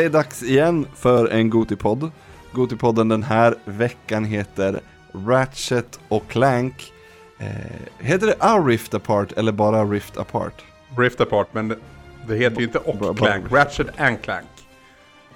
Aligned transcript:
det 0.00 0.06
är 0.06 0.10
dags 0.10 0.42
igen 0.42 0.86
för 0.94 1.28
en 1.28 1.50
Gotipodd. 1.50 2.10
Gotipodden 2.52 3.08
den 3.08 3.22
här 3.22 3.54
veckan 3.64 4.24
heter 4.24 4.80
Ratchet 5.26 6.00
och 6.08 6.28
Clank. 6.28 6.92
Eh, 7.38 7.46
heter 7.98 8.26
det 8.26 8.34
A 8.40 8.58
Rift 8.66 8.94
Apart 8.94 9.32
eller 9.32 9.52
bara 9.52 9.84
Rift 9.84 10.16
Apart? 10.16 10.62
Rift 10.98 11.20
Apart, 11.20 11.48
men 11.54 11.68
det, 12.28 12.36
heter 12.36 12.58
ju 12.58 12.64
inte 12.66 12.78
och 12.78 13.16
Clank. 13.18 13.44
Ratchet 13.52 14.00
and 14.00 14.22
Clank. 14.22 14.46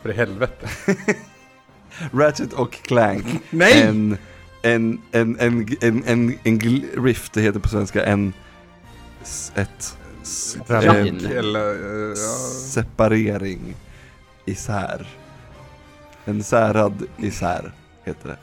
För 0.02 0.10
i 0.10 0.12
helvete. 0.12 0.69
Ratchet 2.12 2.52
och 2.52 2.72
Clank. 2.72 3.27
Nej! 3.50 3.83
En, 3.83 4.19
en, 4.62 5.00
en, 5.12 5.36
en, 5.41 5.77
en, 5.80 6.02
en, 6.06 6.38
en 6.44 6.60
Rift, 7.05 7.33
det 7.33 7.41
heter 7.41 7.60
på 7.60 7.69
svenska 7.69 8.05
en... 8.05 8.33
Ett... 9.55 9.96
s- 10.22 10.56
Ravin. 10.66 11.27
eh, 11.27 11.30
Eller, 11.38 11.74
ja. 12.10 12.14
separering. 12.70 13.74
Isär. 14.45 15.07
En 16.25 16.42
särad 16.42 17.03
isär, 17.19 17.73
heter 18.05 18.28
det. 18.28 18.37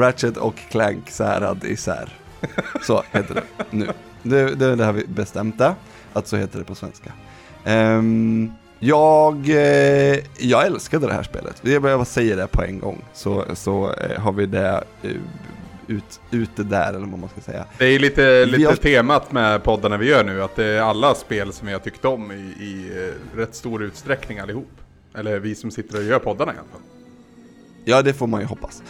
Ratchet 0.00 0.36
och 0.36 0.54
Clank 0.70 1.10
särad 1.10 1.64
isär. 1.64 2.08
Så 2.82 3.02
heter 3.12 3.34
det 3.34 3.42
nu. 3.70 3.88
Det, 4.22 4.54
det, 4.54 4.76
det 4.76 4.84
har 4.84 4.92
vi 4.92 5.06
bestämt 5.06 5.58
det, 5.58 5.74
att 6.12 6.26
så 6.28 6.36
heter 6.36 6.58
det 6.58 6.64
på 6.64 6.74
svenska. 6.74 7.12
Ehm, 7.64 8.52
jag, 8.78 9.48
eh, 9.48 10.18
jag 10.38 10.66
älskade 10.66 11.06
det 11.06 11.12
här 11.12 11.22
spelet. 11.22 11.60
Jag 11.62 11.82
bara 11.82 12.04
säger 12.04 12.36
det 12.36 12.46
på 12.46 12.62
en 12.62 12.78
gång, 12.78 13.04
så, 13.14 13.44
så 13.54 13.92
eh, 13.92 14.20
har 14.20 14.32
vi 14.32 14.46
det 14.46 14.84
eh, 15.02 15.10
ut, 15.86 16.20
ute 16.30 16.62
där, 16.62 16.88
eller 16.88 17.06
vad 17.06 17.18
man 17.18 17.28
ska 17.28 17.40
säga. 17.40 17.64
Det 17.78 17.84
är 17.86 17.98
lite, 17.98 18.44
lite 18.46 18.68
har- 18.68 18.76
temat 18.76 19.32
med 19.32 19.62
poddarna 19.62 19.96
vi 19.96 20.08
gör 20.08 20.24
nu, 20.24 20.42
att 20.42 20.56
det 20.56 20.64
är 20.64 20.80
alla 20.80 21.14
spel 21.14 21.52
som 21.52 21.66
vi 21.66 21.72
har 21.72 21.80
tyckt 21.80 22.04
om 22.04 22.32
i, 22.32 22.34
i 22.64 22.90
rätt 23.36 23.54
stor 23.54 23.82
utsträckning 23.82 24.38
allihop. 24.38 24.70
Eller 25.14 25.40
vi 25.40 25.54
som 25.54 25.70
sitter 25.70 25.98
och 25.98 26.04
gör 26.04 26.18
poddarna 26.18 26.54
i 26.54 26.56
alla 26.56 26.68
fall. 26.68 26.80
Ja, 27.84 28.02
det 28.02 28.12
får 28.12 28.26
man 28.26 28.40
ju 28.40 28.46
hoppas. 28.46 28.82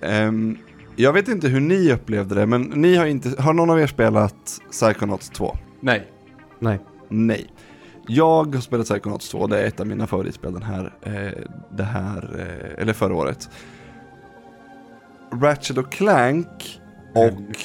Ehm, 0.00 0.58
jag 0.96 1.12
vet 1.12 1.28
inte 1.28 1.48
hur 1.48 1.60
ni 1.60 1.92
upplevde 1.92 2.34
det, 2.34 2.46
men 2.46 2.62
ni 2.62 2.96
har 2.96 3.06
inte, 3.06 3.42
har 3.42 3.52
någon 3.52 3.70
av 3.70 3.80
er 3.80 3.86
spelat 3.86 4.60
Psychonauts 4.70 5.30
2? 5.30 5.56
Nej. 5.80 6.10
Nej. 6.58 6.80
Nej. 7.08 7.46
Jag 8.08 8.54
har 8.54 8.60
spelat 8.60 8.86
Psychonauts 8.86 9.28
2, 9.28 9.46
det 9.46 9.60
är 9.60 9.66
ett 9.66 9.80
av 9.80 9.86
mina 9.86 10.06
favoritspel 10.06 10.52
den 10.52 10.62
här, 10.62 10.94
eh, 11.02 11.42
det 11.70 11.82
här, 11.82 12.36
eh, 12.38 12.82
eller 12.82 12.92
förra 12.92 13.14
året. 13.14 13.48
Ratchet 15.32 15.78
och 15.78 15.92
Clank 15.92 16.80
och... 17.14 17.56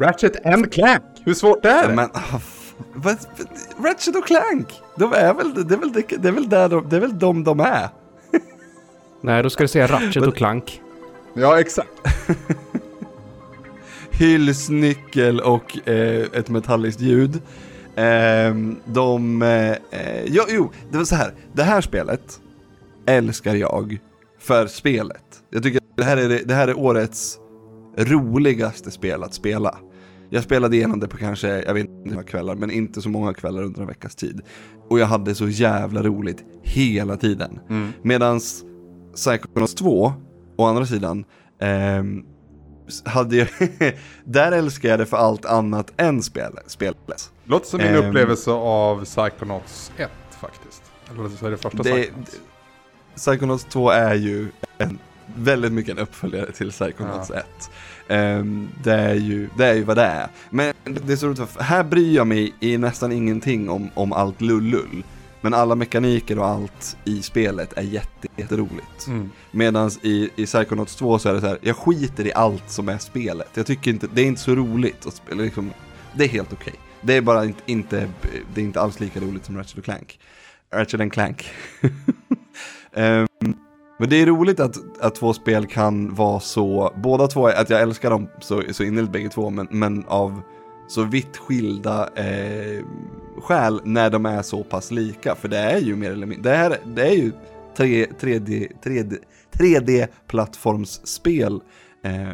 Ratchet 0.00 0.46
and 0.46 0.72
Clank! 0.72 1.02
Hur 1.24 1.34
svårt 1.34 1.64
är 1.64 1.88
det? 1.88 1.94
Men, 1.94 2.10
ah, 2.12 2.40
Ratchet 3.82 4.16
och 4.16 4.26
Clank! 4.26 4.82
De 4.96 5.12
är 5.12 5.34
väl, 5.34 5.68
det 5.68 5.74
är 5.74 5.78
väl, 5.78 5.92
det, 5.92 6.16
det 6.18 6.28
är 6.28 6.32
väl 6.32 6.48
där 6.48 6.68
de, 6.68 6.88
det 6.88 6.96
är 6.96 7.00
väl 7.00 7.18
de 7.18 7.44
de 7.44 7.60
är? 7.60 7.88
Nej, 9.20 9.42
då 9.42 9.50
ska 9.50 9.64
du 9.64 9.68
säga 9.68 9.86
Ratchet 9.86 10.26
och 10.26 10.36
Clank. 10.36 10.82
Ja, 11.34 11.60
exakt. 11.60 11.90
hylsnyckel 14.10 15.40
och 15.40 15.88
eh, 15.88 16.26
ett 16.32 16.48
metalliskt 16.48 17.00
ljud. 17.00 17.42
Ehm, 17.96 18.76
de, 18.84 19.42
eh, 19.42 19.70
eh, 19.70 20.24
jo, 20.26 20.42
jo, 20.48 20.70
det 20.90 20.98
var 20.98 21.04
så 21.04 21.14
här. 21.14 21.32
Det 21.52 21.62
här 21.62 21.80
spelet 21.80 22.40
älskar 23.06 23.54
jag 23.54 23.98
för 24.38 24.66
spelet. 24.66 25.42
Jag 25.50 25.62
tycker 25.62 25.78
att 25.78 25.96
det 25.96 26.04
här 26.04 26.16
är, 26.16 26.42
det 26.44 26.54
här 26.54 26.68
är 26.68 26.78
årets 26.78 27.38
roligaste 27.96 28.90
spel 28.90 29.22
att 29.22 29.34
spela. 29.34 29.78
Jag 30.30 30.44
spelade 30.44 30.76
igenom 30.76 31.00
det 31.00 31.08
på 31.08 31.16
kanske, 31.16 31.48
jag 31.62 31.74
vet 31.74 31.84
inte 31.86 32.02
hur 32.04 32.10
många 32.10 32.22
kvällar, 32.22 32.54
men 32.54 32.70
inte 32.70 33.02
så 33.02 33.08
många 33.08 33.34
kvällar 33.34 33.62
under 33.62 33.80
en 33.80 33.86
veckas 33.86 34.14
tid. 34.14 34.40
Och 34.88 34.98
jag 34.98 35.06
hade 35.06 35.34
så 35.34 35.48
jävla 35.48 36.02
roligt 36.02 36.44
hela 36.62 37.16
tiden. 37.16 37.60
Mm. 37.70 37.92
Medans 38.02 38.64
Psychonauts 39.14 39.74
2, 39.74 40.12
å 40.56 40.64
andra 40.64 40.86
sidan, 40.86 41.24
s- 42.88 43.02
hade 43.04 43.36
jag, 43.36 43.48
där 44.24 44.52
älskar 44.52 44.88
jag 44.88 44.98
det 44.98 45.06
för 45.06 45.16
allt 45.16 45.44
annat 45.44 45.92
än 45.96 46.22
spel, 46.22 46.58
spelet. 46.66 47.32
Låter 47.44 47.66
som 47.66 47.78
min 47.78 47.86
Ehm. 47.94 48.04
upplevelse 48.08 48.50
av 48.50 49.04
Psychonauts 49.04 49.92
1 49.96 50.10
faktiskt. 50.40 50.82
Eller 51.14 51.28
så 51.28 51.46
är 51.46 51.50
det 51.50 51.56
första 51.56 51.82
Det, 51.82 51.90
Psychonauts. 52.02 52.40
Psychonauts 53.16 53.64
2 53.64 53.90
är 53.90 54.14
ju 54.14 54.48
en, 54.78 54.98
väldigt 55.36 55.72
mycket 55.72 55.92
en 55.92 55.98
uppföljare 56.02 56.52
till 56.52 56.70
Psychonauts 56.70 57.30
1. 57.30 57.44
Ehm, 58.08 58.68
det, 58.84 58.92
är 58.92 59.14
ju, 59.14 59.48
det 59.56 59.66
är 59.66 59.74
ju 59.74 59.82
vad 59.82 59.96
det 59.96 60.02
är. 60.02 60.28
Men 60.50 60.74
det 60.84 61.12
är 61.12 61.16
så 61.16 61.26
roligt, 61.26 61.60
här 61.60 61.84
bryr 61.84 62.16
jag 62.16 62.26
mig 62.26 62.54
i 62.60 62.78
nästan 62.78 63.12
ingenting 63.12 63.70
om, 63.70 63.90
om 63.94 64.12
allt 64.12 64.40
lullull. 64.40 65.04
Men 65.40 65.54
alla 65.54 65.74
mekaniker 65.74 66.38
och 66.38 66.46
allt 66.46 66.96
i 67.04 67.22
spelet 67.22 67.72
är 67.72 67.82
jätte, 67.82 68.28
jätteroligt. 68.36 69.06
Mm. 69.06 69.30
Medan 69.50 69.90
i, 70.02 70.30
i 70.36 70.46
Psychonauts 70.46 70.96
2 70.96 71.18
så 71.18 71.28
är 71.28 71.34
det 71.34 71.40
så 71.40 71.46
här, 71.46 71.58
jag 71.62 71.76
skiter 71.76 72.26
i 72.26 72.32
allt 72.32 72.70
som 72.70 72.88
är 72.88 72.98
spelet. 72.98 73.48
Jag 73.54 73.66
tycker 73.66 73.90
inte, 73.90 74.06
det 74.14 74.22
är 74.22 74.26
inte 74.26 74.40
så 74.40 74.54
roligt 74.54 75.06
att 75.06 75.14
spela, 75.14 75.42
liksom, 75.42 75.72
det 76.14 76.24
är 76.24 76.28
helt 76.28 76.52
okej. 76.52 76.74
Det 77.00 77.16
är 77.16 77.20
bara 77.20 77.44
inte, 77.44 77.62
inte, 77.66 78.08
det 78.54 78.60
är 78.60 78.64
inte 78.64 78.80
alls 78.80 79.00
lika 79.00 79.20
roligt 79.20 79.44
som 79.44 79.56
Ratchet 79.56 79.78
och 79.78 79.84
Clank. 79.84 80.20
Ratchet 80.74 81.00
and 81.00 81.12
Clank. 81.12 81.50
Ehm, 82.92 83.26
men 83.98 84.08
det 84.08 84.22
är 84.22 84.26
roligt 84.26 84.60
att, 84.60 84.76
att 85.00 85.14
två 85.14 85.32
spel 85.32 85.66
kan 85.66 86.14
vara 86.14 86.40
så, 86.40 86.92
båda 86.96 87.26
två, 87.26 87.46
att 87.46 87.70
jag 87.70 87.80
älskar 87.80 88.10
dem 88.10 88.28
så, 88.40 88.62
så 88.70 88.84
innerligt 88.84 89.12
bägge 89.12 89.28
två, 89.28 89.50
men, 89.50 89.68
men 89.70 90.04
av 90.06 90.40
så 90.88 91.02
vitt 91.04 91.36
skilda 91.36 92.08
eh, 92.14 92.84
skäl 93.40 93.80
när 93.84 94.10
de 94.10 94.26
är 94.26 94.42
så 94.42 94.64
pass 94.64 94.90
lika. 94.90 95.34
För 95.34 95.48
det 95.48 95.58
är 95.58 95.78
ju 95.78 95.96
mer 95.96 96.10
eller 96.10 96.26
mindre, 96.26 96.50
det, 96.50 96.56
här, 96.56 96.76
det 96.84 97.02
är 97.08 97.14
ju 97.14 97.32
3, 97.76 98.06
3D, 98.06 98.68
3D, 98.82 99.16
3D-plattformsspel 99.52 101.60
eh, 102.04 102.28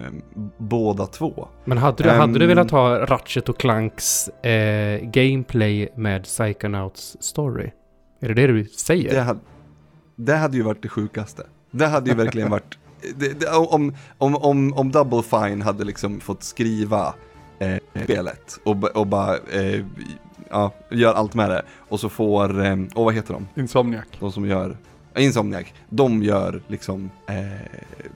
båda 0.58 1.06
två. 1.06 1.48
Men 1.64 1.78
hade 1.78 2.03
du, 2.03 2.10
hade 2.10 2.38
du 2.38 2.44
Ehm. 2.44 2.48
velat 2.48 2.70
ha 2.70 2.98
Ratchet 3.06 3.48
och 3.48 3.58
Clanks 3.58 4.28
eh, 4.28 5.00
gameplay 5.04 5.88
med 5.97 6.24
Psychonauts 6.24 7.16
story? 7.20 7.70
Är 8.20 8.28
det 8.28 8.34
det 8.34 8.47
du 8.47 8.64
säger? 8.64 9.14
Det 9.14 9.20
hade, 9.20 9.41
det 10.16 10.36
hade 10.36 10.56
ju 10.56 10.62
varit 10.62 10.82
det 10.82 10.88
sjukaste. 10.88 11.42
Det 11.74 11.86
hade 11.86 12.10
ju 12.10 12.16
verkligen 12.16 12.50
varit, 12.50 12.78
det, 13.16 13.40
det, 13.40 13.46
om, 13.50 13.94
om, 14.18 14.36
om, 14.36 14.72
om 14.74 14.92
Double 14.92 15.22
Fine 15.22 15.62
hade 15.62 15.84
liksom 15.84 16.20
fått 16.20 16.42
skriva 16.42 17.14
eh, 17.58 18.02
spelet 18.04 18.60
och, 18.64 18.96
och 18.96 19.06
bara, 19.06 19.36
eh, 19.52 19.84
ja, 20.50 20.72
gör 20.90 21.14
allt 21.14 21.34
med 21.34 21.50
det. 21.50 21.62
Och 21.78 22.00
så 22.00 22.08
får, 22.08 22.64
eh, 22.64 22.76
och 22.94 23.04
vad 23.04 23.14
heter 23.14 23.34
de? 23.34 23.60
Insomniac. 23.60 24.04
De 24.20 24.32
som 24.32 24.46
gör, 24.48 24.76
ja, 25.14 25.20
Insomniac, 25.20 25.66
de 25.88 26.22
gör 26.22 26.62
liksom 26.66 27.10
eh, 27.26 27.34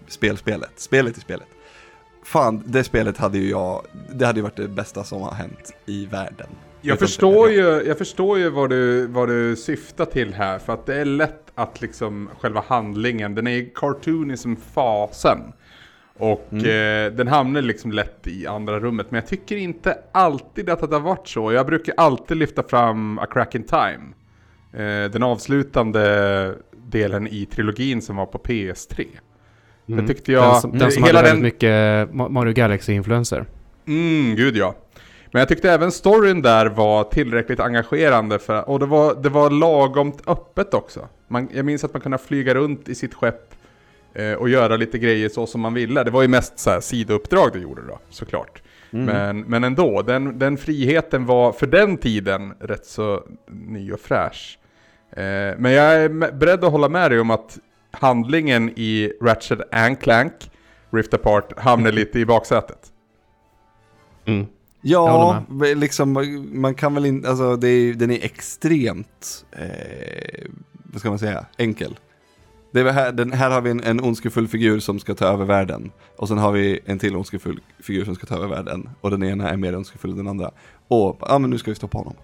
spelspelet, 0.08 0.70
spelet 0.76 1.19
i 1.19 1.20
spelet. 1.20 1.48
Fan, 2.25 2.62
det 2.66 2.84
spelet 2.84 3.16
hade 3.19 3.38
ju 3.38 3.50
jag, 3.50 3.82
det 4.14 4.26
hade 4.26 4.38
ju 4.38 4.42
varit 4.42 4.56
det 4.56 4.69
bästa 4.69 5.04
som 5.04 5.22
har 5.22 5.32
hänt 5.32 5.72
i 5.86 6.06
världen. 6.06 6.46
Jag 6.80 6.94
Utom 6.94 7.06
förstår, 7.08 7.46
för- 7.46 7.52
ju, 7.52 7.88
jag 7.88 7.98
förstår 7.98 8.38
ju 8.38 8.50
vad 8.50 8.70
du, 8.70 9.06
vad 9.06 9.28
du 9.28 9.56
syftar 9.56 10.04
till 10.04 10.34
här, 10.34 10.58
för 10.58 10.72
att 10.72 10.86
det 10.86 11.00
är 11.00 11.04
lätt 11.04 11.48
att 11.58 11.81
liksom 11.81 12.28
själva 12.40 12.64
handlingen, 12.66 13.34
den 13.34 13.46
är 13.46 13.69
cartoony 13.75 14.37
som 14.37 14.56
fasen. 14.56 15.38
Och 16.19 16.52
eh, 16.52 17.12
den 17.12 17.28
hamnar 17.28 17.62
liksom 17.62 17.93
lätt 17.93 18.26
i 18.26 18.46
andra 18.46 18.81
rummet, 18.81 19.06
men 19.10 19.20
jag 19.20 19.28
tycker 19.28 19.56
inte 19.56 19.99
alltid 20.12 20.70
att 20.70 20.90
det 20.90 20.96
har 20.96 21.00
varit 21.00 21.28
så. 21.28 21.52
Jag 21.52 21.66
brukar 21.66 21.94
alltid 21.96 22.37
lyfta 22.37 22.62
fram 22.62 23.19
A 23.19 23.26
Crack 23.31 23.55
in 23.55 23.64
Time. 23.64 24.00
Eh, 24.72 25.10
den 25.10 25.22
avslutande 25.22 26.55
delen 26.87 27.28
i 27.28 27.46
trilogin 27.46 28.02
som 28.02 28.16
var 28.16 28.26
på 28.26 28.38
PS3. 28.38 29.06
Mm. 29.88 30.00
Det 30.06 30.14
tyckte 30.14 30.32
jag... 30.32 30.52
Den 30.52 30.61
som, 30.61 30.78
den 30.78 30.93
som 30.93 31.04
hela 31.04 31.19
hade 31.19 31.28
den- 31.28 31.37
väldigt 31.37 31.54
mycket 31.54 31.70
Ma- 32.14 32.28
Mario 32.28 32.52
Galaxy-influenser. 32.52 33.44
Mm, 33.87 34.37
gud 34.37 34.56
ja. 34.56 34.75
Men 35.32 35.40
jag 35.40 35.49
tyckte 35.49 35.70
även 35.72 35.93
storyn 35.93 36.43
där 36.43 36.66
var 36.66 37.04
tillräckligt 37.04 37.61
engagerande 37.61 38.38
för, 38.38 38.69
och 38.69 38.78
det 38.78 38.87
var, 38.87 39.14
det 39.22 39.28
var 39.28 39.50
lagomt 39.50 40.22
öppet 40.26 40.75
också. 40.75 41.08
Man, 41.28 41.48
jag 41.52 41.64
minns 41.64 41.84
att 41.84 41.92
man 41.94 42.00
kunde 42.00 42.19
flyga 42.19 42.54
runt 42.54 42.88
i 42.88 42.94
sitt 42.94 43.14
skepp 43.14 43.54
eh, 44.14 44.32
och 44.32 44.48
göra 44.48 44.76
lite 44.76 44.98
grejer 44.98 45.28
så 45.28 45.46
som 45.46 45.60
man 45.60 45.75
ville. 45.75 46.04
Det 46.04 46.10
var 46.10 46.22
ju 46.22 46.28
mest 46.28 46.58
så 46.58 46.70
här 46.70 46.80
sidouppdrag 46.80 47.52
du 47.52 47.60
gjorde 47.60 47.82
då, 47.86 47.98
såklart. 48.10 48.62
Men, 48.90 49.40
men 49.40 49.64
ändå, 49.64 50.02
den, 50.02 50.38
den 50.38 50.56
friheten 50.56 51.26
var 51.26 51.52
för 51.52 51.66
den 51.66 51.96
tiden 51.96 52.52
rätt 52.60 52.86
så 52.86 53.22
ny 53.46 53.92
och 53.92 54.00
fräsch. 54.00 54.58
Eh, 55.10 55.58
men 55.58 55.72
jag 55.72 55.94
är 55.94 56.32
beredd 56.32 56.64
att 56.64 56.72
hålla 56.72 56.88
med 56.88 57.10
dig 57.10 57.20
om 57.20 57.30
att 57.30 57.58
handlingen 57.90 58.70
i 58.76 59.12
Ratchet 59.22 59.75
and 59.75 60.00
Clank, 60.00 60.50
Rift 60.90 61.14
Apart, 61.14 61.58
hamnar 61.58 61.92
lite 61.92 62.19
i 62.19 62.26
baksätet. 62.26 62.92
Mm. 64.25 64.46
Ja, 64.80 65.42
liksom 65.76 66.12
man 66.52 66.75
kan 66.75 66.94
väl 66.94 67.06
inte, 67.06 67.28
alltså 67.28 67.44
är, 67.44 67.94
den 67.94 68.10
är 68.10 68.25
extremt, 68.25 69.44
eh, 69.52 70.44
vad 70.93 71.00
ska 71.00 71.08
man 71.11 71.19
säga, 71.19 71.46
enkel. 71.56 71.99
Det 72.73 72.81
är 72.81 72.93
här, 72.93 73.12
den, 73.12 73.32
här 73.32 73.50
har 73.50 73.61
vi 73.61 73.70
en, 73.70 73.85
en 73.85 74.00
ondskefull 74.00 74.49
figur 74.49 74.81
som 74.81 74.99
ska 74.99 75.14
ta 75.14 75.25
över 75.25 75.44
världen. 75.44 75.90
Och 76.17 76.29
sen 76.29 76.38
har 76.38 76.52
vi 76.52 76.81
en 76.85 76.99
till 76.99 77.17
ondskefull 77.17 77.61
figur 77.81 78.05
som 78.05 78.14
ska 78.14 78.26
ta 78.26 78.35
över 78.35 78.49
världen. 78.49 78.88
Och 79.00 79.11
den 79.11 79.23
ena 79.23 79.50
är 79.50 79.56
mer 79.56 79.76
ondskefull 79.76 80.11
än 80.11 80.17
den 80.17 80.29
andra. 80.29 80.50
Och, 80.88 81.17
ja 81.20 81.38
men 81.38 81.50
nu 81.50 81.58
ska 81.58 81.70
vi 81.70 81.75
stoppa 81.75 81.99
honom. 81.99 82.14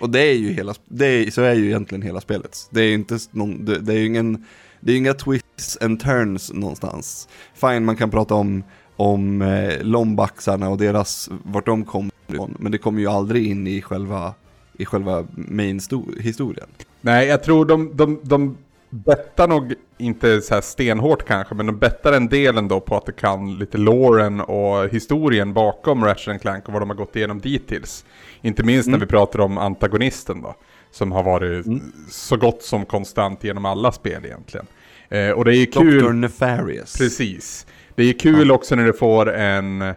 Och 0.00 0.10
det 0.10 0.20
är 0.20 0.34
ju 0.34 0.52
hela, 0.52 0.74
det 0.84 1.06
är, 1.06 1.30
så 1.30 1.42
är 1.42 1.54
ju 1.54 1.66
egentligen 1.66 2.02
hela 2.02 2.20
spelet. 2.20 2.68
Det 2.70 2.80
är 2.80 2.84
ju 2.84 2.94
inte 2.94 3.18
någon, 3.30 3.64
det, 3.64 3.78
det 3.78 3.92
är 3.92 3.98
ju 3.98 4.06
ingen, 4.06 4.44
det 4.80 4.92
är 4.92 4.96
inga 4.96 5.14
twists 5.14 5.78
and 5.80 6.00
turns 6.00 6.52
någonstans. 6.52 7.28
Fine, 7.54 7.84
man 7.84 7.96
kan 7.96 8.10
prata 8.10 8.34
om, 8.34 8.64
om 8.96 9.42
eh, 9.42 9.82
lombaxarna 9.82 10.68
och 10.68 10.78
deras, 10.78 11.30
vart 11.44 11.66
de 11.66 11.84
kom 11.84 12.10
ifrån, 12.28 12.56
men 12.58 12.72
det 12.72 12.78
kommer 12.78 13.00
ju 13.00 13.06
aldrig 13.06 13.46
in 13.46 13.66
i 13.66 13.82
själva, 13.82 14.34
i 14.78 14.84
själva 14.84 15.26
main 15.30 15.78
sto- 15.80 16.20
historien. 16.20 16.68
Nej, 17.00 17.26
jag 17.28 17.42
tror 17.42 17.64
de, 17.64 17.96
de, 17.96 18.20
de 18.22 18.56
bettar 18.90 19.48
nog 19.48 19.74
inte 19.98 20.40
så 20.40 20.54
här 20.54 20.60
stenhårt 20.60 21.24
kanske, 21.26 21.54
men 21.54 21.66
de 21.66 21.78
bettar 21.78 22.12
en 22.12 22.28
del 22.28 22.58
ändå 22.58 22.80
på 22.80 22.96
att 22.96 23.06
det 23.06 23.12
kan 23.12 23.58
lite 23.58 23.78
loren 23.78 24.40
och 24.40 24.88
historien 24.88 25.52
bakom 25.52 26.04
Ratchet 26.04 26.40
Clank 26.40 26.66
och 26.66 26.72
vad 26.72 26.82
de 26.82 26.90
har 26.90 26.96
gått 26.96 27.16
igenom 27.16 27.40
dittills. 27.40 28.04
Inte 28.42 28.62
minst 28.64 28.86
när 28.88 28.94
Mm. 28.96 29.06
vi 29.06 29.10
pratar 29.10 29.40
om 29.40 29.58
antagonisten 29.58 30.42
då, 30.42 30.54
som 30.90 31.12
har 31.12 31.22
varit 31.22 31.66
Mm. 31.66 31.80
så 32.10 32.36
gott 32.36 32.62
som 32.62 32.84
konstant 32.86 33.44
genom 33.44 33.64
alla 33.64 33.92
spel 33.92 34.24
egentligen. 34.24 34.66
Eh, 35.08 35.30
och 35.30 35.44
det 35.44 35.50
är 35.56 35.58
ju 35.58 35.66
kul... 35.66 36.02
Dr. 36.04 36.12
Nefarious. 36.12 36.98
Precis. 36.98 37.66
Det 37.94 38.02
är 38.02 38.06
ju 38.06 38.14
kul 38.14 38.50
också 38.52 38.74
när 38.76 38.84
du 38.84 38.92
får 38.92 39.32
en, 39.32 39.94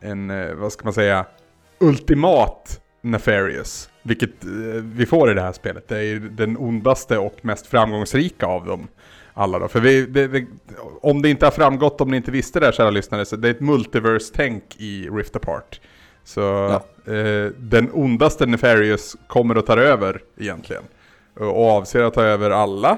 en, 0.00 0.30
eh, 0.30 0.54
vad 0.54 0.72
ska 0.72 0.84
man 0.84 0.92
säga, 0.94 1.26
ultimat 1.80 2.80
Nefarious. 3.04 3.90
Vilket 4.02 4.44
eh, 4.44 4.50
vi 4.82 5.06
får 5.06 5.30
i 5.30 5.34
det 5.34 5.40
här 5.40 5.52
spelet. 5.52 5.88
Det 5.88 5.98
är 6.04 6.16
den 6.20 6.56
ondaste 6.56 7.18
och 7.18 7.36
mest 7.42 7.66
framgångsrika 7.66 8.46
av 8.46 8.66
dem 8.66 8.88
alla 9.34 9.58
då. 9.58 9.68
För 9.68 9.80
vi, 9.80 10.06
det, 10.06 10.26
det, 10.28 10.46
om 11.00 11.22
det 11.22 11.30
inte 11.30 11.46
har 11.46 11.50
framgått, 11.50 12.00
om 12.00 12.10
ni 12.10 12.16
inte 12.16 12.30
visste 12.30 12.60
det 12.60 12.66
här 12.66 12.72
kära 12.72 12.90
lyssnare, 12.90 13.24
så 13.24 13.36
det 13.36 13.48
är 13.48 13.50
ett 13.50 13.60
multiverse-tänk 13.60 14.76
i 14.78 15.08
Rift 15.08 15.36
Apart. 15.36 15.80
Så 16.24 16.68
eh, 17.06 17.50
den 17.58 17.90
ondaste 17.92 18.46
Nefarious 18.46 19.16
kommer 19.26 19.56
att 19.56 19.66
ta 19.66 19.76
över 19.80 20.22
egentligen. 20.38 20.82
Och 21.36 21.70
avser 21.70 22.02
att 22.02 22.14
ta 22.14 22.22
över 22.22 22.50
alla 22.50 22.90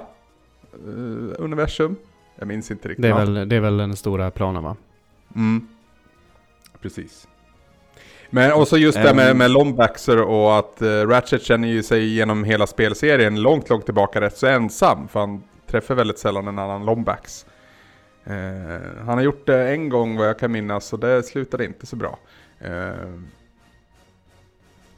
eh, 0.73 1.35
universum. 1.39 1.97
Jag 2.39 2.49
minns 2.49 2.71
inte 2.71 2.89
riktigt. 2.89 3.03
Det 3.03 3.09
är, 3.09 3.13
Ja. 3.13 3.19
väl, 3.19 3.49
det 3.49 3.57
är 3.57 3.61
väl 3.61 3.77
den 3.77 3.97
stora 3.97 4.31
planen 4.31 4.63
va? 4.63 4.77
Mm. 5.37 5.69
Precis. 6.83 7.29
Men 8.31 8.53
och 8.53 8.69
så 8.69 8.77
just 8.79 9.03
det 9.03 9.15
med, 9.15 9.31
Ehm. 9.31 9.39
med 9.39 9.51
lombaxer 9.51 10.23
och 10.23 10.59
att 10.59 10.83
uh, 10.83 11.09
Ratchet 11.09 11.43
känner 11.43 11.69
ju 11.69 11.83
sig 11.83 12.07
genom 12.15 12.45
hela 12.45 12.67
spelserien 12.67 13.43
långt, 13.43 13.69
långt 13.71 13.85
tillbaka 13.85 14.21
rätt 14.21 14.37
så 14.37 14.47
ensam. 14.47 15.09
För 15.09 15.21
han 15.21 15.43
träffar 15.67 15.95
väldigt 15.95 16.19
sällan 16.19 16.49
en 16.49 16.59
annan 16.59 16.85
lombax. 16.85 17.47
Eh, 18.25 18.35
han 18.99 19.19
har 19.19 19.23
gjort 19.23 19.47
det 19.47 19.69
en 19.69 19.89
gång 19.89 20.17
vad 20.17 20.29
jag 20.29 20.39
kan 20.39 20.53
minnas 20.53 20.93
och 20.93 20.99
det 20.99 21.23
slutade 21.23 21.65
inte 21.65 21.87
så 21.87 21.97
bra. 21.97 22.19
Eh, 22.59 22.93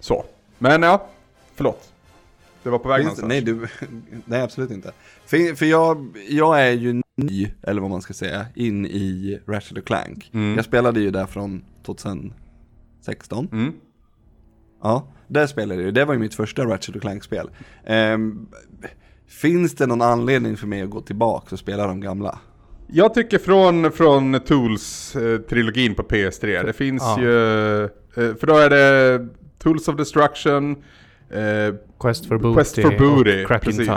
så. 0.01 0.25
Men 0.59 0.83
ja, 0.83 1.09
förlåt. 1.55 1.93
Det 2.63 2.71
var 2.71 2.79
på 2.79 2.89
väg 2.89 3.01
någonstans. 3.01 3.29
nej, 3.29 3.41
du, 3.41 3.67
nej, 4.25 4.43
absolut 4.43 4.71
inte. 4.71 4.93
För, 5.27 5.55
för 5.55 5.67
jag, 5.67 6.17
jag 6.29 6.63
är 6.63 6.73
ju 6.73 7.03
ny, 7.17 7.51
eller 7.63 7.81
vad 7.81 7.91
man 7.91 8.03
ska 8.03 8.15
säga, 8.15 8.47
in 8.55 8.87
i 8.87 9.39
Ratchet 9.47 9.85
Clank. 9.85 10.31
Mm. 10.35 10.57
Jag 10.57 10.65
spelade 10.65 11.01
ju 11.01 11.11
där 11.11 11.27
från 11.27 11.65
2016. 13.05 13.49
Mm. 13.53 13.73
Ja, 14.83 15.09
där 15.29 15.47
spelade 15.47 15.83
jag. 15.83 15.95
Det 15.95 16.05
var 16.05 16.15
ju 16.15 16.21
mitt 16.21 16.35
första 16.35 16.65
Ratchet 16.65 17.01
Clank-spel. 17.01 17.51
Ehm, 17.87 18.47
finns 19.29 19.75
det 19.75 19.87
någon 19.87 20.03
anledning 20.03 20.57
för 20.57 20.67
mig 20.67 20.83
att 20.83 20.91
gå 20.91 21.01
tillbaka 21.01 21.47
och 21.55 21.59
spela 21.59 21.87
de 21.87 22.01
gamla? 22.01 22.39
Jag 22.91 23.15
tycker 23.15 23.39
från, 23.39 23.93
från 23.93 24.35
Tools-trilogin 24.35 25.95
på 25.95 26.03
PS3, 26.03 26.67
det 26.67 26.73
finns 26.73 27.03
Ja. 27.03 27.21
ju... 27.21 27.83
eh, 27.85 27.91
För 28.15 28.47
då 28.47 28.57
är 28.57 28.71
det 28.71 29.29
Tools 29.59 29.89
of 29.89 29.97
Destruction, 29.97 30.71
eh, 31.31 31.75
Quest 32.01 32.27
for 32.27 32.39
Booty, 32.39 32.57
Quest 32.57 32.75
for 32.75 32.99
Booty, 32.99 33.43
och 33.43 33.49
Crack 33.49 33.67
in. 33.67 33.73
Time. 33.73 33.97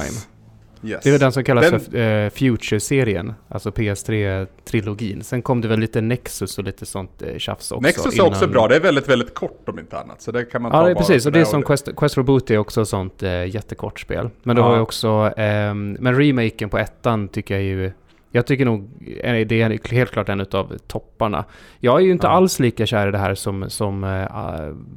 Yes. 0.84 1.04
Det 1.04 1.10
är 1.10 1.20
den 1.20 1.32
som 1.32 1.44
kallas 1.44 1.70
Den- 1.72 1.80
för 1.80 1.98
eh, 2.26 2.30
Future-serien, 2.30 3.34
alltså 3.50 3.70
PS3-trilogin. 3.70 5.22
Sen 5.22 5.42
kom 5.42 5.62
det 5.62 5.68
väl 5.68 5.80
lite 5.80 6.02
Nexus 6.02 6.58
och 6.58 6.64
lite 6.64 6.86
sånt 6.86 7.22
eh, 7.22 7.38
tjafs 7.38 7.72
också. 7.72 7.82
Nexus 7.82 8.20
är 8.20 8.26
också 8.26 8.44
innan- 8.44 8.52
bra, 8.54 8.68
det 8.68 8.76
är 8.76 8.80
väldigt, 8.80 9.10
väldigt 9.10 9.34
kort 9.34 9.70
om 9.70 9.80
inte 9.80 10.00
annat. 10.00 10.22
Så 10.22 10.32
det 10.32 10.46
kan 10.46 10.62
man 10.62 10.72
ta 10.72 10.78
Ja, 10.78 10.90
är 10.90 10.94
bara 10.94 11.00
precis. 11.00 11.26
Och 11.26 11.32
det 11.32 11.40
är 11.40 11.46
som 11.46 11.62
det. 11.62 11.68
Quest, 11.68 11.90
Quest 11.96 12.16
for 12.16 12.24
Booty 12.24 12.54
är 12.54 12.58
också 12.58 12.82
ett 12.82 12.88
sånt 12.88 13.24
eh, 13.24 13.46
jättekort 13.56 14.00
spel. 14.00 14.30
Men 14.44 14.56
du 14.56 14.62
Ja. 14.62 14.68
har 14.68 14.76
ju 14.76 14.82
också, 14.82 15.34
ehm, 15.38 15.98
men 16.00 16.16
remaken 16.16 16.70
på 16.70 16.78
ettan 16.78 17.28
tycker 17.28 17.54
jag 17.54 17.64
ju, 17.64 17.92
jag 18.32 18.46
tycker 18.46 18.66
nog 18.66 18.82
eh, 19.24 19.48
det 19.48 19.62
är 19.62 19.92
helt 19.94 20.12
klart 20.12 20.30
en 20.30 20.42
av 20.42 20.78
topparna. 20.88 21.46
Jag 21.80 22.00
är 22.00 22.06
ju 22.06 22.12
inte 22.12 22.28
Ja. 22.28 22.32
alls 22.32 22.60
lika 22.60 22.86
kär 22.86 23.08
i 23.08 23.12
det 23.12 23.18
här 23.18 23.36
som, 23.36 23.70
som 23.70 24.04
eh, 24.04 24.28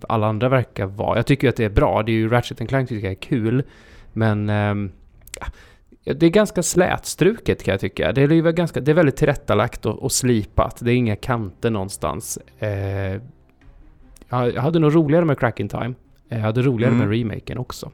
alla 0.08 0.26
andra 0.26 0.48
verkar 0.48 0.86
vara. 0.86 1.18
Jag 1.18 1.26
tycker 1.26 1.46
ju 1.46 1.48
att 1.48 1.56
det 1.56 1.64
är 1.64 1.68
bra. 1.70 2.02
Det 2.02 2.12
är 2.12 2.14
ju 2.14 2.28
Ratchet 2.28 2.68
Clank 2.68 2.88
tycker 2.88 3.04
jag 3.06 3.10
är 3.12 3.20
kul. 3.20 3.62
Men 4.12 4.48
ehm, 4.50 4.92
ja, 6.04 6.14
det 6.14 6.26
är 6.26 6.30
ganska 6.30 6.62
slätstruket 6.62 7.62
kan 7.62 7.72
jag 7.72 7.80
tycka. 7.80 8.12
Det 8.12 8.22
är, 8.22 8.52
ganska, 8.52 8.80
det 8.80 8.90
är 8.90 8.94
väldigt 8.94 9.16
tillrättalagt 9.16 9.86
och, 9.86 10.02
och 10.02 10.12
slipat. 10.12 10.76
Det 10.80 10.92
är 10.92 10.96
inga 10.96 11.16
kanter 11.16 11.70
någonstans. 11.70 12.38
Eh, 12.58 13.20
jag 14.28 14.52
hade 14.52 14.78
nog 14.78 14.94
roligare 14.94 15.24
med 15.24 15.38
Crack 15.38 15.60
in 15.60 15.68
Time. 15.68 15.94
Jag 16.28 16.38
hade 16.38 16.62
roligare 16.62 16.94
Mm. 16.94 17.08
med 17.08 17.18
remaken 17.18 17.58
också. 17.58 17.90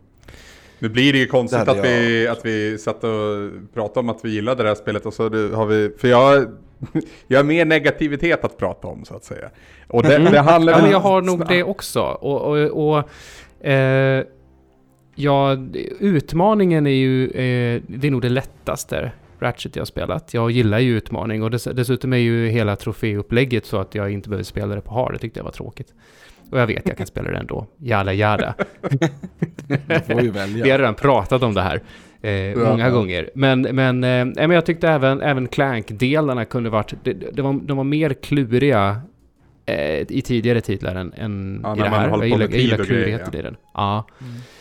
Nu 0.78 0.88
blir 0.88 1.12
det 1.12 1.18
ju 1.18 1.26
konstigt 1.26 1.64
Det 1.66 1.72
att 1.72 1.84
vi, 1.84 2.28
att 2.28 2.44
vi 2.44 2.78
satt 2.78 3.04
och 3.04 3.50
pratade 3.74 4.00
om 4.00 4.08
att 4.08 4.24
vi 4.24 4.30
gillade 4.30 4.62
det 4.62 4.68
här 4.68 4.76
spelet 4.76 5.06
och 5.06 5.14
så 5.14 5.22
har 5.54 5.66
vi... 5.66 5.90
För 5.98 6.08
jag, 6.08 6.46
jag 7.26 7.38
har 7.38 7.44
mer 7.44 7.64
negativitet 7.64 8.44
att 8.44 8.56
prata 8.58 8.88
om 8.88 9.04
så 9.04 9.14
att 9.14 9.24
säga. 9.24 9.50
Och 9.88 10.02
det, 10.02 10.18
det 10.18 10.40
handlar... 10.40 10.72
Ja, 10.72 10.82
men 10.82 10.90
jag 10.90 11.00
har 11.00 11.22
nog 11.22 11.48
det 11.48 11.62
också. 11.62 12.00
Och, 12.02 12.40
och, 12.42 12.58
och 12.88 13.66
eh, 13.66 14.24
ja, 15.20 15.56
utmaningen 16.00 16.86
är 16.86 16.90
ju, 16.90 17.24
eh, 17.24 17.82
det 17.86 18.06
är 18.06 18.10
nog 18.10 18.22
det 18.22 18.28
lättaste 18.28 19.12
Ratchet 19.40 19.76
jag 19.76 19.86
spelat. 19.86 20.34
Jag 20.34 20.50
gillar 20.50 20.78
ju 20.78 20.96
utmaning 20.96 21.42
och 21.42 21.50
dess, 21.50 21.64
dessutom 21.64 22.12
är 22.12 22.16
ju 22.16 22.48
hela 22.48 22.76
troféupplägget 22.76 23.66
så 23.66 23.78
att 23.78 23.94
jag 23.94 24.10
inte 24.10 24.28
behöver 24.28 24.44
spela 24.44 24.74
det 24.74 24.80
på 24.80 24.94
hard. 24.94 25.12
Det 25.12 25.18
tyckte 25.18 25.38
jag 25.38 25.44
var 25.44 25.52
tråkigt. 25.52 25.94
Och 26.50 26.58
jag 26.58 26.66
vet, 26.66 26.88
jag 26.88 26.96
kan 26.96 27.06
spela 27.06 27.30
det 27.30 27.36
ändå. 27.38 27.66
Jada 27.78 28.12
jada. 28.12 28.54
Vi 30.46 30.70
har 30.70 30.78
redan 30.78 30.94
pratat 30.94 31.42
om 31.42 31.54
det 31.54 31.62
här 31.62 31.80
eh, 32.22 32.58
många 32.70 32.84
ja. 32.84 32.90
gånger. 32.90 33.30
Men, 33.34 33.62
men, 33.62 34.04
eh, 34.04 34.24
men 34.24 34.50
jag 34.50 34.66
tyckte 34.66 34.88
även, 34.88 35.22
även 35.22 35.48
Clank-delarna 35.48 36.44
kunde 36.44 36.70
varit... 36.70 36.94
Det, 37.02 37.12
det 37.12 37.42
var, 37.42 37.52
de 37.52 37.76
var 37.76 37.84
mer 37.84 38.14
kluriga 38.14 39.00
i 40.08 40.22
tidigare 40.22 40.60
titlar 40.60 40.94
än, 40.94 41.12
än 41.12 41.60
Ja, 41.64 41.76
i 41.76 41.78
det 41.78 41.90
man 41.90 42.00
här. 42.00 42.08
håller 42.08 42.26
Jag 42.26 42.38
på 42.38 42.46
gillar, 42.46 42.48
jag 42.54 42.60
gillar 42.60 42.84
klurigheten 42.84 43.34
i 43.34 43.42
den. 43.42 43.56
Ja. 43.74 44.04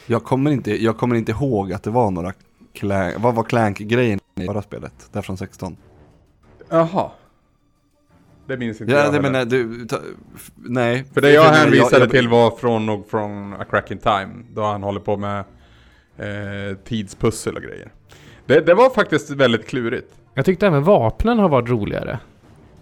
Jag 0.05 0.23
kommer, 0.23 0.51
inte, 0.51 0.83
jag 0.83 0.97
kommer 0.97 1.15
inte 1.15 1.31
ihåg 1.31 1.73
att 1.73 1.83
det 1.83 1.89
var 1.89 2.11
några 2.11 2.33
Clank, 2.73 3.15
vad 3.19 3.35
var 3.35 3.43
Clank-grejen 3.43 4.19
i 4.35 4.45
förra 4.45 4.61
spelet? 4.61 4.93
Där 5.11 5.21
från 5.21 5.37
16. 5.37 5.77
Jaha. 6.69 7.11
Det 8.47 8.57
minns 8.57 8.81
inte 8.81 8.93
Ja, 8.93 8.99
jag 9.03 9.13
det 9.13 9.21
menar 9.21 9.45
du, 9.45 9.85
ta, 9.85 9.97
f- 10.35 10.51
nej. 10.55 11.05
För 11.13 11.21
det 11.21 11.31
jag 11.31 11.43
hänvisade 11.43 12.03
jag- 12.03 12.11
till 12.11 12.27
var 12.27 12.51
från, 12.51 12.85
nog 12.85 13.09
från 13.09 13.53
A 13.53 13.65
Crack 13.69 13.91
in 13.91 13.97
Time. 13.97 14.29
Då 14.53 14.63
han 14.63 14.83
håller 14.83 14.99
på 14.99 15.17
med 15.17 15.39
eh, 16.17 16.77
tidspussel 16.85 17.55
och 17.55 17.61
grejer. 17.61 17.91
Det, 18.45 18.59
det 18.61 18.73
var 18.73 18.89
faktiskt 18.89 19.29
väldigt 19.29 19.67
klurigt. 19.67 20.13
Jag 20.33 20.45
tyckte 20.45 20.67
även 20.67 20.83
vapnen 20.83 21.39
har 21.39 21.49
varit 21.49 21.69
roligare. 21.69 22.19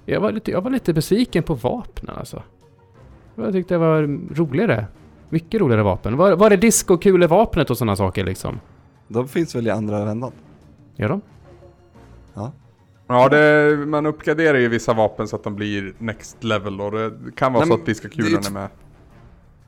Jag 0.09 0.19
var 0.21 0.31
lite, 0.31 0.51
jag 0.51 0.61
var 0.61 0.71
lite 0.71 0.93
besviken 0.93 1.43
på 1.43 1.53
vapnen 1.53 2.15
alltså. 2.19 2.43
Jag 3.35 3.53
tyckte 3.53 3.73
det 3.73 3.77
var 3.77 4.01
roligare. 4.35 4.85
Mycket 5.29 5.61
roligare 5.61 5.83
vapen. 5.83 6.17
Var, 6.17 6.35
var 6.35 6.49
det 6.49 6.57
disco-kulevapnet 6.57 7.69
och 7.69 7.77
sådana 7.77 7.95
saker 7.95 8.23
liksom? 8.23 8.59
De 9.07 9.27
finns 9.27 9.55
väl 9.55 9.67
i 9.67 9.69
andra 9.69 10.05
vändan? 10.05 10.31
Gör 10.95 11.09
de? 11.09 11.21
Ja, 13.07 13.29
det, 13.29 13.77
man 13.87 14.05
uppgraderar 14.05 14.57
ju 14.57 14.67
vissa 14.67 14.93
vapen 14.93 15.27
så 15.27 15.35
att 15.35 15.43
de 15.43 15.55
blir 15.55 15.93
next 15.97 16.43
level 16.43 16.81
och 16.81 16.91
det 16.91 17.11
kan 17.35 17.53
vara 17.53 17.65
Nej, 17.65 17.67
så 17.67 17.79
att 17.81 17.85
diska 17.85 18.07
det 18.07 18.15
kulan 18.15 18.41
är 18.43 18.47
är 18.47 18.51
med. 18.51 18.67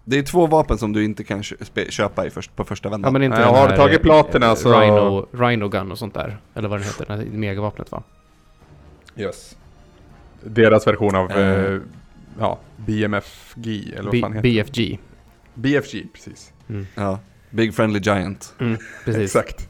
Det 0.04 0.18
är 0.18 0.24
två 0.24 0.48
vapen 0.48 0.78
som 0.78 0.94
du 0.94 1.04
inte 1.06 1.24
kan 1.24 1.44
köpa 1.90 2.26
i 2.26 2.30
först, 2.30 2.56
på 2.56 2.64
första 2.64 2.90
vändan. 2.90 3.08
Ja 3.08 3.12
men 3.12 3.24
inte 3.24 3.38
Nej, 3.40 3.48
har 3.48 3.70
du 3.70 3.76
tagit 3.76 4.00
eh, 4.00 4.04
platina 4.04 4.56
så- 4.56 4.80
Rhino, 4.82 5.28
Rhino 5.32 5.68
Gun 5.68 5.92
och 5.92 5.98
sånt 5.98 6.14
där. 6.14 6.38
Eller 6.54 6.70
vad 6.70 6.80
den 6.80 6.86
heter, 6.88 7.06
det 7.08 7.14
här 7.14 7.26
megavapnet 7.26 7.92
va? 7.92 8.04
Yes. 9.16 9.56
Deras 10.44 10.88
version 10.88 11.16
av 11.16 11.32
eh, 11.32 11.80
ja, 12.40 12.60
BMFG, 12.78 13.94
eller 13.94 14.04
vad 14.04 14.12
B- 14.12 14.20
fan 14.22 14.34
heter 14.34 14.50
det? 14.50 14.64
BFG. 14.64 15.00
BFG, 15.54 16.04
precis. 16.14 16.54
Ja. 16.96 17.20
Big 17.50 17.74
Friendly 17.76 18.00
Giant. 18.00 18.54
Mm, 18.60 18.78
precis. 19.06 19.24
Exakt. 19.36 19.70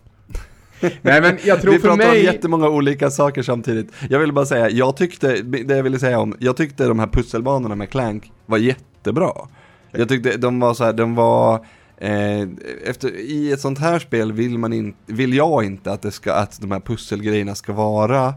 Nej 1.01 1.21
men 1.21 1.37
jag 1.43 1.61
tror 1.61 1.71
Vi 1.71 1.79
för 1.79 1.87
pratar 1.87 1.97
mig... 2.11 2.19
om 2.19 2.25
jättemånga 2.33 2.69
olika 2.69 3.09
saker 3.09 3.41
samtidigt. 3.41 3.91
Jag 4.09 4.19
vill 4.19 4.33
bara 4.33 4.45
säga, 4.45 4.69
jag 4.69 4.97
tyckte, 4.97 5.41
det 5.41 5.75
jag 5.75 5.83
ville 5.83 5.99
säga 5.99 6.19
om, 6.19 6.35
jag 6.39 6.57
tyckte 6.57 6.85
de 6.87 6.99
här 6.99 7.07
pusselbanorna 7.07 7.75
med 7.75 7.89
Clank 7.89 8.31
var 8.45 8.57
jättebra. 8.57 9.31
Jag 9.91 10.09
tyckte 10.09 10.37
de 10.37 10.59
var 10.59 10.73
så 10.73 10.83
här, 10.83 10.93
de 10.93 11.15
var, 11.15 11.65
eh, 11.97 12.41
efter, 12.85 13.09
i 13.17 13.51
ett 13.51 13.59
sånt 13.61 13.79
här 13.79 13.99
spel 13.99 14.31
vill 14.33 14.57
man 14.57 14.73
in, 14.73 14.93
vill 15.05 15.33
jag 15.33 15.63
inte 15.65 15.91
att 15.91 16.01
det 16.01 16.11
ska, 16.11 16.33
att 16.33 16.61
de 16.61 16.71
här 16.71 16.79
pusselgrejerna 16.79 17.55
ska 17.55 17.73
vara 17.73 18.33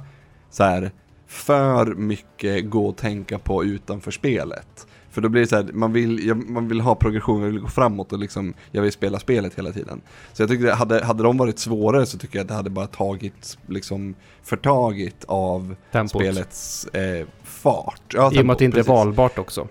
så 0.50 0.64
här 0.64 0.90
för 1.32 1.86
mycket 1.94 2.70
gå 2.70 2.86
och 2.86 2.96
tänka 2.96 3.38
på 3.38 3.64
utanför 3.64 4.10
spelet. 4.10 4.86
För 5.10 5.20
då 5.20 5.28
blir 5.28 5.40
det 5.42 5.46
så 5.48 5.56
här, 5.56 5.68
man 5.72 5.92
vill, 5.92 6.34
man 6.34 6.68
vill 6.68 6.80
ha 6.80 6.94
progression, 6.94 7.40
man 7.40 7.50
vill 7.50 7.60
gå 7.60 7.68
framåt 7.68 8.12
och 8.12 8.18
liksom, 8.18 8.54
jag 8.70 8.82
vill 8.82 8.92
spela 8.92 9.18
spelet 9.18 9.54
hela 9.58 9.72
tiden. 9.72 10.00
Så 10.32 10.42
jag 10.42 10.50
tyckte, 10.50 10.72
hade, 10.72 11.04
hade 11.04 11.22
de 11.22 11.36
varit 11.36 11.58
svårare 11.58 12.06
så 12.06 12.18
tycker 12.18 12.38
jag 12.38 12.42
att 12.44 12.48
det 12.48 12.54
hade 12.54 12.70
bara 12.70 12.86
tagit, 12.86 13.58
liksom, 13.66 14.14
förtagit 14.42 15.24
av 15.28 15.74
Tempot. 15.92 16.10
spelets 16.10 16.86
eh, 16.86 17.26
fart. 17.44 18.02
Ja, 18.14 18.32
I 18.32 18.40
och 18.40 18.46
med 18.46 18.52
att 18.52 18.58
det 18.58 18.64
inte 18.64 18.76
är 18.76 18.78
precis. 18.78 18.88
valbart 18.88 19.38
också. 19.38 19.68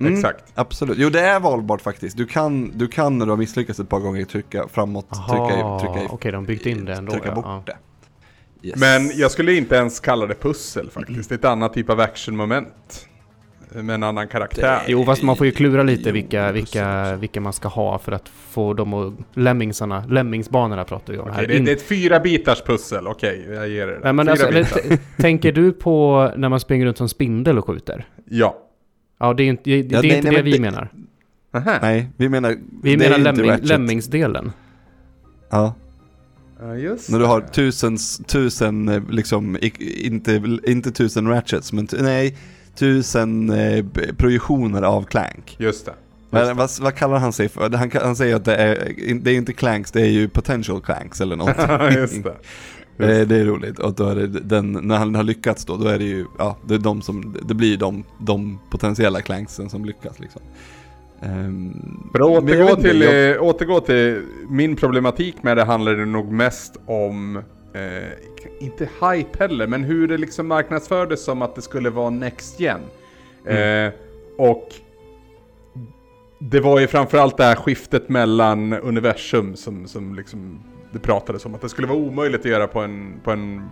Mm, 0.00 0.14
Exakt. 0.14 0.44
Absolut. 0.54 0.98
Jo, 0.98 1.08
det 1.10 1.20
är 1.20 1.40
valbart 1.40 1.80
faktiskt. 1.80 2.16
Du 2.16 2.26
kan, 2.26 2.70
du 2.78 2.88
kan 2.88 3.18
när 3.18 3.26
du 3.26 3.32
har 3.32 3.36
misslyckats 3.36 3.80
ett 3.80 3.88
par 3.88 4.00
gånger 4.00 4.24
trycka 4.24 4.68
framåt, 4.68 5.06
Aha, 5.10 5.28
trycka, 5.48 5.78
trycka, 5.92 6.04
i- 6.04 6.08
okej, 6.10 6.32
de 6.32 6.44
byggt 6.44 6.66
in 6.66 6.84
det 6.84 6.94
ändå. 6.94 7.12
trycka 7.12 7.28
ja, 7.28 7.34
bort 7.34 7.44
ja. 7.46 7.62
det. 7.66 7.76
Yes. 8.62 8.76
Men 8.80 9.10
jag 9.18 9.30
skulle 9.30 9.54
inte 9.54 9.74
ens 9.76 10.00
kalla 10.00 10.26
det 10.26 10.34
pussel 10.34 10.90
faktiskt. 10.90 11.28
Det 11.28 11.34
är 11.34 11.38
ett 11.38 11.44
annat 11.44 11.74
typ 11.74 11.90
av 11.90 12.00
actionmoment. 12.00 13.04
Med 13.72 13.94
en 13.94 14.02
annan 14.02 14.28
karaktär. 14.28 14.80
Jo, 14.86 15.04
fast 15.04 15.22
man 15.22 15.36
får 15.36 15.46
ju 15.46 15.52
klura 15.52 15.82
lite 15.82 16.02
Jo, 16.08 16.12
vilka, 16.12 16.42
det 16.46 16.52
vilka, 16.52 17.16
vilka 17.16 17.40
man 17.40 17.52
ska 17.52 17.68
ha 17.68 17.98
för 17.98 18.12
att 18.12 18.28
få 18.28 18.74
dem 18.74 18.94
att... 18.94 19.14
Lemmingsarna, 19.34 20.04
lemmingsbanorna 20.08 20.84
pratar 20.84 21.12
vi 21.12 21.18
om 21.18 21.28
Okej, 21.28 21.34
här. 21.40 21.46
det, 21.46 21.56
In- 21.56 21.64
det 21.64 21.70
är 21.70 21.76
ett 21.76 21.82
fyra 21.82 22.20
bitars 22.20 22.62
pussel, 22.62 23.06
okej, 23.06 23.46
jag 23.50 23.68
ger 23.68 23.82
er 23.82 23.86
det. 23.86 24.00
Nej, 24.04 24.12
men 24.12 24.26
fyra 24.36 24.58
alltså, 24.58 24.78
tänker 25.16 25.52
du 25.52 25.72
på 25.72 26.30
när 26.36 26.48
man 26.48 26.60
springer 26.60 26.86
runt 26.86 26.98
som 26.98 27.08
spindel 27.08 27.58
och 27.58 27.66
skjuter? 27.66 28.06
Ja. 28.24 28.58
Ja, 29.20 29.34
det 29.34 29.42
är 29.42 29.46
inte 29.48 29.62
det, 29.70 29.76
Ja, 29.76 29.82
det, 29.82 29.96
är 29.96 30.02
nej, 30.02 30.16
inte 30.16 30.28
nej, 30.28 30.36
det 30.36 30.42
vi 30.42 30.52
det- 30.52 30.60
menar. 30.60 30.88
Aha. 31.54 31.78
Nej, 31.82 32.08
vi 32.16 32.28
menar... 32.28 32.56
Vi 32.82 32.96
det 32.96 33.08
menar 33.08 33.18
lemming, 33.18 33.50
Ratchet. 33.50 33.68
lemmingsdelen. 33.68 34.52
Ja, 35.50 35.74
Ja, 36.60 36.66
när 37.08 37.18
du 37.18 37.24
har 37.24 37.40
det. 37.40 37.46
tusen, 37.48 37.96
tusen 38.26 38.88
eh, 38.88 39.02
liksom, 39.10 39.58
inte, 39.82 40.42
inte 40.66 40.90
tusen 40.90 41.28
ratchets, 41.28 41.72
men 41.72 41.88
nej, 42.00 42.36
tusen 42.74 43.50
eh, 43.50 43.84
projektioner 44.16 44.82
av 44.82 45.02
Clank. 45.02 45.56
Just 45.58 45.86
det. 45.86 45.94
Vad, 46.30 46.56
vad, 46.56 46.70
vad 46.80 46.94
kallar 46.94 47.18
han 47.18 47.32
sig 47.32 47.48
för? 47.48 47.70
Han, 47.70 47.90
han 47.94 48.16
säger 48.16 48.36
att 48.36 48.44
det 48.44 48.56
är, 48.56 48.92
det 49.20 49.30
är 49.30 49.34
inte 49.34 49.52
Clanks, 49.52 49.90
det 49.90 50.00
är 50.00 50.10
ju 50.10 50.28
potential 50.28 50.80
Clanks 50.80 51.20
eller 51.20 51.36
något. 51.36 51.56
Ja, 51.58 51.90
just 51.90 52.22
det. 52.24 52.36
Eh, 53.00 53.26
Det 53.28 53.36
är 53.36 53.44
roligt 53.44 53.78
och 53.78 53.94
då 53.94 54.08
är 54.08 54.14
det 54.14 54.26
den, 54.26 54.72
när 54.72 54.96
han 54.96 55.14
har 55.14 55.22
lyckats 55.22 55.64
då, 55.64 55.76
då 55.76 55.88
är 55.88 55.98
det 55.98 56.04
ju, 56.04 56.26
ja, 56.38 56.58
det 56.68 56.74
är 56.74 56.78
de 56.78 57.02
som, 57.02 57.36
det 57.48 57.54
blir 57.54 57.76
de, 57.76 58.04
de 58.20 58.58
potentiella 58.70 59.20
clanksen 59.20 59.70
som 59.70 59.84
lyckas 59.84 60.18
liksom. 60.20 60.42
Ehm, 61.22 62.08
För 62.12 62.20
att 62.20 62.26
återgå 62.44 62.70
inte, 62.70 62.82
till, 62.82 63.00
jag- 63.00 63.30
eh, 63.36 63.42
återgå 63.42 63.80
till 63.80 64.22
min 64.48 64.76
problematik 64.76 65.42
med 65.42 65.56
det 65.56 65.64
handlar 65.64 65.94
det 65.94 66.04
nog 66.06 66.32
mest 66.32 66.76
om, 66.86 67.36
eh, 67.74 68.08
inte 68.60 68.84
hype 69.02 69.38
heller, 69.38 69.66
men 69.66 69.84
hur 69.84 70.08
det 70.08 70.16
liksom 70.18 70.46
marknadsfördes 70.46 71.24
som 71.24 71.42
att 71.42 71.54
det 71.54 71.62
skulle 71.62 71.90
vara 71.90 72.10
Next 72.10 72.60
Gen. 72.60 72.80
Mm. 73.46 73.86
Eh, 73.86 73.92
och 74.38 74.68
det 76.40 76.60
var 76.60 76.80
ju 76.80 76.86
framförallt 76.86 77.36
det 77.36 77.44
här 77.44 77.54
skiftet 77.56 78.08
mellan 78.08 78.72
universum 78.72 79.56
som, 79.56 79.86
som 79.86 80.14
liksom 80.14 80.60
det 80.92 80.98
pratades 80.98 81.46
om 81.46 81.54
att 81.54 81.60
det 81.60 81.68
skulle 81.68 81.86
vara 81.88 81.98
omöjligt 81.98 82.40
att 82.40 82.46
göra 82.50 82.66
på 82.66 82.80
en, 82.80 83.20
på 83.24 83.30
en 83.30 83.56
eh, 83.58 83.64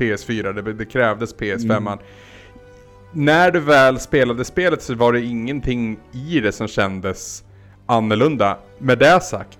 PS4, 0.00 0.52
det, 0.62 0.72
det 0.72 0.84
krävdes 0.84 1.36
PS5. 1.36 1.76
Mm. 1.76 1.98
När 3.16 3.50
du 3.50 3.60
väl 3.60 4.00
spelade 4.00 4.44
spelet 4.44 4.82
så 4.82 4.94
var 4.94 5.12
det 5.12 5.20
ingenting 5.20 5.98
i 6.12 6.40
det 6.40 6.52
som 6.52 6.68
kändes 6.68 7.44
annorlunda. 7.86 8.58
Med 8.78 8.98
det 8.98 9.20
sagt, 9.20 9.58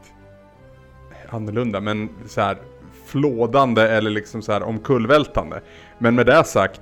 annorlunda, 1.28 1.80
men 1.80 2.08
så 2.26 2.40
här 2.40 2.58
flådande 3.06 3.82
eller 3.82 4.11
liksom 4.11 4.42
så 4.42 4.52
här 4.52 4.62
omkullvältande. 4.62 5.61
Men 5.99 6.14
med 6.14 6.26
det 6.26 6.44
sagt, 6.44 6.80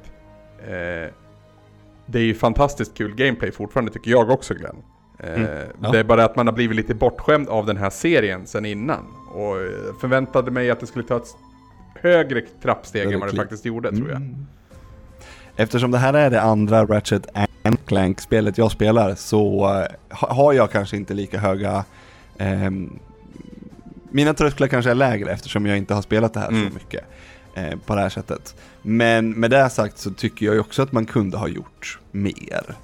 eh, 0.59 1.13
det 2.07 2.19
är 2.19 2.23
ju 2.23 2.35
fantastiskt 2.35 2.95
kul 2.97 3.15
gameplay 3.15 3.53
fortfarande 3.53 3.93
tycker 3.93 4.11
jag 4.11 4.31
också 4.31 4.55
Glenn. 4.55 4.77
Eh, 5.19 5.33
Mm, 5.35 5.47
ja. 5.83 5.91
Det 5.91 5.99
är 5.99 6.05
bara 6.05 6.25
att 6.25 6.37
man 6.37 6.47
har 6.47 6.55
blivit 6.55 6.77
lite 6.77 6.95
bortskämd 6.95 7.49
av 7.49 7.67
den 7.67 7.77
här 7.77 7.91
serien 7.91 8.47
sen 8.47 8.65
innan. 8.65 9.07
Och 9.35 9.57
eh, 9.61 9.95
förväntade 10.01 10.51
mig 10.51 10.71
att 10.71 10.81
det 10.81 10.87
skulle 10.87 11.05
ta 11.05 11.17
ett 11.17 11.37
högre 11.95 12.41
trappsteg 12.63 13.13
än 13.13 13.21
vad 13.21 13.29
det 13.29 13.37
faktiskt 13.37 13.65
gjorde 13.65 13.91
tror 13.97 14.09
jag. 14.09 14.17
Mm. 14.17 14.47
Eftersom 15.57 15.91
det 15.91 15.99
här 15.99 16.15
är 16.15 16.31
det 16.31 16.41
andra 16.43 16.85
Ratchet 16.85 17.27
and 17.65 17.87
Clank-spelet 17.87 18.59
jag 18.59 18.71
spelar 18.71 19.15
så 19.15 19.65
eh, 19.81 20.17
ha- 20.17 20.35
har 20.35 20.53
jag 20.53 20.71
kanske 20.71 20.97
inte 20.97 21.15
lika 21.15 21.39
höga 21.39 21.85
ehm, 22.39 22.99
mina 24.11 24.35
trösklar 24.35 24.69
kanske 24.69 24.91
är 24.91 24.95
lägre 24.95 25.33
eftersom 25.33 25.67
jag 25.67 25.79
inte 25.79 25.95
har 25.95 26.03
spelat 26.03 26.35
det 26.35 26.41
här 26.41 26.49
Mm. 26.49 26.69
så 26.69 26.75
mycket 26.75 27.05
eh, 27.55 27.79
på 27.87 27.95
det 27.95 28.01
här 28.01 28.09
sättet. 28.09 28.55
Men 28.83 29.31
med 29.31 29.51
det 29.51 29.71
sagt 29.71 29.99
så 29.99 30.11
tycker 30.11 30.47
jag 30.47 30.61
också 30.61 30.83
att 30.83 30.93
man 30.93 31.07
kunde 31.07 31.37
ha 31.37 31.49
gjort 31.49 31.99
mer. 32.11 32.75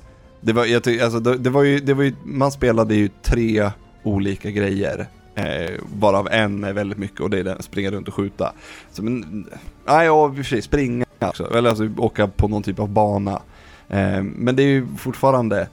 Det 0.41 0.53
var, 0.53 0.65
jag 0.65 0.83
ty, 0.85 1.01
alltså, 1.01 1.21
det, 1.21 1.39
det 1.39 1.51
var 1.51 1.63
ju, 1.63 1.79
det 1.81 1.95
var 1.95 2.05
ju, 2.05 2.15
man 2.25 2.53
spelade 2.53 2.95
ju 2.95 3.09
tre 3.23 3.71
olika 4.03 4.51
grejer. 4.51 5.07
Eh, 5.35 5.71
varav 5.99 6.29
en 6.31 6.65
är 6.65 6.73
väldigt 6.73 6.99
mycket 6.99 7.21
och 7.21 7.31
det 7.31 7.39
är 7.39 7.45
den, 7.45 7.63
springa 7.63 7.91
runt 7.91 8.09
och 8.09 8.15
skjuta. 8.15 8.53
Så, 8.93 9.03
men, 9.03 9.47
nej, 9.87 10.07
ja, 10.07 10.27
i 10.29 10.31
och 10.31 10.37
för 10.37 10.43
sig 10.43 10.63
springa 10.63 11.05
också, 11.21 11.55
eller 11.55 11.69
alltså 11.69 11.89
åka 11.97 12.29
på 12.29 12.49
någon 12.49 12.63
typ 12.63 12.79
av 12.79 12.89
bana. 12.89 13.43
Eh, 13.89 14.23
men 14.23 14.57
det 14.57 14.63
är 14.63 14.67
ju 14.67 14.87
fortfarande, 14.97 15.69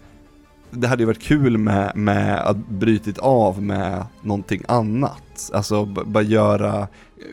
det 0.72 0.88
hade 0.88 1.04
ju 1.04 1.08
varit 1.08 1.22
kul 1.22 1.58
med, 1.58 1.92
med 1.96 2.40
att 2.40 2.58
brytit 2.58 3.18
av 3.18 3.62
med 3.64 4.06
någonting 4.22 4.64
annat. 4.68 5.52
Alltså 5.54 5.86
bara 5.86 6.24
göra 6.24 6.88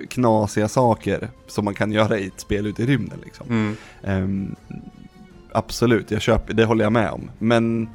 knasiga 0.08 0.68
saker 0.68 1.30
som 1.46 1.64
man 1.64 1.74
kan 1.74 1.92
göra 1.92 2.18
i 2.18 2.26
ett 2.26 2.40
spel 2.40 2.66
ute 2.66 2.82
i 2.82 2.86
rymden 2.86 3.18
liksom. 3.24 3.46
Mm. 3.48 3.76
Ehm, 4.02 4.54
absolut, 5.52 6.10
jag 6.10 6.22
köper, 6.22 6.54
det 6.54 6.64
håller 6.64 6.84
jag 6.84 6.92
med 6.92 7.10
om. 7.10 7.30
Men 7.38 7.88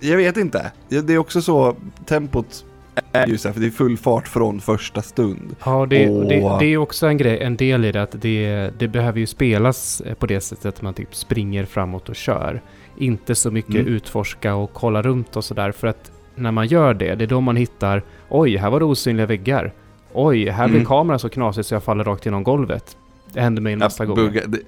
jag 0.00 0.16
vet 0.16 0.36
inte. 0.36 0.72
Det 0.88 1.12
är 1.12 1.18
också 1.18 1.42
så, 1.42 1.76
tempot 2.06 2.64
är 3.12 3.26
ju 3.26 3.38
så 3.38 3.48
här, 3.48 3.52
för 3.52 3.60
det 3.60 3.66
är 3.66 3.70
full 3.70 3.96
fart 3.96 4.28
från 4.28 4.60
första 4.60 5.02
stund. 5.02 5.56
Ja, 5.64 5.86
det, 5.90 6.08
och 6.08 6.24
det, 6.28 6.56
det 6.60 6.66
är 6.66 6.76
också 6.76 7.06
en 7.06 7.16
grej, 7.16 7.38
en 7.42 7.56
del 7.56 7.84
i 7.84 7.92
det 7.92 8.02
att 8.02 8.22
det, 8.22 8.70
det 8.78 8.88
behöver 8.88 9.20
ju 9.20 9.26
spelas 9.26 10.00
eh, 10.00 10.14
på 10.14 10.26
det 10.26 10.40
sättet 10.40 10.66
att 10.66 10.82
man 10.82 10.94
typ 10.94 11.14
springer 11.14 11.64
framåt 11.64 12.08
och 12.08 12.16
kör. 12.16 12.62
Inte 12.98 13.34
så 13.34 13.50
mycket 13.50 13.74
Mm. 13.74 13.86
utforska 13.86 14.54
och 14.54 14.70
kolla 14.72 15.02
runt 15.02 15.36
och 15.36 15.44
sådär 15.44 15.72
för 15.72 15.86
att 15.88 16.10
när 16.34 16.50
man 16.52 16.66
gör 16.66 16.94
det, 16.94 17.14
det 17.14 17.24
är 17.24 17.28
då 17.28 17.40
man 17.40 17.56
hittar 17.56 18.02
oj, 18.28 18.56
här 18.56 18.70
var 18.70 18.78
det 18.80 18.84
osynliga 18.86 19.26
väggar. 19.26 19.72
Oj, 20.12 20.48
här 20.48 20.66
blir 20.68 20.76
Mm. 20.76 20.86
kameran 20.86 21.18
så 21.18 21.28
knasig 21.28 21.64
så 21.64 21.74
jag 21.74 21.82
faller 21.82 22.04
rakt 22.04 22.24
genom 22.24 22.42
golvet. 22.44 22.96
Det 23.32 23.40
händer 23.40 23.62
mig 23.62 23.76
nästa 23.76 24.04
Jag 24.04 24.08
gång. 24.08 24.18
buggar- 24.18 24.46
det, 24.46 24.58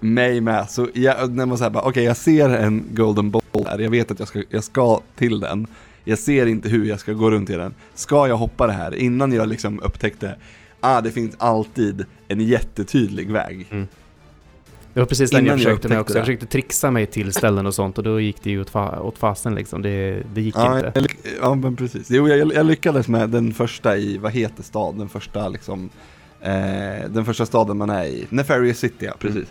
mig 0.00 0.40
med. 0.40 0.70
Så 0.70 0.88
jag, 0.94 1.30
när 1.30 1.46
man 1.46 1.58
säger 1.58 1.86
okej 1.86 2.04
jag 2.04 2.16
ser 2.16 2.48
en 2.50 2.84
golden 2.90 3.30
ball 3.30 3.42
här, 3.66 3.78
jag 3.78 3.90
vet 3.90 4.10
att 4.10 4.18
jag 4.18 4.28
ska, 4.28 4.42
jag 4.50 4.64
ska 4.64 5.00
till 5.16 5.40
den. 5.40 5.66
Jag 6.08 6.18
ser 6.18 6.46
inte 6.46 6.68
hur 6.68 6.84
jag 6.84 7.00
ska 7.00 7.12
gå 7.12 7.30
runt 7.30 7.50
i 7.50 7.54
den. 7.54 7.74
Ska 7.94 8.28
jag 8.28 8.36
hoppa 8.36 8.66
det 8.66 8.72
här? 8.72 8.94
Innan 8.94 9.32
jag 9.32 9.48
liksom 9.48 9.80
upptäckte, 9.80 10.36
ah 10.80 11.00
det 11.00 11.10
finns 11.10 11.34
alltid 11.38 12.04
en 12.28 12.40
jättetydlig 12.40 13.30
väg. 13.30 13.66
Det 14.94 15.00
var 15.00 15.06
precis 15.06 15.30
den 15.30 15.46
jag 15.46 15.52
jag 15.52 15.58
försökte 15.58 15.88
med 15.88 15.98
upptäckte 15.98 16.00
också. 16.00 16.18
Jag 16.18 16.26
försökte 16.26 16.46
trixa 16.46 16.90
mig 16.90 17.06
till 17.06 17.32
ställen 17.32 17.66
och 17.66 17.74
sånt 17.74 17.98
och 17.98 18.04
då 18.04 18.20
gick 18.20 18.42
det 18.42 18.50
ju 18.50 18.60
åt, 18.60 18.72
fa- 18.72 18.98
åt 18.98 19.18
fasen 19.18 19.54
liksom. 19.54 19.82
Det, 19.82 20.22
det 20.34 20.40
gick 20.40 20.56
Ja, 20.56 20.76
inte. 20.86 20.92
jag, 20.94 21.06
ja 21.40 21.54
men 21.54 21.76
precis. 21.76 22.10
Jo, 22.10 22.28
jag, 22.28 22.54
jag 22.54 22.66
lyckades 22.66 23.08
med 23.08 23.30
den 23.30 23.54
första 23.54 23.96
i, 23.96 24.18
vad 24.18 24.32
heter 24.32 24.62
stad? 24.62 24.94
Den 24.98 25.08
första 25.08 25.48
liksom, 25.48 25.90
eh, 26.40 26.50
den 27.10 27.24
första 27.24 27.46
staden 27.46 27.76
man 27.76 27.90
är 27.90 28.04
i. 28.04 28.26
Nefarious 28.28 28.78
City, 28.78 29.06
ja 29.06 29.12
precis. 29.18 29.36
Ehm, 29.42 29.46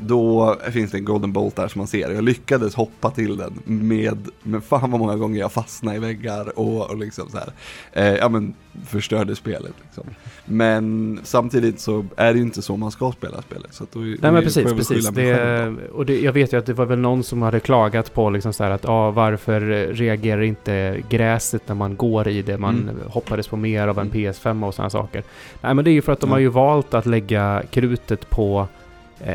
då 0.00 0.56
finns 0.72 0.90
det 0.90 0.98
en 0.98 1.04
golden 1.04 1.32
bolt 1.32 1.56
där 1.56 1.68
som 1.68 1.78
man 1.78 1.86
ser. 1.86 2.10
Jag 2.10 2.24
lyckades 2.24 2.74
hoppa 2.74 3.10
till 3.10 3.36
den 3.36 3.52
med, 3.64 4.18
med 4.42 4.64
fan 4.64 4.90
vad 4.90 5.00
många 5.00 5.16
gånger 5.16 5.40
jag 5.40 5.52
fastnade 5.52 5.96
i 5.96 6.00
väggar 6.00 6.58
och, 6.58 6.90
och 6.90 6.96
liksom 6.98 7.28
så 7.30 7.38
här. 7.38 7.52
Eh, 7.92 8.14
ja 8.16 8.28
men 8.28 8.54
förstörde 8.86 9.36
spelet 9.36 9.72
liksom. 9.84 10.04
Men 10.44 11.20
samtidigt 11.24 11.80
så 11.80 12.04
är 12.16 12.32
det 12.32 12.38
ju 12.38 12.44
inte 12.44 12.62
så 12.62 12.76
man 12.76 12.90
ska 12.90 13.12
spela 13.12 13.42
spelet. 13.42 13.74
Så 13.74 13.84
att 13.84 13.92
då, 13.92 14.00
Nej 14.00 14.18
men 14.20 14.42
precis, 14.42 14.72
precis. 14.72 15.08
Det, 15.08 15.72
och 15.92 16.06
det, 16.06 16.20
jag 16.20 16.32
vet 16.32 16.52
ju 16.52 16.58
att 16.58 16.66
det 16.66 16.72
var 16.74 16.86
väl 16.86 16.98
någon 16.98 17.22
som 17.24 17.42
hade 17.42 17.60
klagat 17.60 18.14
på 18.14 18.30
liksom 18.30 18.52
så 18.52 18.64
här 18.64 18.70
att 18.70 18.88
ah, 18.88 19.10
varför 19.10 19.60
reagerar 19.94 20.42
inte 20.42 21.02
gräset 21.08 21.62
när 21.66 21.74
man 21.74 21.96
går 21.96 22.28
i 22.28 22.42
det? 22.42 22.58
Man 22.58 22.74
Mm. 22.78 22.96
hoppades 23.08 23.48
på 23.48 23.56
mer 23.56 23.88
av 23.88 23.98
en 23.98 24.06
Mm. 24.06 24.32
PS5 24.32 24.66
och 24.66 24.74
sådana 24.74 24.90
saker. 24.90 25.22
Nej 25.60 25.74
men 25.74 25.84
det 25.84 25.90
är 25.90 25.92
ju 25.92 26.02
för 26.02 26.12
att 26.12 26.20
de 26.20 26.30
Ja. 26.30 26.34
har 26.34 26.40
ju 26.40 26.48
valt 26.48 26.94
att 26.94 27.06
lägga 27.06 27.62
krutet 27.70 28.30
på 28.30 28.66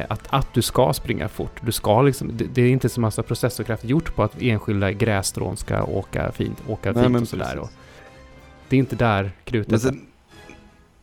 att, 0.10 0.22
att 0.30 0.48
du 0.54 0.62
ska 0.62 0.94
springa 0.94 1.30
fort. 1.30 1.52
Du 1.62 1.72
ska 1.72 2.02
liksom, 2.02 2.32
det, 2.38 2.46
det 2.54 2.62
är 2.62 2.70
inte 2.70 2.90
så 2.90 3.02
massa 3.02 3.24
processorkraft 3.24 3.84
gjort 3.84 4.16
på 4.16 4.24
att 4.24 4.42
enskilda 4.42 4.92
grässtrån 4.92 5.58
ska 5.58 5.84
åka 5.84 6.32
fint, 6.32 6.58
åka 6.68 6.92
Nej, 6.92 7.04
fint 7.04 7.22
och 7.22 7.28
sådär. 7.28 7.58
Och 7.58 7.70
det 8.70 8.76
är 8.76 8.80
inte 8.80 8.96
där 8.96 9.32
krutet 9.46 9.74
är. 9.74 9.78
sen, 9.78 10.02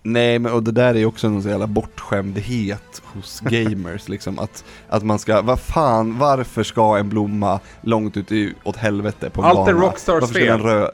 nej, 0.02 0.38
men 0.38 0.52
och 0.52 0.62
det 0.62 0.72
där 0.72 0.94
är 0.94 0.98
ju 0.98 1.06
också 1.06 1.28
någon 1.28 1.42
så 1.42 1.48
jävla 1.48 1.66
bortskämdhet 1.66 3.02
hos 3.04 3.40
gamers 3.44 4.08
liksom. 4.08 4.38
Att, 4.38 4.64
att 4.88 5.02
man 5.02 5.18
ska, 5.18 5.42
vad 5.42 5.60
fan, 5.60 6.18
varför 6.18 6.62
ska 6.62 6.96
en 6.98 7.08
blomma 7.08 7.60
långt 7.80 8.16
ut 8.16 8.32
i, 8.32 8.54
åt 8.64 8.76
helvete 8.76 9.30
på 9.30 9.42
en 9.42 9.46
Allt 9.48 9.68
är 9.68 9.72
bana? 9.72 9.86
Rockstars 9.86 10.20
Varför 10.20 10.34
ska 10.34 10.56
den 10.56 10.60
fel. 10.60 10.88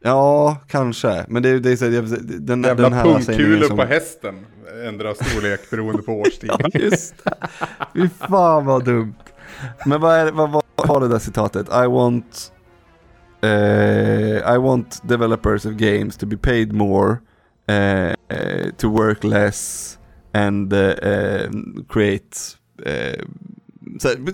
Ja, 0.00 0.56
kanske. 0.68 1.24
Men 1.28 1.42
det, 1.42 1.48
är- 1.48 1.58
det 1.58 1.72
är 1.72 1.76
så, 1.76 1.84
den, 2.38 2.62
Jävla 2.62 2.82
den 2.82 2.92
här 2.92 3.04
sägningen 3.20 3.24
pungkulor 3.60 3.76
på 3.76 3.84
hästen 3.84 4.46
ändra 4.86 5.14
storlek 5.14 5.70
beroende 5.70 6.02
på 6.02 6.12
årstid. 6.12 6.50
Ja, 6.58 6.68
just 6.72 7.14
det. 7.24 7.32
Fy 7.94 8.08
fan 8.08 8.66
vad 8.66 8.84
dumt. 8.84 9.14
Men 9.86 10.00
vad, 10.00 10.16
är, 10.16 10.32
vad, 10.32 10.50
vad 10.50 10.88
var 10.88 11.00
det 11.00 11.08
där 11.08 11.18
citatet? 11.18 11.66
I 11.68 11.86
want 11.86 12.52
uh, 13.44 14.54
I 14.54 14.58
want 14.58 15.08
developers 15.08 15.66
of 15.66 15.72
games 15.72 16.16
to 16.16 16.26
be 16.26 16.36
paid 16.36 16.72
more, 16.72 17.18
uh, 17.68 18.14
uh, 18.32 18.70
to 18.76 18.88
work 18.88 19.24
less 19.24 19.98
and 20.32 20.72
eh, 20.72 21.48
create 21.88 22.56
eh, 22.84 23.22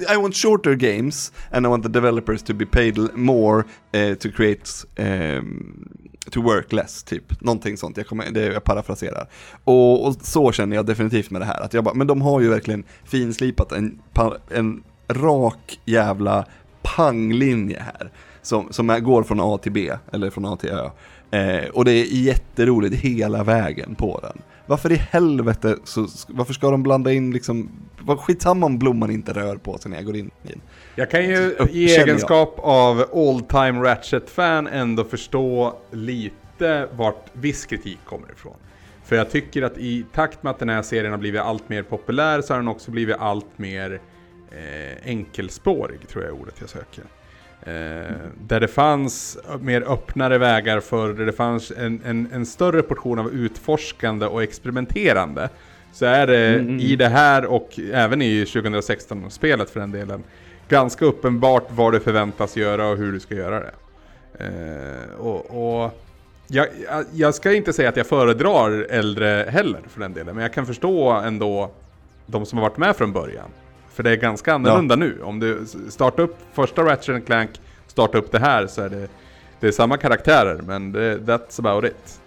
I 0.08 0.16
want 0.16 0.34
shorter 0.34 0.74
games 0.74 1.32
and 1.52 1.66
I 1.66 1.68
want 1.68 1.82
the 1.82 1.88
developers 1.88 2.42
to 2.42 2.54
be 2.54 2.66
paid 2.66 2.98
more 3.14 3.66
uh, 3.94 4.14
to 4.16 4.30
create 4.30 4.84
um, 4.98 6.03
to 6.30 6.42
work 6.42 6.72
less, 6.72 7.02
typ. 7.02 7.40
Någonting 7.40 7.76
sånt, 7.76 7.96
jag, 7.96 8.06
kommer, 8.06 8.30
det, 8.30 8.46
jag 8.46 8.64
parafraserar. 8.64 9.28
Och, 9.64 10.06
och 10.06 10.14
så 10.22 10.52
känner 10.52 10.76
jag 10.76 10.86
definitivt 10.86 11.30
med 11.30 11.40
det 11.40 11.44
här, 11.44 11.60
att 11.60 11.74
jag 11.74 11.84
bara, 11.84 11.94
men 11.94 12.06
de 12.06 12.22
har 12.22 12.40
ju 12.40 12.48
verkligen 12.48 12.84
finslipat 13.04 13.72
en, 13.72 14.02
en 14.50 14.82
rak 15.08 15.80
jävla 15.84 16.46
panglinje 16.82 17.80
här. 17.80 18.12
Som, 18.42 18.72
som 18.72 18.86
går 19.02 19.22
från 19.22 19.40
A 19.40 19.58
till 19.62 19.72
B, 19.72 19.92
eller 20.12 20.30
från 20.30 20.44
A 20.44 20.56
till 20.56 20.70
Ö. 20.70 20.90
Eh, 21.30 21.68
och 21.68 21.84
det 21.84 21.92
är 21.92 22.04
jätteroligt 22.04 22.94
hela 22.94 23.44
vägen 23.44 23.94
på 23.94 24.20
den. 24.22 24.42
Varför 24.66 24.92
i 24.92 24.96
helvete, 24.96 25.76
så, 25.84 26.06
varför 26.28 26.52
ska 26.52 26.70
de 26.70 26.82
blanda 26.82 27.12
in 27.12 27.30
liksom, 27.30 27.70
vad 28.00 28.18
skitsamma 28.18 28.66
om 28.66 28.78
blomman 28.78 29.10
inte 29.10 29.32
rör 29.32 29.56
på 29.56 29.78
sig 29.78 29.90
när 29.90 29.98
jag 29.98 30.06
går 30.06 30.16
in 30.16 30.30
i 30.42 30.48
den. 30.48 30.60
Jag 30.94 31.10
kan 31.10 31.28
ju 31.28 31.56
i 31.70 31.94
egenskap 31.94 32.54
av 32.58 33.04
all 33.14 33.40
time 33.40 33.84
Ratchet-fan 33.84 34.66
ändå 34.66 35.04
förstå 35.04 35.78
lite 35.90 36.88
vart 36.92 37.26
viss 37.32 37.66
kritik 37.66 37.98
kommer 38.04 38.32
ifrån. 38.32 38.56
För 39.04 39.16
jag 39.16 39.30
tycker 39.30 39.62
att 39.62 39.78
i 39.78 40.04
takt 40.12 40.42
med 40.42 40.50
att 40.50 40.58
den 40.58 40.68
här 40.68 40.82
serien 40.82 41.10
har 41.10 41.18
blivit 41.18 41.40
allt 41.40 41.68
mer 41.68 41.82
populär 41.82 42.40
så 42.40 42.52
har 42.52 42.58
den 42.58 42.68
också 42.68 42.90
blivit 42.90 43.16
allt 43.18 43.58
mer 43.58 44.00
eh, 44.50 45.08
enkelspårig, 45.08 46.08
tror 46.08 46.24
jag 46.24 46.34
är 46.34 46.40
ordet 46.40 46.54
jag 46.60 46.68
söker. 46.68 47.04
Eh, 47.62 48.16
där 48.40 48.60
det 48.60 48.68
fanns 48.68 49.38
mer 49.60 49.92
öppnare 49.92 50.38
vägar 50.38 50.80
för 50.80 51.12
där 51.12 51.26
det 51.26 51.32
fanns 51.32 51.72
en, 51.76 52.00
en, 52.04 52.28
en 52.32 52.46
större 52.46 52.82
portion 52.82 53.18
av 53.18 53.32
utforskande 53.32 54.26
och 54.26 54.42
experimenterande. 54.42 55.48
Så 55.92 56.06
är 56.06 56.26
det 56.26 56.48
Mm, 56.48 56.60
mm. 56.60 56.80
i 56.80 56.96
det 56.96 57.08
här 57.08 57.44
och 57.44 57.78
även 57.92 58.22
i 58.22 58.44
2016-spelet 58.44 59.70
för 59.70 59.80
den 59.80 59.90
delen 59.90 60.24
ganska 60.68 61.04
uppenbart 61.04 61.64
vad 61.71 61.92
du 61.92 62.00
förväntas 62.00 62.56
göra 62.56 62.87
och 62.88 62.97
hur 62.97 63.12
du 63.12 63.21
ska 63.21 63.35
göra 63.35 63.61
det. 63.61 63.75
Eh, 64.38 65.21
och, 65.21 65.85
och 65.85 66.00
jag, 66.47 66.66
jag- 67.12 67.35
ska 67.35 67.52
inte 67.52 67.73
säga 67.73 67.88
att 67.88 67.97
jag 67.97 68.06
föredrar 68.06 68.87
äldre 68.90 69.47
heller 69.49 69.80
för 69.88 70.00
den 70.00 70.12
delen, 70.12 70.35
men 70.35 70.42
jag 70.42 70.52
kan 70.52 70.66
förstå 70.66 71.11
ändå 71.11 71.71
de 72.26 72.47
som 72.47 72.59
har 72.59 72.68
varit 72.68 72.76
med 72.78 72.97
från 72.97 73.12
början. 73.12 73.49
För 73.92 74.02
det 74.02 74.11
är 74.11 74.16
ganska 74.16 74.54
annorlunda 74.54 74.97
nu. 74.97 75.23
Om 75.23 75.40
du 75.40 75.66
startar 75.88 76.23
upp 76.23 76.37
första 76.52 76.83
Ratchet 76.83 77.26
Clank, 77.26 77.50
startar 77.87 78.18
upp 78.18 78.33
det 78.33 78.38
här 78.38 78.66
så 78.66 78.83
är 78.83 78.88
det, 78.88 79.09
det 79.61 79.66
är 79.68 79.73
samma 79.73 79.97
karaktärer, 79.97 80.62
men 80.62 80.92
det, 80.92 81.16
that's 81.18 81.59
about 81.61 81.85
it. 81.85 82.21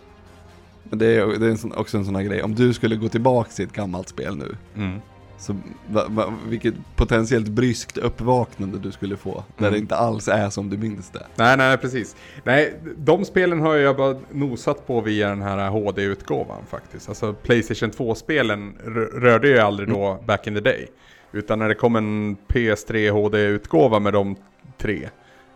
Men 0.84 1.00
det 1.00 1.06
är, 1.06 1.26
det 1.40 1.48
är 1.48 1.80
också 1.80 1.98
en 1.98 2.06
sån 2.06 2.16
här 2.16 2.24
grej, 2.24 2.44
om 2.44 2.56
du 2.56 2.74
skulle 2.74 2.96
gå 2.96 3.10
tillbaka 3.10 3.50
till 3.50 3.66
ett 3.66 3.74
gammalt 3.74 4.10
spel 4.10 4.36
nu, 4.38 4.56
Mm. 4.76 5.00
Så 5.38 5.56
va, 5.90 6.06
va, 6.10 6.34
vilket 6.48 6.74
potentiellt 6.96 7.48
bryskt 7.48 7.98
uppvaknande 7.98 8.80
du 8.80 8.92
skulle 8.92 9.18
få, 9.18 9.44
där 9.58 9.64
Mm. 9.68 9.72
det 9.74 9.80
inte 9.80 9.96
alls 9.96 10.28
är 10.28 10.50
som 10.50 10.70
du 10.70 10.78
minns 10.78 11.10
det. 11.10 11.24
Nej, 11.36 11.58
nej, 11.58 11.78
precis. 11.78 12.16
Nej, 12.44 12.80
de 12.98 13.26
spelen 13.26 13.62
har 13.62 13.76
jag 13.76 13.98
bara 13.98 14.16
nosat 14.32 14.88
på 14.88 15.02
via 15.02 15.30
den 15.30 15.42
här 15.42 15.70
HD-utgåvan 15.70 16.62
faktiskt. 16.70 17.10
Alltså 17.10 17.34
Playstation 17.34 17.92
2-spelen 17.92 18.78
r- 18.86 19.10
rörde 19.14 19.50
jag 19.50 19.60
aldrig 19.66 19.90
då 19.90 20.20
back 20.26 20.48
in 20.48 20.54
the 20.56 20.62
day. 20.62 20.88
Utan 21.32 21.60
när 21.60 21.68
det 21.70 21.76
kom 21.76 21.96
en 21.96 22.36
PS3 22.48 23.12
HD-utgåva 23.12 24.00
med 24.00 24.14
de 24.14 24.36
tre, 24.78 25.10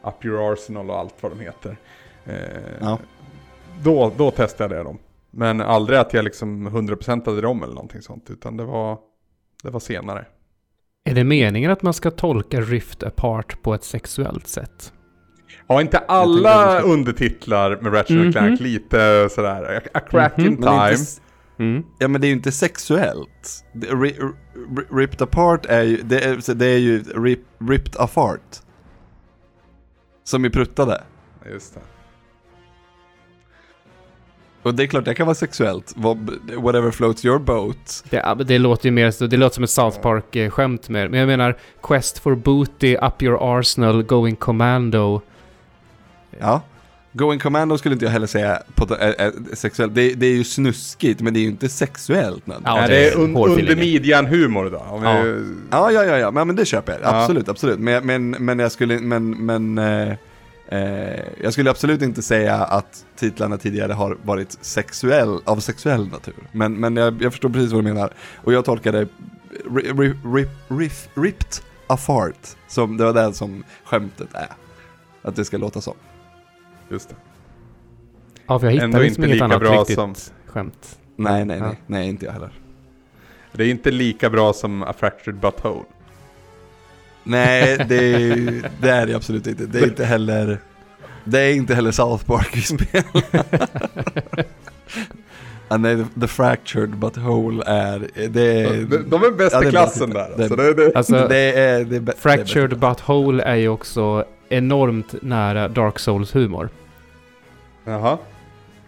Up 0.04 0.26
Your 0.26 0.54
Arsenal 0.54 0.89
och 0.89 1.00
allt 1.00 1.15
vad 1.22 1.32
de 1.32 1.39
heter. 1.39 1.78
Eh, 2.26 2.34
Ja. 2.80 3.00
då, 3.84 4.12
då 4.17 4.32
testade 4.32 4.76
jag 4.76 4.86
dem. 4.86 4.98
Men 5.32 5.62
aldrig 5.62 6.00
att 6.00 6.13
jag 6.13 6.24
liksom 6.26 6.67
100%ade 6.67 7.41
dem 7.41 7.63
eller 7.63 7.74
någonting 7.74 8.02
sånt, 8.02 8.30
utan 8.30 8.58
det 8.58 8.63
var, 8.63 8.98
det 9.67 9.69
var 9.74 9.80
senare. 9.80 10.26
Är 11.06 11.15
det 11.15 11.24
meningen 11.24 11.71
att 11.71 11.82
man 11.82 11.93
ska 11.93 12.12
tolka 12.12 12.62
Rift 12.62 13.04
Apart 13.04 13.62
på 13.62 13.74
ett 13.74 13.84
sexuellt 13.84 14.47
sätt? 14.47 14.93
Har 15.67 15.82
inte 15.82 15.97
alla 15.97 16.80
ska- 16.80 16.88
undertitlar 16.88 17.78
med 17.82 17.93
Ratchet 17.93 18.17
Mhm. 18.17 18.32
Clank 18.32 18.60
lite 18.60 19.30
sådär, 19.32 19.82
a 19.93 20.00
crack 20.00 20.38
Mhm. 20.38 20.45
in 20.47 20.54
Men 20.54 20.62
det 20.62 20.67
är 20.67 20.89
time? 20.89 21.00
inte, 21.00 21.21
Mm. 21.60 21.84
ja 22.00 22.08
men 22.08 22.21
det 22.21 22.28
är 22.28 22.30
ju 22.30 22.36
inte 22.36 22.52
sexuellt. 22.52 23.63
Ripped 24.91 25.21
apart 25.21 25.65
är 25.65 25.82
ju, 25.84 25.97
det 26.02 26.19
är, 26.26 26.54
det 26.56 26.65
är 26.65 26.78
ju 26.78 27.04
rip, 27.04 27.39
ripped 27.69 27.95
apart. 28.02 28.58
Som 30.24 30.45
i 30.45 30.50
pruttade. 30.50 31.04
Just 31.52 31.74
det. 31.74 31.82
Och 34.63 34.76
det 34.76 34.84
är 34.84 34.88
klart 34.88 35.06
det 35.06 35.13
kan 35.13 35.26
vara 35.28 35.36
sexuellt, 35.36 35.93
whatever 36.58 36.91
floats 36.91 37.26
your 37.26 37.39
boat. 37.39 38.04
Det, 38.10 38.17
ja, 38.17 38.36
men 38.36 38.47
det 38.47 38.60
låter 38.60 38.86
ju 38.86 38.91
mer 38.91 39.28
det 39.28 39.38
låter 39.38 39.54
som 39.56 39.63
ett 39.63 39.69
South 39.69 40.00
Park-skämt 40.00 40.89
mer. 40.89 41.08
Men 41.08 41.19
jag 41.19 41.28
menar, 41.28 41.58
Quest 41.84 42.19
for 42.19 42.36
Booty, 42.36 42.95
Up 42.95 43.21
Your 43.21 43.60
Arsenal, 43.60 44.04
Going 44.04 44.36
Commando. 44.36 45.21
Ja. 46.39 46.62
Going 47.13 47.39
Commando 47.39 47.78
skulle 47.78 47.93
inte 47.93 48.06
jag 48.06 48.12
heller 48.12 48.28
säga 48.28 48.62
på, 48.76 48.95
är, 48.95 49.21
är 49.21 49.56
sexuellt. 49.56 49.95
Det, 49.95 50.13
det 50.13 50.26
är 50.26 50.34
ju 50.34 50.43
snuskigt, 50.43 51.21
men 51.21 51.34
det 51.34 51.39
är 51.39 51.41
ju 51.41 51.47
inte 51.47 51.69
sexuellt. 51.69 52.43
Ja, 52.45 52.54
Ja, 52.65 52.78
är 52.80 52.89
det 52.89 52.95
det 52.95 53.08
är 53.12 53.17
un, 53.19 53.36
under 53.38 53.76
midjan-humor 53.76 54.69
då? 54.69 54.78
Om 54.78 55.04
Ja. 55.04 55.21
vi, 55.21 55.45
ja, 55.71 55.91
ja, 55.91 56.17
ja, 56.17 56.32
men, 56.32 56.47
men 56.47 56.56
det 56.56 56.65
köper 56.65 56.91
jag. 56.93 57.02
Ja. 57.02 57.21
Absolut, 57.21 57.50
absolut. 57.50 57.80
Men, 57.80 58.06
men, 58.06 58.30
men 58.30 58.60
jag 58.60 58.71
skulle, 58.71 59.00
men, 59.00 59.45
men 59.45 59.78
eh, 59.78 60.13
eh, 60.71 61.19
jag 61.43 61.53
skulle 61.53 61.69
absolut 61.69 62.01
inte 62.01 62.21
säga 62.21 62.55
att 62.55 63.05
titlarna 63.15 63.57
tidigare 63.57 63.93
har 63.93 64.17
varit 64.23 64.57
sexuell, 64.62 65.39
av 65.45 65.60
sexuell 65.60 66.07
natur. 66.07 66.36
Men, 66.51 66.73
men 66.79 66.95
jag, 66.95 67.21
jag 67.21 67.31
förstår 67.31 67.49
precis 67.49 67.71
vad 67.71 67.84
du 67.86 67.93
menar. 67.93 68.13
Och 68.36 68.53
jag 68.53 68.65
tolkade 68.65 69.07
ri, 69.75 69.91
ri, 69.97 70.13
rip, 70.36 70.49
riff, 70.67 71.10
ripped 71.13 71.63
apart, 71.88 72.47
som 72.67 72.97
det 72.97 73.03
var 73.05 73.13
det 73.13 73.34
som 73.34 73.63
skämtet 73.86 74.27
är. 74.34 74.47
Att 75.21 75.36
det 75.36 75.45
ska 75.45 75.57
låta 75.57 75.81
så. 75.81 75.95
Just 76.89 77.10
det. 77.10 77.15
Ja, 78.47 78.60
för 78.60 78.67
jag 78.67 78.73
hittar 78.73 78.86
Ändå 78.86 78.99
liksom 78.99 79.23
inte 79.23 79.27
inget 79.27 79.36
lika 79.36 79.45
annat 79.45 79.60
bra 79.60 79.79
riktigt 79.81 79.95
som- 79.95 80.15
skämt. 80.45 80.99
Nej, 81.15 81.45
nej, 81.45 81.57
Ja. 81.57 81.65
nej, 81.65 81.77
nej, 81.88 82.10
inte 82.10 82.25
jag 82.25 82.34
heller. 82.34 82.51
Det 83.53 83.63
är 83.63 83.67
inte 83.67 83.91
lika 83.91 84.29
bra 84.29 84.53
som 84.53 84.84
A 84.84 84.93
Fractured 84.97 85.39
Butthole. 85.39 85.84
Nej, 87.23 87.86
det 87.89 87.95
är, 88.13 88.69
det 88.81 88.89
är 88.89 89.05
det 89.07 89.13
absolut 89.15 89.47
inte. 89.47 89.65
Det 89.65 89.79
är 89.79 89.84
inte 89.84 90.05
heller, 90.05 90.60
det 91.23 91.39
är 91.39 91.53
inte 91.53 91.75
heller 91.75 91.91
South 91.91 92.25
Park 92.25 92.49
vi 92.53 92.62
spelar. 92.62 93.23
ah, 95.67 95.77
nej, 95.77 96.05
the, 96.21 96.27
fractured 96.27 96.89
but 96.97 97.17
whole 97.17 97.63
är, 97.65 98.07
det 98.29 98.41
är... 98.62 98.73
De, 98.86 98.97
de 98.97 99.23
är 99.23 99.31
bäst 99.31 99.53
ja, 99.53 99.63
i 99.63 99.69
klassen 99.69 100.10
där. 100.10 100.31
Alltså, 100.39 100.55
det, 100.55 100.73
det, 100.73 100.95
Alltså, 100.95 101.27
det 101.27 101.38
är, 101.60 101.86
det 101.86 101.95
är, 101.95 101.99
bä- 102.01 102.17
Fractured 102.17 102.77
But 102.79 103.10
Whole 103.10 103.43
är 103.43 103.55
ju 103.55 103.67
också 103.69 104.25
enormt 104.49 105.15
nära 105.21 105.67
Dark 105.67 105.99
Souls-humor. 105.99 106.69
Jaha. 107.86 108.17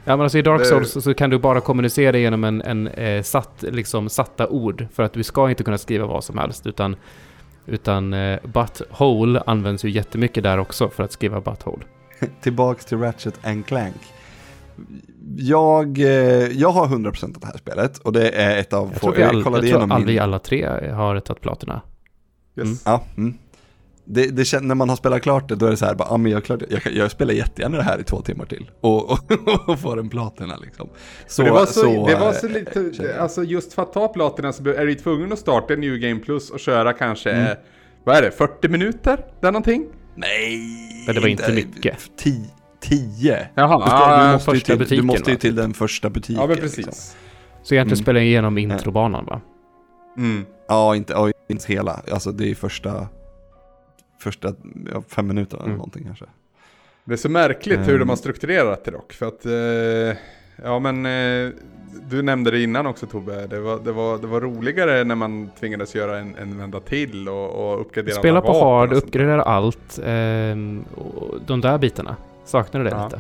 Ja 0.05 0.15
men 0.17 0.21
alltså 0.21 0.37
i 0.37 0.41
Dark 0.41 0.59
Det- 0.61 0.65
Souls 0.65 1.03
så 1.03 1.13
kan 1.13 1.29
du 1.29 1.39
bara 1.39 1.61
kommunicera 1.61 2.17
genom 2.17 2.43
en, 2.43 2.61
en 2.61 2.87
eh, 2.87 3.23
satt, 3.23 3.63
liksom 3.71 4.09
satta 4.09 4.47
ord. 4.47 4.87
För 4.93 5.03
att 5.03 5.13
du 5.13 5.23
ska 5.23 5.49
inte 5.49 5.63
kunna 5.63 5.77
skriva 5.77 6.05
vad 6.05 6.23
som 6.23 6.37
helst 6.37 6.67
utan 6.67 6.95
utan 7.65 8.13
eh, 8.13 8.39
butthole 8.54 9.43
används 9.45 9.86
ju 9.86 9.89
jättemycket 9.89 10.43
där 10.43 10.58
också 10.58 10.89
för 10.89 11.04
att 11.04 11.12
skriva 11.12 11.41
butthole. 11.41 11.84
Tillbaks 12.41 12.86
till 12.86 12.97
Ratchet 12.99 13.45
and 13.45 13.65
Clank. 13.65 13.95
Jag, 15.38 15.99
eh, 15.99 16.06
jag 16.47 16.69
har 16.71 16.88
100% 16.88 17.23
av 17.23 17.39
det 17.41 17.47
här 17.47 17.58
spelet 17.58 17.97
och 17.97 18.13
det 18.13 18.30
är 18.30 18.58
ett 18.60 18.73
av 18.73 18.88
Jag 18.91 19.02
få, 19.02 19.08
tror, 19.08 19.15
vi 19.15 19.23
all, 19.23 19.36
jag 19.36 19.43
kollade 19.43 19.67
tror 19.67 19.91
all, 19.91 20.06
min- 20.06 20.19
alla 20.19 20.39
tre 20.39 20.89
har 20.91 21.19
tagit 21.19 21.41
platina. 21.41 21.82
Yes. 22.58 22.65
Mm. 22.65 22.78
Ja, 22.86 23.04
mm. 23.17 23.38
Det, 24.05 24.25
det 24.27 24.45
kän, 24.45 24.67
när 24.67 24.75
man 24.75 24.89
har 24.89 24.95
spelat 24.95 25.21
klart 25.21 25.49
det 25.49 25.55
då 25.55 25.65
är 25.65 25.69
det 25.71 25.77
så 25.77 25.85
här, 25.85 25.95
bara, 25.95 26.07
ah, 26.09 26.17
men 26.17 26.31
jag, 26.31 26.43
klart, 26.43 26.61
jag, 26.69 26.81
jag 26.93 27.11
spelar 27.11 27.33
jättegärna 27.33 27.77
det 27.77 27.83
här 27.83 27.99
i 27.99 28.03
två 28.03 28.21
timmar 28.21 28.45
till. 28.45 28.71
Och, 28.81 29.11
och, 29.11 29.19
och 29.69 29.79
får 29.79 29.99
en 29.99 30.09
platina 30.09 30.57
liksom. 30.57 30.89
Så, 31.27 31.41
det 31.41 31.51
var 31.51 31.65
så, 31.65 32.07
det 32.07 32.15
var 32.15 32.27
eh, 32.27 32.31
så 32.33 32.47
känner 32.47 32.59
lite, 32.89 33.21
alltså 33.21 33.43
just 33.43 33.73
för 33.73 33.81
att 33.81 33.93
ta 33.93 34.07
platina 34.07 34.53
så 34.53 34.69
är 34.69 34.85
du 34.85 34.95
tvungen 34.95 35.33
att 35.33 35.39
starta 35.39 35.75
New 35.75 35.97
Game 35.97 36.19
Plus 36.19 36.49
och 36.49 36.59
köra 36.59 36.93
kanske, 36.93 37.31
Mm. 37.31 37.45
eh, 37.51 37.57
vad 38.05 38.15
är 38.15 38.21
det, 38.21 38.31
40 38.31 38.67
minuter? 38.69 39.25
Där 39.41 39.51
någonting? 39.51 39.85
Nej! 40.15 40.59
Men 41.05 41.15
det 41.15 41.21
var 41.21 41.27
inte 41.27 41.53
mycket. 41.53 41.97
Ti, 42.17 42.45
tio. 42.81 43.47
Jaha, 43.55 43.77
Du, 43.79 43.85
ska, 43.85 43.95
ah, 43.95 44.27
du, 44.27 44.33
måste 44.33 44.51
ju 44.51 44.55
första 44.57 44.65
till, 44.65 44.77
du 44.79 44.83
butiken, 44.85 45.05
måste 45.05 45.29
ju 45.31 45.35
va? 45.35 45.39
till 45.41 45.55
den 45.55 45.73
första 45.73 46.09
butiken. 46.09 46.35
Ja 46.41 46.47
men 46.47 46.55
liksom. 46.57 46.83
precis. 46.83 47.15
Så 47.63 47.73
egentligen 47.73 47.97
Mm. 47.97 48.03
spelar 48.03 48.19
jag 48.19 48.27
igenom 48.27 48.57
introbanan 48.57 49.25
va? 49.25 49.41
Mm. 50.17 50.45
Ja, 50.67 50.95
inte, 50.95 51.13
ja, 51.13 51.31
inte 51.49 51.73
hela. 51.73 52.01
Alltså 52.11 52.31
det 52.31 52.51
är 52.51 52.55
första, 52.55 53.07
första 54.23 54.53
ja, 54.93 55.03
fem 55.07 55.27
minuter 55.27 55.55
eller 55.57 55.65
Mm. 55.65 55.77
någonting 55.77 56.03
kanske. 56.03 56.25
Det 57.05 57.13
är 57.13 57.17
så 57.17 57.29
märkligt 57.29 57.88
hur 57.88 57.99
de 57.99 58.09
har 58.09 58.15
strukturerat 58.15 58.83
det 58.86 58.91
dock. 58.91 59.13
För 59.13 59.25
att, 59.27 59.45
eh, 59.45 60.17
ja 60.65 60.79
men, 60.79 61.05
eh, 61.05 61.51
du 62.09 62.21
nämnde 62.21 62.51
det 62.51 62.63
innan 62.63 62.86
också 62.86 63.05
Tobbe, 63.07 63.47
det 63.47 63.59
var, 63.59 63.79
det 63.79 63.91
var, 63.91 64.17
det 64.17 64.27
var 64.27 64.41
roligare 64.41 65.03
när 65.03 65.15
man 65.15 65.49
tvingades 65.59 65.95
göra 65.95 66.17
en, 66.19 66.36
en 66.36 66.57
vända 66.57 66.79
till 66.79 67.29
och, 67.29 67.49
och 67.73 67.81
uppgradera 67.81 68.15
Spela 68.15 68.41
på 68.41 68.53
hard, 68.63 68.93
uppgradera 68.93 69.41
allt. 69.43 69.99
ehm, 70.05 70.83
och 70.95 71.36
de 71.45 71.62
där 71.62 71.77
bitarna. 71.77 72.15
Saknar 72.45 72.83
du 72.83 72.89
det 72.89 72.95
Ja. 72.95 73.03
lite? 73.03 73.19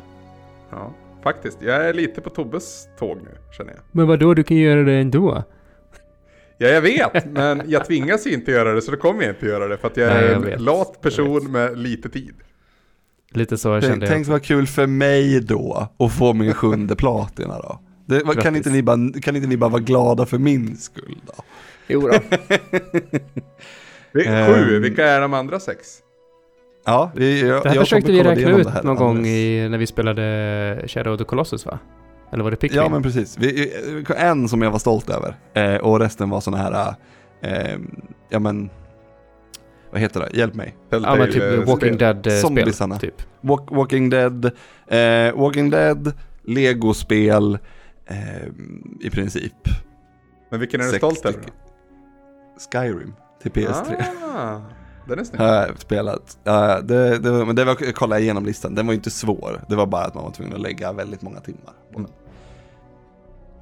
Ja, 0.69 0.91
faktiskt. 1.23 1.61
Jag 1.61 1.85
är 1.85 1.93
lite 1.93 2.21
på 2.21 2.29
Tobbes 2.29 2.87
tåg 2.99 3.17
nu, 3.23 3.29
känner 3.57 3.71
jag. 3.71 3.81
Men 3.91 4.07
vadå, 4.07 4.33
du 4.33 4.43
kan 4.43 4.57
göra 4.57 4.83
det 4.83 4.93
ändå? 4.93 5.43
Ja, 6.57 6.67
jag 6.67 6.81
vet, 6.81 7.25
men 7.31 7.61
jag 7.67 7.85
tvingas 7.85 8.27
ju 8.27 8.33
inte 8.33 8.51
göra 8.51 8.73
det, 8.73 8.81
så 8.81 8.91
då 8.91 8.97
kommer 8.97 9.21
jag 9.23 9.31
inte 9.31 9.45
göra 9.45 9.67
det, 9.67 9.77
för 9.77 9.87
att 9.87 9.97
jag 9.97 10.07
Nej, 10.07 10.17
är 10.17 10.27
jag 10.27 10.35
en 10.35 10.41
vet. 10.45 10.61
lat 10.61 10.89
Jag 10.93 11.01
person 11.01 11.51
med 11.51 11.77
lite 11.77 12.09
tid. 12.09 12.35
Lite 13.31 13.57
så 13.57 13.71
Tänk, 13.79 13.83
kände 13.91 14.05
jag. 14.05 14.13
tänk 14.13 14.27
vad 14.27 14.43
kul 14.43 14.67
för 14.67 14.87
mig 14.87 15.39
då 15.39 15.89
att 15.99 16.13
få 16.13 16.33
min 16.33 16.53
sjunde 16.63 16.95
platina 16.95 17.57
då. 17.59 17.79
Det, 18.05 18.41
kan, 18.41 18.55
inte 18.55 18.69
ni 18.69 18.83
bara, 18.83 18.97
kan 19.21 19.35
inte 19.35 19.47
ni 19.47 19.57
bara 19.57 19.69
vara 19.69 19.81
glada 19.81 20.25
för 20.25 20.37
min 20.37 20.77
skull 20.77 21.17
då? 21.25 21.43
Jo 21.87 22.01
då. 22.01 22.19
Vi- 24.11 24.27
Ehm. 24.27 24.53
Sju, 24.53 24.79
vilka 24.79 25.05
är 25.07 25.21
de 25.21 25.33
andra 25.33 25.59
sex? 25.59 25.79
Ja, 26.85 27.11
vi, 27.15 27.41
jag, 27.47 27.63
Det 27.63 27.69
här 27.69 27.75
jag 27.75 27.83
försökte 27.83 28.11
vi 28.11 28.23
räkna 28.23 28.57
ut 28.57 28.83
någon 28.83 28.95
gång 28.95 29.25
i, 29.25 29.69
när 29.69 29.77
vi 29.77 29.87
spelade 29.87 30.83
Shadow 30.87 31.13
of 31.13 31.17
the 31.19 31.23
Colossus 31.25 31.65
va? 31.65 31.79
Eller 32.33 32.43
var 32.43 32.51
det 32.51 32.57
Pikmin? 32.57 32.81
Ja 32.81 32.89
men 32.89 33.03
precis, 33.03 33.37
vi, 33.37 33.73
en 34.17 34.49
som 34.49 34.61
jag 34.61 34.71
var 34.71 34.79
stolt 34.79 35.09
över 35.09 35.35
eh, 35.53 35.75
och 35.75 35.99
resten 35.99 36.29
var 36.29 36.41
sådana 36.41 36.63
här, 36.63 36.95
eh, 37.41 37.77
ja 38.29 38.39
men, 38.39 38.69
vad 39.91 40.01
heter 40.01 40.19
det, 40.19 40.37
hjälp 40.37 40.53
mig. 40.53 40.75
ja 40.89 41.15
men 41.15 41.31
typ 41.31 41.43
eh, 41.43 41.57
Walking 41.57 41.75
spel. 41.77 41.97
Dead-spel. 41.97 42.41
Zombiesarna. 42.41 42.99
Typ. 42.99 43.21
Walk, 43.41 43.71
Walking 43.71 44.09
Dead, 44.09 44.51
eh, 44.87 45.33
Walking 45.35 45.69
Dead, 45.69 46.13
Lego-spel, 46.43 47.57
eh, 48.05 48.17
i 49.01 49.09
princip. 49.09 49.53
Men 50.49 50.59
vilken 50.59 50.81
är 50.81 50.85
du 50.85 50.97
stolt 50.97 51.25
över? 51.25 51.41
Skyrim 52.71 53.13
till 53.41 53.51
PS3. 53.51 54.03
Ah, 54.35 54.61
den 55.07 55.19
är 55.19 55.23
snygg. 55.23 55.41
Har 55.41 55.47
jag 55.47 55.79
spelat. 55.79 56.37
Ja, 56.43 56.81
det, 56.81 57.17
det, 57.17 57.45
men 57.45 57.55
det 57.55 57.65
var, 57.65 57.77
jag 57.79 57.95
kollade 57.95 58.21
igenom 58.21 58.45
listan, 58.45 58.75
den 58.75 58.85
var 58.85 58.93
ju 58.93 58.97
inte 58.97 59.11
svår. 59.11 59.61
Det 59.69 59.75
var 59.75 59.85
bara 59.85 60.03
att 60.03 60.15
man 60.15 60.23
var 60.23 60.31
tvungen 60.31 60.53
att 60.53 60.61
lägga 60.61 60.93
väldigt 60.93 61.21
många 61.21 61.39
timmar 61.39 61.73
på 61.93 61.99
den. 61.99 62.07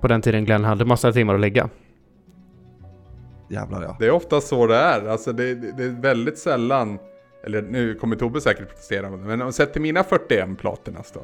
På 0.02 0.08
den 0.08 0.22
tiden 0.22 0.46
Glenn 0.46 0.64
hade 0.64 0.86
massa 0.86 1.12
timmar 1.12 1.36
att 1.36 1.42
lägga. 1.42 1.70
Jävlar 3.50 3.84
ja. 3.84 3.96
Det 4.00 4.06
är 4.06 4.12
ofta 4.12 4.42
så 4.42 4.68
det 4.68 4.76
är. 4.76 5.08
Alltså 5.08 5.34
det, 5.34 5.56
det, 5.56 5.72
det 5.78 5.84
är 5.84 6.02
väldigt 6.02 6.38
sällan, 6.38 7.00
eller 7.46 7.62
nu 7.62 7.96
kommer 7.96 8.16
Tobbe 8.16 8.42
säkert 8.42 8.68
protestera, 8.68 9.10
men 9.10 9.42
om 9.42 9.52
sett 9.54 9.74
till 9.74 9.82
mina 9.82 10.04
41 10.04 10.58
platinas 10.58 11.12
då, 11.12 11.22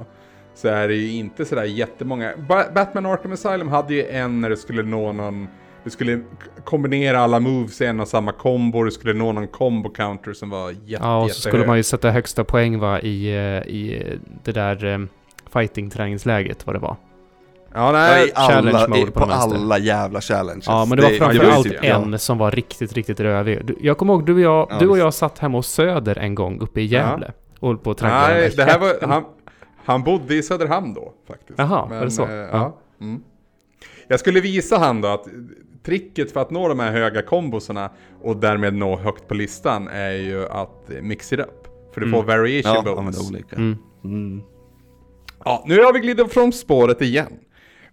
så 0.55 0.67
är 0.67 0.87
det 0.87 0.95
ju 0.95 1.11
inte 1.11 1.45
sådär 1.45 1.63
jättemånga. 1.63 2.33
Ba- 2.49 2.71
Batman 2.75 3.05
Arkham 3.05 3.31
Asylum 3.31 3.67
hade 3.67 3.93
ju 3.93 4.05
en 4.07 4.41
när 4.41 4.49
det 4.49 4.57
skulle 4.57 4.83
nå 4.83 5.11
någon, 5.11 5.47
du 5.83 5.89
skulle 5.89 6.23
kombinera 6.63 7.19
alla 7.19 7.39
moves 7.39 7.81
i 7.81 7.85
en 7.85 7.99
och 7.99 8.07
samma 8.07 8.31
kombo, 8.31 8.83
du 8.83 8.91
skulle 8.91 9.13
nå 9.13 9.31
någon 9.31 9.47
combo 9.47 9.89
counter 9.89 10.33
som 10.33 10.49
var 10.49 10.71
jätte, 10.71 11.03
Ja, 11.03 11.23
och 11.23 11.31
så 11.31 11.41
skulle 11.41 11.67
man 11.67 11.77
ju 11.77 11.83
sätta 11.83 12.09
högsta 12.11 12.43
poäng 12.43 12.79
va 12.79 12.99
i, 12.99 13.27
eh, 13.35 13.67
i 13.75 14.03
det 14.43 14.51
där 14.51 14.85
um, 14.85 15.09
fighting-träningsläget 15.53 16.65
vad 16.65 16.75
det 16.75 16.79
var. 16.79 16.95
Ja, 17.77 17.91
nej, 17.91 18.31
challenge 18.35 18.77
alla, 18.77 18.87
på 19.05 19.11
på 19.11 19.23
alla 19.25 19.77
jävla 19.77 20.21
challenges. 20.21 20.67
Ja, 20.67 20.85
men 20.85 20.97
det 20.97 21.03
var 21.03 21.09
det- 21.09 21.17
framförallt 21.17 21.65
just 21.65 21.81
det, 21.81 21.87
ja. 21.87 21.95
en 21.95 22.19
som 22.19 22.37
var 22.37 22.51
riktigt, 22.51 22.93
riktigt 22.93 23.19
rövig. 23.19 23.65
Du- 23.65 23.77
Jag 23.81 23.97
kommer 23.97 24.13
ihåg, 24.13 24.25
du 24.25 24.33
och 24.33 24.39
jag, 24.39 24.67
Ja, 24.69 24.77
du 24.79 24.87
och 24.89 24.97
jag 24.97 25.13
satt 25.13 25.39
hemma 25.39 25.57
hos 25.57 25.67
Söder 25.67 26.17
en 26.17 26.35
gång 26.35 26.59
uppe 26.61 26.81
i 26.81 26.85
Gävle. 26.85 27.31
Och 27.59 27.67
höll 27.67 27.77
på 27.77 27.95
nej, 28.01 28.51
det 28.57 28.63
här 28.63 28.79
var, 28.79 29.07
han, 29.07 29.23
han 29.85 30.03
bodde 30.03 30.35
i 30.35 30.43
Söderhamn 30.43 30.93
då 30.93 31.13
faktiskt. 31.27 31.59
Jaha, 31.59 31.85
var 31.89 32.05
det 32.05 32.11
så? 32.11 32.23
eh, 32.23 32.31
Ja. 32.33 32.47
ja. 32.51 32.77
Mm. 33.01 33.21
Jag 34.07 34.19
skulle 34.19 34.39
visa 34.39 34.77
han 34.77 35.01
då 35.01 35.07
att 35.07 35.25
tricket 35.85 36.31
för 36.31 36.41
att 36.41 36.51
nå 36.51 36.67
de 36.67 36.79
här 36.79 36.91
höga 36.91 37.21
kombosarna 37.21 37.89
och 38.23 38.37
därmed 38.37 38.73
nå 38.73 38.97
högt 38.97 39.27
på 39.27 39.33
listan 39.33 39.87
är 39.87 40.11
ju 40.11 40.47
att 40.49 40.89
mix 41.01 41.33
it 41.33 41.39
up. 41.39 41.67
För 41.93 42.01
du 42.01 42.07
Mm. 42.07 42.19
får 42.19 42.27
variation 42.27 42.73
Ja, 42.75 42.81
bonus. 42.81 42.97
använda 42.99 43.19
olika. 43.29 43.55
Mm. 43.55 43.77
Mm. 44.03 44.41
Ja, 45.45 45.63
nu 45.67 45.83
har 45.83 45.93
vi 45.93 45.99
glidit 45.99 46.33
från 46.33 46.53
spåret 46.53 47.01
igen. 47.01 47.27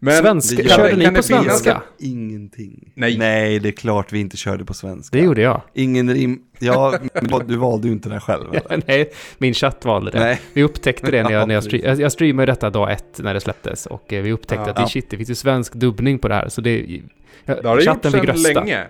Men 0.04 0.22
Svenska- 0.22 0.62
kan- 0.62 0.76
körde 0.76 0.96
ni 0.96 1.10
på 1.16 1.22
svenska? 1.22 1.82
Ingenting. 1.98 2.92
Nej. 2.94 3.18
Nej, 3.18 3.58
det 3.58 3.68
är 3.68 3.72
klart 3.72 4.12
vi 4.12 4.20
inte 4.20 4.36
körde 4.36 4.64
på 4.64 4.74
svenska. 4.74 5.16
Det 5.18 5.24
gjorde 5.24 5.40
jag. 5.42 5.62
Ingen 5.74 6.14
rim... 6.14 6.38
Ja, 6.58 6.98
du 7.46 7.56
valde 7.56 7.86
ju 7.88 7.92
inte 7.92 8.08
den 8.08 8.20
själv? 8.20 8.44
Nej, 8.86 9.10
min 9.38 9.54
chatt 9.54 9.84
valde 9.84 10.10
det. 10.10 10.18
Nej. 10.20 10.40
Vi 10.52 10.62
upptäckte 10.62 11.10
det 11.10 11.22
när 11.22 11.30
jag, 11.30 11.48
när 11.48 11.54
jag, 11.54 11.62
Ja, 11.64 11.68
stream, 11.68 11.84
jag, 11.84 12.00
jag 12.00 12.12
streamade 12.12 12.52
detta 12.52 12.70
dag 12.70 12.92
ett 12.92 13.18
när 13.18 13.34
det 13.34 13.40
släpptes 13.40 13.86
och 13.86 14.12
eh, 14.12 14.22
vi 14.22 14.32
upptäckte 14.32 14.64
Ja. 14.66 14.70
att 14.70 14.76
det, 14.76 14.88
shit, 14.88 15.10
det 15.10 15.16
finns 15.16 15.30
ju 15.30 15.34
svensk 15.34 15.72
dubbning 15.74 16.18
på 16.18 16.28
det 16.28 16.34
här. 16.34 16.48
Så 16.48 16.60
det... 16.60 17.00
Ja, 17.44 17.54
Det 17.62 17.68
har 17.68 17.76
det 17.76 17.82
gjort 17.84 17.94
chatten 17.94 18.12
fick 18.12 18.20
sedan 18.20 18.34
rösta. 18.34 18.60
länge. 18.60 18.84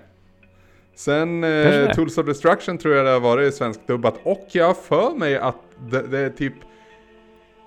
Sen 0.96 1.44
eh, 1.44 1.50
det. 1.50 1.94
Tools 1.94 2.18
of 2.18 2.27
Destruction 2.27 2.79
tror 2.79 2.94
jag 2.94 3.07
det 3.07 3.11
har 3.11 3.20
varit 3.20 3.55
svenskdubbat. 3.55 4.14
Och 4.22 4.46
jag 4.53 4.66
har 4.66 4.74
för 4.74 5.18
mig 5.18 5.37
att 5.38 5.57
det, 5.90 6.03
det 6.03 6.18
är 6.18 6.31
typ... 6.31 6.55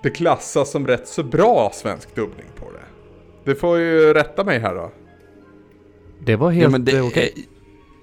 Det 0.02 0.10
klassas 0.10 0.70
som 0.70 0.86
rätt 0.86 1.08
så 1.08 1.22
bra 1.22 1.70
svensk 1.74 2.14
dubbning 2.14 2.46
på 2.56 2.70
det. 2.70 2.78
Du 3.48 3.54
får 3.54 3.78
ju 3.78 4.14
rätta 4.14 4.44
mig 4.44 4.58
här 4.58 4.74
då. 4.74 4.90
Det 6.24 6.36
var 6.36 6.52
Ja, 6.52 6.68
helt 6.68 6.86
det 6.86 6.96
eh, 6.96 7.06
okej. 7.06 7.32
är- 7.36 7.42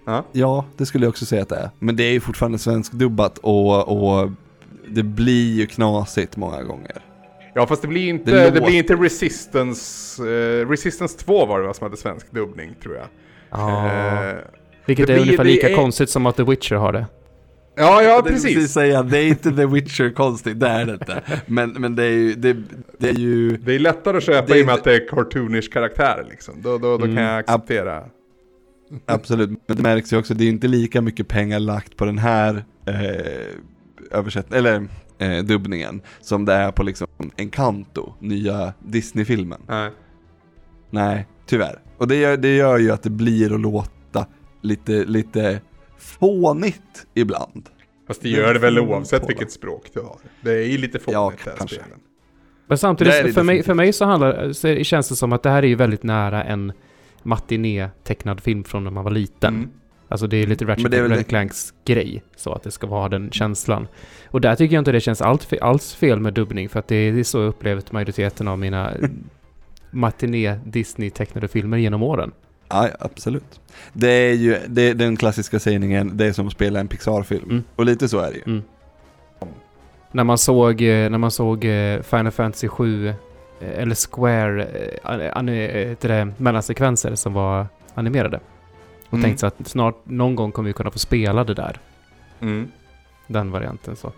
Ja. 0.06 0.24
Ja, 0.32 0.66
det 0.78 0.86
skulle 0.86 1.06
jag 1.06 1.10
också 1.10 1.26
säga 1.26 1.42
att 1.42 1.50
det 1.50 1.56
är. 1.56 1.70
Men 1.80 1.96
det 1.96 2.04
är 2.04 2.12
ju 2.12 2.20
fortfarande 2.20 2.58
svenskdubbat 2.60 3.38
och, 3.38 3.88
och 4.22 4.32
det 4.88 5.04
blir 5.04 5.54
ju 5.56 5.66
knasigt 5.68 6.38
många 6.38 6.64
gånger. 6.64 7.02
Ja 7.54 7.68
fast 7.68 7.82
det 7.82 7.88
blir 7.88 8.08
inte, 8.10 8.32
Det 8.32 8.52
det, 8.52 8.62
blir 8.62 8.76
inte 8.78 8.94
Resistance... 8.96 10.24
eh, 10.24 10.70
Resistance 10.70 11.18
2 11.20 11.46
var 11.46 11.60
det 11.62 11.74
som 11.74 11.86
hade 11.86 11.98
svensk 11.98 12.32
dubbning 12.32 12.76
tror 12.84 12.96
jag. 12.96 13.06
Ja. 13.50 13.86
Eh, 13.86 14.36
Vilket 14.86 15.10
är 15.10 15.14
blir- 15.14 15.22
ungefär 15.24 15.44
lika 15.44 15.70
är- 15.70 15.76
konstigt 15.76 16.10
som 16.10 16.26
att 16.26 16.36
The 16.36 16.44
Witcher 16.44 16.76
har 16.76 16.94
det. 16.94 17.06
Ja, 17.76 18.02
ja 18.02 18.04
Jag 18.04 18.26
precis. 18.26 18.72
säga, 18.72 19.04
det 19.04 19.18
är 19.18 19.28
inte 19.28 19.52
The 19.52 19.66
Witcher 19.66 20.10
konstigt, 20.14 20.60
det 20.60 20.68
är 20.68 20.86
det 20.86 20.94
inte. 20.94 21.22
Men, 21.46 21.70
men 21.72 21.96
det 21.96 22.04
är 22.04 22.10
ju, 22.12 22.34
det, 22.36 22.58
det 23.00 23.10
är 23.10 23.14
ju, 23.14 23.58
Det 23.58 23.76
är 23.76 23.80
lättare 23.80 24.18
att 24.18 24.24
köpa 24.24 24.54
Det 24.54 24.60
i 24.60 24.62
och 24.62 24.66
med 24.66 24.76
att 24.76 24.84
det 24.84 24.96
är 24.96 25.08
cartoonish 25.08 25.70
karaktärer 25.72 26.26
liksom. 26.30 26.62
Då, 26.62 26.78
då, 26.78 26.98
då 26.98 27.04
Mm. 27.06 27.16
kan 27.16 27.24
jag 27.26 27.40
acceptera. 27.40 28.04
absolut, 29.06 29.50
men 29.50 29.78
det 29.78 29.84
märks 29.84 30.14
ju 30.14 30.18
också, 30.18 30.34
det 30.34 30.44
är 30.44 30.50
inte 30.50 30.68
lika 30.68 31.02
mycket 31.02 31.28
pengar 31.28 31.60
lagt 31.60 31.98
på 31.98 32.06
den 32.06 32.18
här 32.18 32.66
eh, 32.86 33.48
översättningen, 34.12 34.66
eller 34.66 34.88
eh, 35.38 35.44
dubbningen, 35.44 36.02
som 36.22 36.46
det 36.46 36.54
är 36.54 36.72
på 36.72 36.84
liksom 36.84 37.08
Encanto, 37.38 38.14
nya 38.20 38.74
Disney-filmen. 38.80 39.62
Nej. 39.68 39.92
Nej, 40.90 41.28
tyvärr. 41.46 41.80
Och 41.98 42.08
det 42.08 42.16
gör, 42.16 42.38
det 42.38 42.56
gör 42.56 42.78
ju 42.78 42.92
att 42.92 43.04
det 43.04 43.10
blir 43.10 43.54
att 43.56 43.62
låta 43.62 44.26
lite, 44.62 44.92
lite 45.06 45.62
fånigt 45.98 47.08
ibland. 47.14 47.70
Fast 48.08 48.22
det 48.22 48.30
gör 48.30 48.54
det 48.54 48.60
väl 48.60 48.80
oavsett 48.80 49.30
vilket 49.30 49.52
språk 49.52 49.90
du 49.94 50.00
har. 50.00 50.18
Det 50.42 50.52
är 50.52 50.68
ju 50.68 50.78
lite 50.78 51.00
Ja, 51.08 51.24
fånigt 51.30 51.46
det 51.46 51.52
här 51.52 51.58
kanske. 51.58 51.76
spelen. 51.76 52.00
Men 52.68 52.78
samtidigt, 52.78 53.24
det 53.24 53.34
för 53.34 53.44
mig, 53.44 53.64
för 53.64 53.74
mig 53.74 53.94
så, 53.94 54.06
handlar, 54.06 54.54
så 54.54 54.76
känns 54.84 55.10
det 55.10 55.16
som 55.16 55.34
att 55.34 55.44
det 55.44 55.50
här 55.50 55.64
är 55.64 55.68
ju 55.68 55.76
väldigt 55.76 56.04
nära 56.04 56.44
en 56.44 56.74
matiné-tecknad 57.24 58.42
film 58.42 58.64
från 58.64 58.84
när 58.84 58.92
man 58.92 59.04
var 59.04 59.12
liten. 59.12 59.56
Mm. 59.56 59.70
Alltså 60.08 60.28
det 60.28 60.38
är 60.38 60.48
lite 60.48 60.66
Ratchet 60.66 60.94
är 60.94 61.08
väl 61.08 61.24
Clanks 61.24 61.74
grej, 61.86 62.24
så 62.36 62.54
att 62.54 62.64
det 62.64 62.72
ska 62.72 62.88
vara 62.88 63.10
den 63.10 63.32
känslan. 63.32 63.88
Och 64.32 64.42
där 64.42 64.56
tycker 64.56 64.76
jag 64.76 64.82
inte 64.82 64.92
det 64.92 65.00
känns 65.00 65.22
allt 65.22 65.54
alls 65.62 65.96
fel 65.96 66.20
med 66.20 66.34
dubbning, 66.34 66.70
för 66.70 66.80
att 66.80 66.88
det 66.88 66.96
är, 66.96 67.12
det 67.12 67.20
är 67.20 67.24
så 67.24 67.38
jag 67.38 67.48
upplevt 67.48 67.92
majoriteten 67.92 68.48
av 68.48 68.60
mina 68.60 68.94
matiné 69.92 70.60
Disney-tecknade 70.66 71.48
filmer 71.48 71.78
genom 71.78 72.04
åren. 72.04 72.32
Ja, 72.70 72.90
absolut. 73.00 73.60
Det 73.94 74.08
är 74.10 74.34
ju 74.34 74.58
det 74.68 74.82
är 74.82 74.94
den 74.94 75.18
klassiska 75.18 75.60
sägningen, 75.60 76.18
det 76.18 76.26
är 76.26 76.34
som 76.34 76.48
att 76.48 76.54
spela 76.54 76.80
en 76.80 76.88
Pixar-film. 76.88 77.50
Mm. 77.50 77.64
Och 77.76 77.86
lite 77.86 78.10
så 78.10 78.20
är 78.20 78.32
det 78.32 78.38
ju. 78.38 78.44
Mm. 78.46 78.64
När 80.12 80.24
man 80.24 80.38
såg, 80.38 80.82
eh, 80.82 81.10
när 81.10 81.18
man 81.18 81.32
såg 81.32 81.66
eh, 81.66 82.02
Final 82.02 82.32
Fantasy 82.32 82.68
7 82.68 83.08
eh, 83.08 83.16
eller 83.60 83.96
Square 83.96 84.68
an, 85.34 85.46
det, 85.46 86.28
mellansekvenser 86.38 87.16
som 87.16 87.34
var 87.34 87.68
animerade. 87.94 88.40
Och 89.08 89.14
Mm. 89.14 89.24
tänkte 89.24 89.40
så 89.40 89.48
att 89.48 89.68
snart, 89.68 89.96
någon 90.04 90.36
gång 90.36 90.52
kommer 90.52 90.68
vi 90.68 90.74
kunna 90.74 90.92
få 90.92 91.00
spela 91.00 91.44
det 91.44 91.54
där. 91.54 91.80
Mm. 92.40 92.72
Den 93.28 93.52
varianten 93.52 93.96
så. 93.96 94.12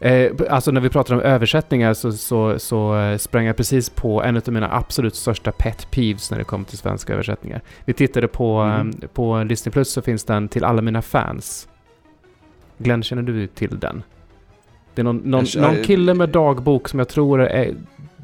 Eh, 0.00 0.32
alltså 0.50 0.70
när 0.70 0.80
vi 0.80 0.88
pratar 0.88 1.14
om 1.14 1.20
översättningar 1.20 1.94
så, 1.94 2.12
så, 2.12 2.58
så 2.58 2.98
eh, 2.98 3.16
sprang 3.16 3.44
jag 3.46 3.56
precis 3.56 3.90
på 3.90 4.22
en 4.22 4.36
av 4.36 4.42
mina 4.48 4.72
absolut 4.76 5.14
största 5.14 5.52
pet 5.52 5.90
peeves 5.90 6.30
när 6.30 6.38
det 6.38 6.44
kommer 6.44 6.64
till 6.64 6.78
svenska 6.78 7.12
översättningar. 7.12 7.60
Vi 7.84 7.92
tittade 7.92 8.28
på, 8.28 8.58
Mm. 8.60 8.90
eh, 9.02 9.08
på 9.08 9.44
Disney 9.44 9.72
Plus 9.72 9.92
så 9.92 10.02
finns 10.02 10.24
den 10.24 10.48
till 10.48 10.64
alla 10.64 10.82
mina 10.82 11.02
fans. 11.02 11.68
Glenn, 12.78 13.02
känner 13.02 13.22
du 13.22 13.46
till 13.46 13.78
den? 13.78 14.02
Det 14.94 15.02
är 15.02 15.04
någon, 15.04 15.16
någon, 15.16 15.44
någon 15.56 15.82
kille 15.84 16.14
med 16.14 16.28
dagbok 16.28 16.88
som 16.88 16.98
jag 16.98 17.08
tror 17.08 17.42
är 17.42 17.74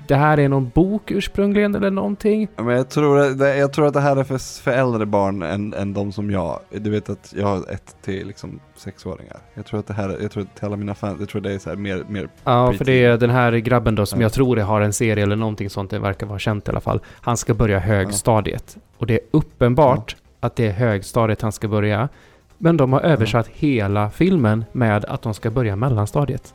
det 0.09 0.15
här 0.15 0.39
är 0.41 0.49
någon 0.49 0.69
bok 0.69 1.11
ursprungligen 1.11 1.75
eller 1.75 1.91
någonting. 1.91 2.49
Ja, 2.57 2.63
Men 2.63 2.77
jag 2.77 2.89
tror, 2.91 3.35
det, 3.35 3.57
jag 3.57 3.73
tror 3.73 3.87
att 3.87 3.95
det 3.95 4.01
här 4.01 4.17
är 4.17 4.25
för, 4.25 4.63
för 4.63 4.71
äldre 4.71 5.07
barn 5.07 5.43
än, 5.43 5.75
än 5.75 5.95
de 5.95 6.13
som 6.13 6.31
jag. 6.31 6.61
Du 6.71 6.91
vet 6.91 7.11
att 7.11 7.35
jag 7.37 7.47
har 7.47 7.57
ett 7.73 7.97
till 8.03 8.27
liksom 8.27 8.61
sexåringar. 8.77 9.37
Jag 9.55 9.67
tror 9.67 9.81
att 9.81 9.87
det 9.87 9.95
här, 9.95 10.17
jag 10.23 10.31
tror 10.31 10.43
att 10.43 10.57
till 10.57 10.65
alla 10.65 10.77
mina 10.77 10.95
fans, 10.95 11.17
jag 11.21 11.29
tror 11.29 11.41
det 11.41 11.53
är 11.53 11.59
så 11.59 11.71
här 11.71 11.77
mer, 11.77 12.05
mer 12.09 12.29
Ja, 12.45 12.73
för 12.73 12.85
det 12.85 13.05
är 13.05 13.17
den 13.17 13.31
här 13.31 13.53
grabben 13.53 13.95
då 13.95 14.07
som 14.07 14.21
Ja. 14.21 14.25
jag 14.25 14.33
tror 14.33 14.57
har 14.57 14.81
en 14.81 14.93
serie 14.93 15.25
eller 15.25 15.37
någonting 15.37 15.71
sånt, 15.71 15.91
det 15.91 15.99
verkar 15.99 16.27
vara 16.27 16.39
känt 16.39 16.69
i 16.69 16.71
alla 16.71 16.81
fall. 16.81 17.01
Han 17.21 17.37
ska 17.37 17.55
börja 17.55 17.79
högstadiet. 17.79 18.77
Och 18.99 19.07
det 19.07 19.15
är 19.15 19.21
uppenbart 19.31 20.17
att 20.41 20.57
det 20.57 20.67
är 20.67 20.73
högstadiet 20.73 21.43
han 21.43 21.53
ska 21.53 21.69
börja. 21.69 22.09
Men 22.59 22.77
de 22.77 22.93
har 22.93 23.01
översatt 23.01 23.49
hela 23.49 24.11
filmen 24.11 24.65
med 24.73 25.05
att 25.05 25.23
de 25.23 25.35
ska 25.35 25.51
börja 25.51 25.77
mellanstadiet. 25.77 26.55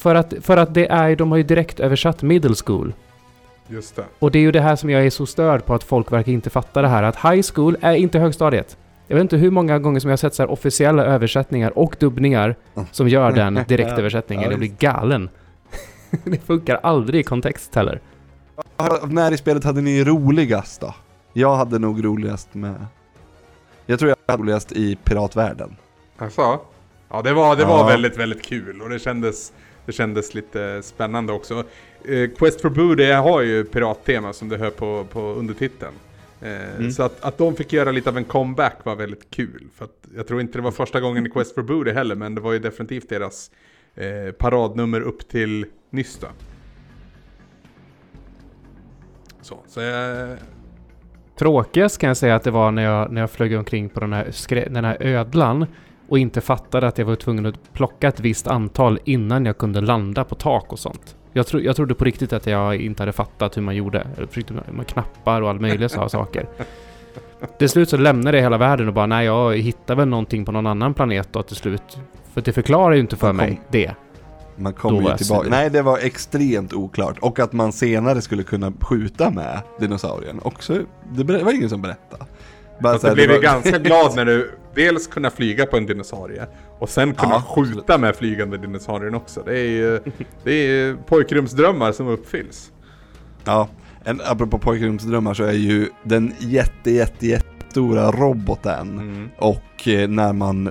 För 0.00 0.14
att, 0.14 0.34
för 0.40 0.56
att 0.56 0.74
det 0.74 0.86
är, 0.90 1.16
de 1.16 1.30
har 1.30 1.38
ju 1.38 1.42
direkt 1.44 1.80
översatt 1.80 2.22
middle 2.22 2.54
school. 2.66 2.92
Just 3.68 3.96
det. 3.96 4.04
Och 4.18 4.30
det 4.30 4.38
är 4.38 4.40
ju 4.40 4.52
det 4.52 4.60
här 4.60 4.76
som 4.76 4.90
jag 4.90 5.06
är 5.06 5.10
så 5.10 5.26
störd 5.26 5.64
på 5.64 5.74
att 5.74 5.82
folk 5.84 6.12
verkar 6.12 6.32
inte 6.32 6.50
fatta 6.50 6.82
det 6.82 6.88
här. 6.88 7.02
Att 7.02 7.16
high 7.16 7.42
school 7.54 7.76
är 7.80 7.94
inte 7.94 8.18
högstadiet. 8.18 8.76
Jag 9.06 9.16
vet 9.16 9.22
inte 9.22 9.36
hur 9.36 9.50
många 9.50 9.78
gånger 9.78 10.00
som 10.00 10.10
jag 10.10 10.12
har 10.12 10.16
sett 10.16 10.34
så 10.34 10.42
här 10.42 10.50
officiella 10.50 11.04
översättningar 11.04 11.78
och 11.78 11.96
dubbningar 11.98 12.56
som 12.92 13.08
gör 13.08 13.32
den 13.32 13.54
direktöversättningen. 13.68 14.44
Ja, 14.44 14.50
Jag 14.50 14.58
blir 14.58 14.72
galen. 14.78 15.28
det 16.24 16.38
funkar 16.46 16.80
aldrig 16.82 17.20
i 17.20 17.24
kontext 17.24 17.74
heller. 17.74 18.00
När 19.06 19.32
i 19.32 19.36
spelet 19.36 19.64
hade 19.64 19.80
ni 19.80 20.04
roligast 20.04 20.80
då? 20.80 20.94
Jag 21.32 21.56
hade 21.56 21.78
nog 21.78 22.04
roligast 22.04 22.54
med... 22.54 22.86
Jag 23.86 23.98
tror 23.98 24.08
jag 24.08 24.16
hade 24.32 24.42
roligast 24.42 24.72
i 24.72 24.96
piratvärlden. 25.04 25.76
Alltså, 26.18 26.58
ja 27.10 27.22
det 27.22 27.32
var, 27.32 27.56
det 27.56 27.62
Ja. 27.62 27.68
var 27.68 27.86
väldigt, 27.88 28.16
väldigt 28.16 28.42
kul 28.42 28.82
och 28.82 28.88
det 28.88 28.98
kändes, 28.98 29.52
det 29.86 29.92
kändes 29.92 30.34
lite 30.34 30.82
spännande 30.82 31.32
också. 31.32 31.64
Eh, 32.04 32.30
Quest 32.38 32.60
for 32.60 32.70
Boo, 32.70 32.94
det 32.94 33.12
har 33.12 33.40
ju 33.42 33.64
pirattema 33.64 34.32
som 34.32 34.48
det 34.48 34.56
hör 34.56 34.70
på, 34.70 35.06
på 35.12 35.20
undertiteln. 35.20 35.92
Eh, 36.40 36.74
Mm. 36.78 36.90
Så 36.90 37.02
att, 37.02 37.24
att 37.24 37.38
de 37.38 37.56
fick 37.56 37.72
göra 37.72 37.92
lite 37.92 38.10
av 38.10 38.16
en 38.16 38.24
comeback 38.24 38.84
var 38.84 38.96
väldigt 38.96 39.30
kul. 39.30 39.68
För 39.74 39.84
att 39.84 40.08
jag 40.16 40.26
tror 40.26 40.40
inte 40.40 40.58
det 40.58 40.62
var 40.62 40.70
första 40.70 41.00
gången 41.00 41.26
i 41.26 41.30
Quest 41.30 41.54
for 41.54 41.62
Boo 41.62 41.84
det 41.84 41.92
heller, 41.92 42.14
men 42.14 42.34
det 42.34 42.40
var 42.40 42.52
ju 42.52 42.58
definitivt 42.58 43.08
deras 43.08 43.50
eh, 43.94 44.32
paradnummer 44.32 45.00
upp 45.00 45.28
till 45.28 45.66
nyss 45.90 46.18
då. 46.18 46.26
Så, 49.42 49.58
så 49.66 49.80
jag, 49.80 50.36
Tråkigast 51.36 51.98
kan 51.98 52.08
jag 52.08 52.16
säga 52.16 52.34
att 52.34 52.42
det 52.42 52.50
var 52.50 52.70
när 52.70 52.82
jag, 52.82 53.12
när 53.12 53.20
jag 53.20 53.30
flög 53.30 53.58
omkring 53.58 53.88
på 53.88 54.00
den 54.00 54.12
här, 54.12 54.68
den 54.70 54.84
här 54.84 54.96
ödlan 55.00 55.66
och 56.10 56.18
inte 56.18 56.40
fattade 56.40 56.86
att 56.86 56.98
jag 56.98 57.06
var 57.06 57.16
tvungen 57.16 57.46
att 57.46 57.72
plocka 57.72 58.08
ett 58.08 58.20
visst 58.20 58.46
antal 58.46 58.98
innan 59.04 59.46
jag 59.46 59.58
kunde 59.58 59.80
landa 59.80 60.24
på 60.24 60.34
tak 60.34 60.72
och 60.72 60.78
sånt. 60.78 61.16
Jag, 61.32 61.46
tro, 61.46 61.60
jag 61.60 61.76
trodde 61.76 61.94
på 61.94 62.04
riktigt 62.04 62.32
att 62.32 62.46
jag 62.46 62.76
inte 62.76 63.02
hade 63.02 63.12
fattat 63.12 63.56
hur 63.56 63.62
man 63.62 63.76
gjorde. 63.76 64.06
Jag 64.18 64.28
försökte 64.28 64.52
med, 64.52 64.86
knappar 64.86 65.42
och 65.42 65.50
all 65.50 65.60
möjliga 65.60 65.88
sådana 65.88 66.08
saker. 66.18 66.46
Till 67.58 67.68
slut 67.68 67.88
så 67.88 67.96
lämnade 67.96 68.36
jag 68.36 68.42
hela 68.42 68.58
världen 68.58 68.88
och 68.88 68.94
bara 68.94 69.06
nej, 69.06 69.26
jag 69.26 69.56
hittar 69.56 69.94
väl 69.94 70.08
någonting 70.08 70.44
på 70.44 70.52
någon 70.52 70.66
annan 70.66 70.94
planet 70.94 71.28
då 71.32 71.42
till 71.42 71.56
slut. 71.56 71.98
För 72.34 72.40
det 72.40 72.52
förklarar 72.52 72.94
ju 72.94 73.00
inte 73.00 73.16
för 73.16 73.26
kom- 73.26 73.36
mig 73.36 73.60
det. 73.70 73.94
Man 74.56 74.72
kommer 74.72 75.10
ju 75.10 75.16
tillbaka. 75.16 75.48
Nej, 75.50 75.70
det 75.70 75.82
var 75.82 75.98
extremt 75.98 76.72
oklart. 76.72 77.18
Och 77.20 77.38
att 77.38 77.52
man 77.52 77.72
senare 77.72 78.20
skulle 78.22 78.42
kunna 78.42 78.72
skjuta 78.80 79.30
med 79.30 79.60
dinosaurien 79.78 80.40
också. 80.42 80.78
Det 81.12 81.24
var 81.24 81.54
ingen 81.54 81.68
som 81.70 81.82
berättade. 81.82 82.24
Bara 82.80 82.98
du 82.98 83.14
blev 83.14 83.30
ju 83.30 83.40
ganska 83.40 83.78
glad 83.88 84.16
när 84.16 84.24
du 84.24 84.50
dels 84.74 85.06
kunna 85.06 85.30
flyga 85.30 85.66
på 85.66 85.76
en 85.76 85.86
dinosaurie 85.86 86.46
och 86.78 86.88
sen 86.88 87.14
kunna 87.14 87.32
Ja, 87.34 87.42
skjuta 87.42 87.98
med 87.98 88.16
flygande 88.16 88.58
dinosaurien 88.58 89.14
också. 89.14 89.42
Det 89.46 89.58
är 89.58 89.68
ju 89.70 90.00
det 90.44 90.52
är 90.52 90.94
pojkrumsdrömmar 90.94 91.92
som 91.92 92.08
uppfylls. 92.08 92.72
Ja, 93.44 93.68
en, 94.04 94.20
apropå 94.24 94.58
pojkrumsdrömmar 94.58 95.34
så 95.34 95.44
är 95.44 95.52
ju 95.52 95.88
den 96.02 96.32
jätte, 96.38 96.90
jätte, 96.90 97.26
jättestora 97.26 98.10
roboten 98.10 98.98
Mm. 98.98 99.28
och 99.38 99.88
eh, 99.88 100.08
när 100.08 100.32
man 100.32 100.70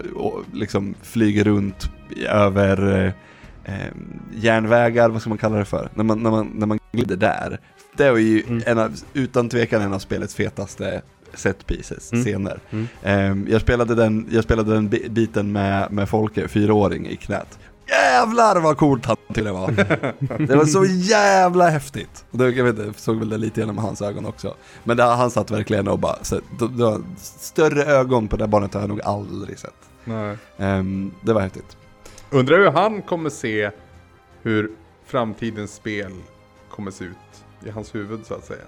liksom 0.53 0.95
flyger 1.01 1.43
runt 1.43 1.89
över 2.29 3.03
eh, 3.05 3.73
eh, 3.75 3.91
järnvägar, 4.35 5.09
vad 5.09 5.21
ska 5.21 5.29
man 5.29 5.37
kalla 5.37 5.57
det 5.57 5.65
för? 5.65 5.89
När 5.93 6.03
man, 6.03 6.23
när 6.23 6.31
man, 6.31 6.51
när 6.55 6.67
man 6.67 6.79
glider 6.91 7.15
där. 7.15 7.59
Det 7.97 8.11
var 8.11 8.17
ju 8.17 8.43
Mm. 8.47 8.63
en 8.65 8.77
av, 8.79 8.91
utan 9.13 9.49
tvekan 9.49 9.81
en 9.81 9.93
av 9.93 9.99
spelets 9.99 10.35
fetaste 10.35 11.01
set 11.33 11.67
pieces, 11.67 12.11
Mm. 12.13 12.23
scener. 12.25 12.59
Mm. 12.69 12.87
Ehm, 13.03 13.47
jag 13.49 13.61
spelade 13.61 13.95
den, 13.95 14.27
jag 14.31 14.43
spelade 14.43 14.73
den 14.73 14.89
bi- 14.89 15.09
biten 15.09 15.51
med, 15.51 15.91
med 15.91 16.09
Folke, 16.09 16.47
fyraåring, 16.47 17.07
i 17.07 17.15
knät. 17.15 17.59
Jävlar 17.87 18.59
vad 18.59 18.77
coolt 18.77 19.05
han 19.05 19.15
tyckte 19.27 19.41
det 19.43 19.51
var! 19.51 19.71
det 20.47 20.55
var 20.55 20.65
så 20.65 20.85
jävla 20.85 21.69
häftigt! 21.69 22.25
Och 22.31 22.37
det, 22.37 22.49
jag 22.49 22.63
vet 22.63 22.79
inte, 22.87 22.99
såg 22.99 23.17
väl 23.19 23.29
det 23.29 23.37
lite 23.37 23.59
genom 23.59 23.77
hans 23.77 24.01
ögon 24.01 24.25
också. 24.25 24.55
Men 24.83 24.97
det, 24.97 25.03
han 25.03 25.31
satt 25.31 25.51
verkligen 25.51 25.87
och 25.87 25.99
bara, 25.99 26.23
så, 26.23 26.35
det 26.59 26.83
var 26.83 27.01
större 27.17 27.83
ögon 27.83 28.27
på 28.27 28.37
det 28.37 28.47
barnet 28.47 28.73
har 28.73 28.81
jag 28.81 28.89
nog 28.89 29.01
aldrig 29.01 29.59
sett. 29.59 29.73
Ehm, 30.57 31.11
det 31.21 31.33
var 31.33 31.41
häftigt. 31.41 31.77
Undrar 32.29 32.57
hur 32.57 32.71
han 32.71 33.01
kommer 33.01 33.29
se 33.29 33.71
hur 34.41 34.71
framtidens 35.05 35.75
spel 35.75 36.11
kommer 36.71 36.91
se 36.91 37.03
ut 37.03 37.65
i 37.65 37.69
hans 37.69 37.95
huvud 37.95 38.19
så 38.25 38.33
att 38.33 38.45
säga. 38.45 38.63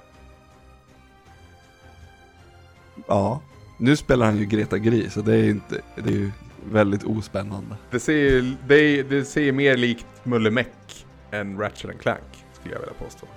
Ja. 3.07 3.41
Nu 3.77 3.95
spelar 3.95 4.25
han 4.25 4.37
ju 4.37 4.45
Greta 4.45 4.77
Gris, 4.77 5.13
så 5.13 5.21
det 5.21 5.33
är 5.33 5.37
ju 5.43 5.49
inte, 5.49 5.81
det 5.95 6.09
är 6.09 6.13
ju 6.13 6.31
väldigt 6.71 7.03
ospännande. 7.03 7.75
Det 7.91 7.99
ser, 7.99 8.13
ju- 8.13 8.53
det, 8.67 9.03
det 9.03 9.25
ser 9.25 9.51
mer 9.51 9.77
likt 9.77 10.05
Mulle 10.23 10.51
Meck 10.51 11.05
än 11.31 11.57
Ratchet 11.59 11.99
Clank 12.01 12.21
skulle 12.59 12.73
jag 12.75 12.79
vilja 12.79 12.93
påstå. 12.93 13.27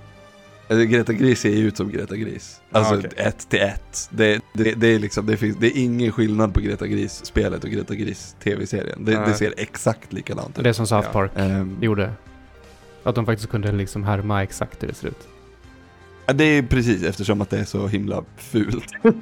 Greta 0.69 1.13
Gris 1.13 1.41
ser 1.41 1.51
ju 1.51 1.67
ut 1.67 1.77
som 1.77 1.91
Greta 1.91 2.17
Gris. 2.17 2.61
Ah, 2.71 2.79
Alltså 2.79 2.95
okej. 2.99 3.11
ett 3.17 3.49
till 3.49 3.61
ett. 3.61 4.09
Det, 4.11 4.41
det, 4.55 4.73
det, 4.73 4.87
är 4.87 4.99
liksom, 4.99 5.27
det, 5.27 5.37
finns, 5.37 5.57
det 5.57 5.67
är 5.67 5.81
ingen 5.83 6.13
skillnad 6.13 6.55
på 6.55 6.61
Greta 6.61 6.87
Gris-spelet 6.87 7.65
och 7.65 7.71
Greta 7.71 7.95
Gris 7.95 8.37
TV-serien. 8.43 9.05
Det, 9.05 9.13
det 9.27 9.35
ser 9.35 9.55
exakt 9.57 10.13
likadant 10.13 10.59
ut. 10.59 10.65
Det 10.65 10.75
som 10.75 10.87
South 10.87 11.07
Ja. 11.09 11.13
Park 11.13 11.31
Ehm, 11.37 11.77
gjorde. 11.81 12.13
Att 13.03 13.15
de 13.15 13.27
faktiskt 13.27 13.51
kunde 13.51 13.73
liksom 13.73 14.05
härma 14.05 14.43
exakt 14.43 14.83
hur 14.83 14.89
det 14.89 14.95
ser 14.95 15.09
ut. 15.09 15.29
ja, 16.27 16.33
det 16.33 16.45
är 16.45 16.63
precis 16.63 17.03
eftersom 17.03 17.41
att 17.41 17.51
det 17.51 17.59
är 17.59 17.65
så 17.65 17.87
himla 17.87 18.25
fult. 18.37 18.87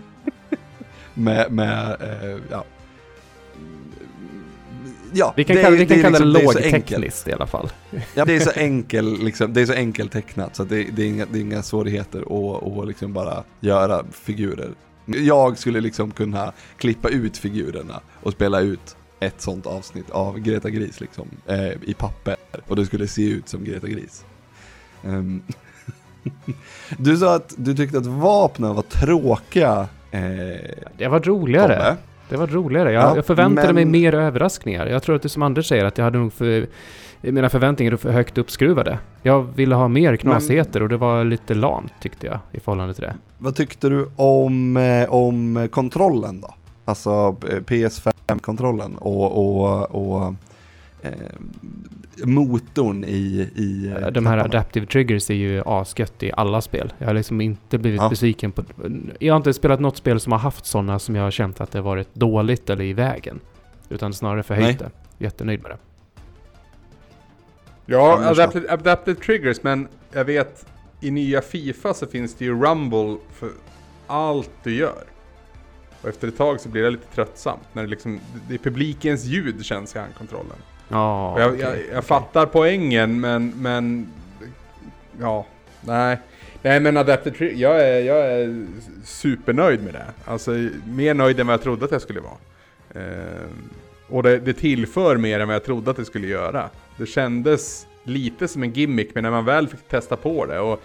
med, 1.14 1.52
med, 1.52 1.96
eh, 2.00 2.38
ja. 2.50 2.64
Ja, 5.14 5.32
Vi 5.36 5.44
kan, 5.44 5.58
är- 5.58 5.62
kalla, 5.62 5.76
vi 5.76 5.86
kan 5.86 5.98
är 5.98 6.02
kalla 6.02 6.18
det 6.18 6.24
liksom- 6.24 6.56
enkelt. 6.56 6.72
lågtekniskt 6.72 7.28
i 7.28 7.32
alla 7.32 7.46
fall. 7.46 7.70
Ja, 8.14 8.24
det 8.24 8.36
är 8.36 8.40
så 8.40 8.50
enkel, 8.56 9.18
liksom, 9.24 9.52
det 9.52 9.60
är 9.60 9.66
så 9.66 9.72
enkelt 9.72 10.12
tecknat 10.12 10.56
så 10.56 10.62
att 10.62 10.68
det, 10.68 10.82
det, 10.82 11.02
är 11.02 11.06
inga, 11.06 11.26
det 11.26 11.38
är 11.38 11.40
inga 11.40 11.62
svårigheter 11.62 12.20
att, 12.20 12.62
att 12.78 12.88
liksom 12.88 13.12
bara 13.12 13.44
göra 13.60 14.04
figurer. 14.12 14.70
Jag 15.06 15.58
skulle 15.58 15.80
liksom 15.80 16.10
kunna 16.10 16.52
klippa 16.78 17.08
ut 17.08 17.36
figurerna 17.36 18.00
och 18.22 18.32
spela 18.32 18.60
ut 18.60 18.96
ett 19.20 19.40
sånt 19.40 19.66
avsnitt 19.66 20.10
av 20.10 20.38
Greta 20.38 20.70
Gris 20.70 21.00
liksom, 21.00 21.28
eh, 21.46 21.70
i 21.82 21.94
papper. 21.98 22.36
Och 22.68 22.76
det 22.76 22.86
skulle 22.86 23.08
se 23.08 23.22
ut 23.28 23.48
som 23.48 23.64
Greta 23.64 23.86
Gris. 23.88 24.24
Ehm, 25.04 25.42
du 26.98 27.16
sa 27.16 27.34
att 27.34 27.54
du 27.56 27.74
tyckte 27.74 27.98
att 27.98 28.06
vapnen 28.06 28.74
var 28.74 28.82
tråkiga. 28.82 29.88
Eh, 30.12 30.20
Det 30.96 31.08
var 31.08 31.20
roligare. 31.20 31.76
Tobbe. 31.76 31.96
Det 32.28 32.36
var 32.36 32.46
roligare. 32.46 32.92
Jag, 32.92 33.02
Ja, 33.02 33.16
jag 33.16 33.26
förväntade 33.26 33.66
men- 33.66 33.74
mig 33.74 33.84
mer 33.84 34.14
överraskningar. 34.14 34.86
Jag 34.86 35.02
tror 35.02 35.16
att 35.16 35.22
det 35.22 35.28
som 35.28 35.42
Anders 35.42 35.68
säger, 35.68 35.84
att 35.84 35.98
jag 35.98 36.04
hade 36.04 36.18
nog 36.18 36.32
för... 36.32 36.66
Mina 37.24 37.48
förväntningar 37.48 37.96
för 37.96 38.10
högt 38.10 38.38
uppskruvade. 38.38 38.98
Jag 39.22 39.42
ville 39.42 39.74
ha 39.74 39.88
mer 39.88 40.16
knasigheter 40.16 40.82
och 40.82 40.88
det 40.88 40.96
var 40.96 41.24
lite 41.24 41.54
lamt 41.54 41.92
tyckte 42.00 42.26
jag 42.26 42.38
i 42.52 42.60
förhållande 42.60 42.94
till 42.94 43.02
det. 43.02 43.14
Vad 43.38 43.56
tyckte 43.56 43.88
du 43.88 44.10
om, 44.16 44.76
eh, 44.76 45.12
om 45.14 45.68
kontrollen 45.72 46.40
då? 46.40 46.54
Alltså 46.84 47.10
eh, 47.50 47.56
PS5-kontrollen 47.60 48.96
och, 48.96 49.38
och, 49.38 49.90
och 49.94 50.34
eh, 51.02 51.10
motorn 52.24 53.04
i, 53.04 53.48
i 53.54 53.86
eh, 53.88 53.94
De 53.94 53.98
här 54.00 54.10
knapparna. 54.12 54.42
Adaptive 54.42 54.86
Triggers 54.86 55.30
är 55.30 55.34
ju 55.34 55.62
asgött 55.66 56.22
i 56.22 56.32
alla 56.36 56.60
spel. 56.60 56.92
Jag 56.98 57.06
har 57.06 57.14
liksom 57.14 57.40
inte 57.40 57.78
blivit 57.78 58.00
Ja. 58.00 58.08
besviken 58.08 58.52
på... 58.52 58.62
Jag 59.18 59.32
har 59.34 59.36
inte 59.36 59.52
spelat 59.54 59.80
något 59.80 59.96
spel 59.96 60.20
som 60.20 60.32
har 60.32 60.38
haft 60.38 60.66
sådana 60.66 60.98
som 60.98 61.14
jag 61.16 61.22
har 61.22 61.30
känt 61.30 61.60
att 61.60 61.70
det 61.72 61.78
har 61.78 61.84
varit 61.84 62.14
dåligt 62.14 62.70
eller 62.70 62.84
i 62.84 62.92
vägen. 62.92 63.40
Utan 63.88 64.12
snarare 64.14 64.42
förhöjt 64.42 64.78
det. 64.78 64.90
Jättenöjd 65.18 65.62
med 65.62 65.70
det. 65.70 65.76
Ja, 67.86 68.18
adapted, 68.30 68.66
adapted 68.68 69.20
triggers, 69.20 69.62
men 69.62 69.88
jag 70.12 70.24
vet 70.24 70.66
i 71.00 71.10
nya 71.10 71.42
Fifa 71.42 71.94
så 71.94 72.06
finns 72.06 72.34
det 72.34 72.44
ju 72.44 72.62
rumble 72.62 73.16
för 73.32 73.50
allt 74.06 74.50
du 74.62 74.74
gör. 74.74 75.04
Och 76.02 76.08
efter 76.08 76.28
ett 76.28 76.36
tag 76.36 76.60
så 76.60 76.68
blir 76.68 76.82
det 76.82 76.90
lite 76.90 77.14
tröttsamt 77.14 77.62
när 77.72 77.82
det 77.82 77.88
liksom, 77.88 78.20
det 78.48 78.54
är 78.54 78.58
publikens 78.58 79.24
ljud 79.24 79.64
känns 79.64 79.96
i 79.96 79.98
handkontrollen. 79.98 80.56
Ja, 80.88 81.40
jag, 81.40 81.48
okej, 81.48 81.60
jag, 81.60 81.70
jag 81.76 81.84
okej. 81.88 82.02
fattar 82.02 82.46
poängen 82.46 83.20
men, 83.20 83.52
men 83.56 84.12
ja, 85.20 85.46
nej. 85.80 86.18
Nej 86.62 86.80
men 86.80 86.96
Adapted 86.96 87.34
Tri- 87.34 87.54
jag 87.56 87.80
är, 87.88 88.00
jag 88.00 88.18
är 88.32 88.66
supernöjd 89.04 89.84
med 89.84 89.94
det. 89.94 90.06
Alltså 90.24 90.50
mer 90.86 91.14
nöjd 91.14 91.40
än 91.40 91.46
vad 91.46 91.54
jag 91.54 91.62
trodde 91.62 91.84
att 91.84 91.92
jag 91.92 92.02
skulle 92.02 92.20
vara. 92.20 92.36
Ehm, 92.94 93.70
och 94.08 94.22
det, 94.22 94.38
det 94.38 94.52
tillför 94.52 95.16
mer 95.16 95.40
än 95.40 95.48
vad 95.48 95.54
jag 95.54 95.64
trodde 95.64 95.90
att 95.90 95.96
det 95.96 96.04
skulle 96.04 96.26
göra. 96.26 96.68
Det 96.96 97.06
kändes 97.06 97.86
lite 98.04 98.48
som 98.48 98.62
en 98.62 98.72
gimmick, 98.72 99.14
men 99.14 99.24
när 99.24 99.30
man 99.30 99.44
väl 99.44 99.68
fick 99.68 99.88
testa 99.88 100.16
på 100.16 100.46
det 100.46 100.60
och 100.60 100.82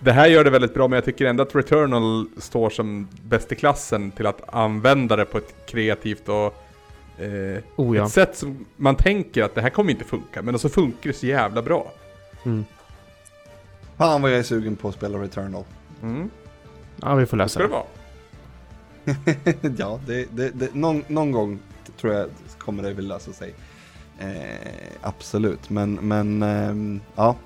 det 0.00 0.12
här 0.12 0.26
gör 0.26 0.44
det 0.44 0.50
väldigt 0.50 0.74
bra, 0.74 0.88
men 0.88 0.96
jag 0.96 1.04
tycker 1.04 1.26
ändå 1.26 1.42
att 1.42 1.54
Returnal 1.54 2.26
står 2.38 2.70
som 2.70 3.08
bäst 3.22 3.52
i 3.52 3.54
klassen 3.54 4.10
till 4.10 4.26
att 4.26 4.54
använda 4.54 5.16
det 5.16 5.24
på 5.24 5.38
ett 5.38 5.54
kreativt 5.66 6.28
och 6.28 6.64
eh, 7.18 7.62
Oh 7.76 7.96
ja. 7.96 8.04
ett 8.06 8.12
sätt 8.12 8.36
som 8.36 8.66
man 8.76 8.96
tänker 8.96 9.42
att 9.42 9.54
det 9.54 9.60
här 9.62 9.70
kommer 9.70 9.90
inte 9.90 10.04
funka, 10.04 10.42
men 10.42 10.58
så 10.58 10.68
funkar 10.68 11.10
det 11.10 11.16
så 11.16 11.26
jävla 11.26 11.62
bra. 11.62 11.92
Mm. 12.44 12.64
Fan 13.96 14.22
vad 14.22 14.30
jag 14.30 14.38
är 14.38 14.42
sugen 14.42 14.76
på 14.76 14.88
att 14.88 14.94
spela 14.94 15.18
Returnal. 15.18 15.64
Mm. 16.02 16.30
Ja, 16.96 17.14
vi 17.14 17.26
får 17.26 17.36
Det 17.36 17.42
läsa 17.44 17.52
ska 17.60 17.62
det 17.62 17.68
det. 17.68 17.72
vara. 17.74 17.84
ja, 19.78 20.00
det, 20.06 20.26
det, 20.36 20.50
det, 20.50 20.74
någon, 20.74 21.04
någon 21.08 21.32
gång 21.32 21.58
tror 22.00 22.14
jag 22.14 22.28
kommer 22.58 22.82
det 22.82 22.92
väl 22.92 23.08
lösa 23.08 23.32
sig. 23.32 23.54
Eh, 24.18 24.68
absolut, 25.00 25.70
men, 25.70 25.94
men 25.94 26.42
ehm, 26.42 27.00
ja. 27.16 27.36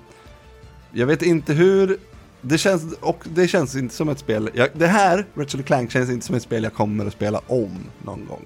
Jag 0.91 1.07
vet 1.07 1.21
inte 1.21 1.53
hur, 1.53 1.97
det 2.41 2.57
känns, 2.57 2.93
och 2.93 3.23
det 3.33 3.47
känns 3.47 3.75
inte 3.75 3.95
som 3.95 4.09
ett 4.09 4.19
spel, 4.19 4.49
jag, 4.53 4.69
det 4.73 4.87
här, 4.87 5.25
Ratchet 5.35 5.65
Clank, 5.65 5.91
känns 5.91 6.09
inte 6.09 6.25
som 6.25 6.35
ett 6.35 6.43
spel 6.43 6.63
jag 6.63 6.73
kommer 6.73 7.05
att 7.05 7.13
spela 7.13 7.41
om 7.47 7.77
någon 8.05 8.25
gång. 8.25 8.45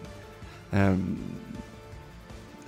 Um, 0.78 1.18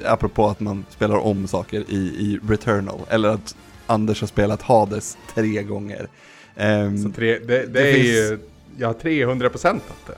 apropå 0.06 0.48
att 0.48 0.60
man 0.60 0.86
spelar 0.90 1.16
om 1.18 1.48
saker 1.48 1.84
i, 1.88 1.96
i 1.98 2.40
Returnal, 2.48 3.00
eller 3.10 3.30
att 3.30 3.56
Anders 3.88 4.22
har 4.22 4.28
spelat 4.28 4.62
Hades 4.62 5.18
tre 5.34 5.64
gånger. 5.64 6.08
Ehm, 6.56 7.04
Så 7.04 7.12
tre, 7.12 7.40
det, 7.40 7.46
det, 7.46 7.66
Det 7.66 7.90
är 7.90 7.94
finns- 7.94 8.06
ju, 8.08 8.40
jag 8.78 8.88
har 8.88 8.94
300 8.94 9.50
procent 9.50 9.84
det. 10.08 10.18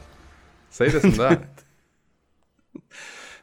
Säg 0.70 0.90
det 0.90 1.02
som 1.02 1.12
det 1.12 1.28
är. 1.28 1.40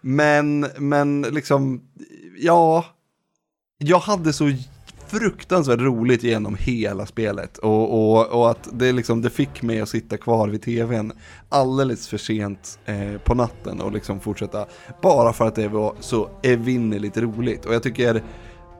Men, 0.00 0.66
men 0.78 1.22
liksom, 1.22 1.80
ja, 2.38 2.84
jag 3.78 3.98
hade 3.98 4.32
så 4.32 4.52
fruktansvärt 5.08 5.80
roligt 5.80 6.22
genom 6.22 6.56
hela 6.60 7.06
spelet 7.06 7.58
och, 7.58 7.94
och, 8.18 8.26
och 8.26 8.50
att 8.50 8.68
det, 8.72 8.92
liksom, 8.92 9.22
det 9.22 9.30
fick 9.30 9.62
mig 9.62 9.80
att 9.80 9.88
sitta 9.88 10.16
kvar 10.16 10.48
vid 10.48 10.62
tvn 10.62 11.12
alldeles 11.48 12.08
för 12.08 12.16
sent 12.18 12.78
eh, 12.86 13.20
på 13.24 13.34
natten 13.34 13.80
och 13.80 13.92
liksom 13.92 14.20
fortsätta 14.20 14.66
bara 15.02 15.32
för 15.32 15.46
att 15.46 15.54
det 15.54 15.68
var 15.68 15.94
så 16.00 16.28
evinnerligt 16.42 17.16
roligt 17.16 17.64
och 17.66 17.74
jag 17.74 17.82
tycker 17.82 18.22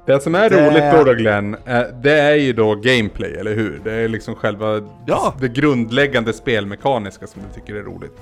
Det 0.07 0.21
som 0.21 0.35
är 0.35 0.51
Det- 0.51 0.71
roligt 0.71 0.93
då, 0.99 1.05
då 1.13 1.19
Glenn, 1.19 1.55
eh, 1.67 1.83
det 2.03 2.13
är 2.21 2.35
ju 2.35 2.53
då 2.53 2.75
gameplay, 2.75 3.33
eller 3.35 3.55
hur? 3.55 3.81
Det 3.85 3.93
är 3.93 4.09
liksom 4.09 4.35
själva 4.35 4.81
Ja. 5.07 5.35
det 5.41 5.49
grundläggande 5.49 6.33
spelmekaniska 6.33 7.27
som 7.27 7.43
du 7.49 7.61
tycker 7.61 7.75
är 7.75 7.83
roligt. 7.83 8.19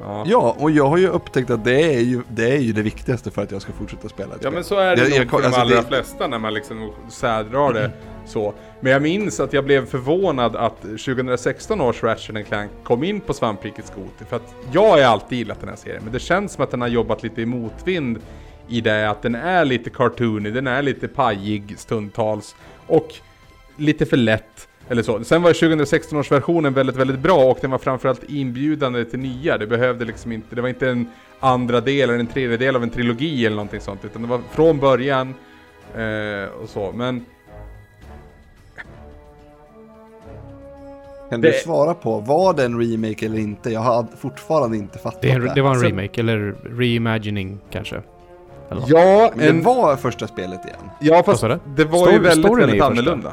Ja, 0.00 0.24
Ja, 0.26 0.56
och 0.58 0.70
jag 0.70 0.88
har 0.88 0.96
ju 0.96 1.08
upptäckt 1.08 1.50
att 1.50 1.64
det 1.64 1.82
är 1.94 2.00
ju 2.00 2.22
det, 2.28 2.50
är 2.52 2.58
ju 2.58 2.72
det 2.72 2.82
viktigaste 2.82 3.30
för 3.30 3.42
att 3.42 3.50
jag 3.50 3.62
ska 3.62 3.72
fortsätta 3.72 4.08
spela 4.08 4.28
ett 4.34 4.38
ja 4.42 4.48
spel. 4.50 4.52
men 4.52 4.64
så 4.64 4.78
är 4.78 4.96
det 4.96 5.02
Jag- 5.02 5.10
nog 5.10 5.18
jag- 5.18 5.30
för 5.30 5.38
de 5.38 5.44
alltså, 5.46 5.60
allra 5.60 5.76
det- 5.76 5.82
flesta 5.82 6.26
när 6.26 6.38
man 6.38 6.54
liksom 6.54 6.92
särdrar 7.10 7.72
det 7.72 7.90
så. 8.26 8.54
Men 8.80 8.92
jag 8.92 9.02
minns 9.02 9.40
att 9.40 9.52
jag 9.52 9.64
blev 9.64 9.86
förvånad 9.86 10.56
att 10.56 10.82
2016 10.82 11.80
års 11.80 12.02
Ratchet 12.02 12.46
Clank 12.46 12.70
kom 12.84 13.04
in 13.04 13.20
på 13.20 13.34
svamprikets 13.34 13.92
Goti. 13.96 14.24
För 14.28 14.36
att 14.36 14.54
jag 14.72 14.88
har 14.90 15.00
alltid 15.00 15.38
gillat 15.38 15.60
den 15.60 15.68
här 15.68 15.76
serien, 15.76 16.00
men 16.04 16.12
det 16.12 16.18
känns 16.20 16.52
som 16.52 16.64
att 16.64 16.70
den 16.70 16.80
har 16.80 16.88
jobbat 16.88 17.22
lite 17.22 17.42
i 17.42 17.46
motvind 17.46 18.18
i 18.68 18.80
det 18.80 19.10
att 19.10 19.22
den 19.22 19.34
är 19.34 19.64
lite 19.64 19.90
cartoony, 19.90 20.50
den 20.50 20.66
är 20.66 20.82
lite 20.82 21.08
pajig 21.08 21.74
stundtals 21.78 22.56
och 22.86 23.08
lite 23.76 24.06
för 24.06 24.16
lätt. 24.16 24.68
Eller 24.88 25.02
så. 25.02 25.24
Sen 25.24 25.42
var 25.42 25.52
2016 25.52 26.18
års 26.18 26.30
versionen 26.32 26.72
väldigt, 26.74 26.96
väldigt 26.96 27.18
bra 27.18 27.44
och 27.44 27.58
den 27.60 27.70
var 27.70 27.78
framförallt 27.78 28.22
inbjudande 28.30 29.04
till 29.04 29.18
nya. 29.18 29.58
Det 29.58 29.66
behövde 29.66 30.04
liksom 30.04 30.32
inte, 30.32 30.54
det 30.56 30.62
var 30.62 30.68
inte 30.68 30.88
en 30.88 31.06
andra 31.40 31.80
del 31.80 32.10
eller 32.10 32.18
en 32.20 32.26
tredje 32.26 32.56
del 32.56 32.76
av 32.76 32.82
en 32.82 32.90
trilogi 32.90 33.46
eller 33.46 33.56
någonting 33.56 33.80
sånt. 33.80 34.04
Utan 34.04 34.22
det 34.22 34.28
var 34.28 34.40
från 34.50 34.78
början 34.78 35.34
eh, 35.96 36.62
och 36.62 36.68
så. 36.68 36.92
Men 36.94 37.24
Kan 41.30 41.40
du 41.40 41.48
det- 41.50 41.54
svara 41.64 41.94
på, 41.94 42.18
var 42.20 42.54
det 42.54 42.64
en 42.64 42.80
remake 42.80 43.26
eller 43.26 43.38
inte? 43.38 43.70
Jag 43.70 43.80
har 43.80 44.06
fortfarande 44.18 44.76
inte 44.76 44.98
fattat 44.98 45.22
Det, 45.22 45.30
en, 45.30 45.50
det 45.54 45.62
var 45.62 45.70
en 45.74 45.80
Så- 45.80 45.86
remake, 45.86 46.20
eller 46.20 46.54
reimagining 46.78 47.58
kanske. 47.70 48.02
Eller 48.70 48.82
ja, 48.86 49.30
Men 49.34 49.48
en, 49.48 49.58
det 49.58 49.64
var 49.64 49.96
första 49.96 50.26
spelet 50.26 50.64
igen. 50.66 50.78
ja 51.00 51.22
fast 51.26 51.40
du? 51.42 51.58
det 51.76 51.84
var 51.84 51.98
Story- 51.98 52.12
ju 52.12 52.18
väldigt, 52.18 52.52
väldigt 52.58 52.76
ju 52.76 52.80
första. 53.04 53.32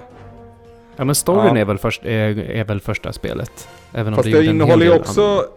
Ja 1.00 1.06
men 1.06 1.16
storyn 1.16 1.56
Ja. 1.56 1.62
är, 1.62 1.66
väl 1.66 1.78
först, 1.78 2.06
är, 2.06 2.40
är 2.40 2.64
väl 2.64 2.82
första 2.82 3.14
spelet. 3.14 3.68
Även 3.94 4.14
om 4.14 4.16
Fast 4.18 4.26
det, 4.26 4.32
det 4.32 4.38
hel 4.44 4.50
innehåller 4.56 4.86
ju 4.86 4.94
också 5.00 5.22
annorlunda. 5.22 5.52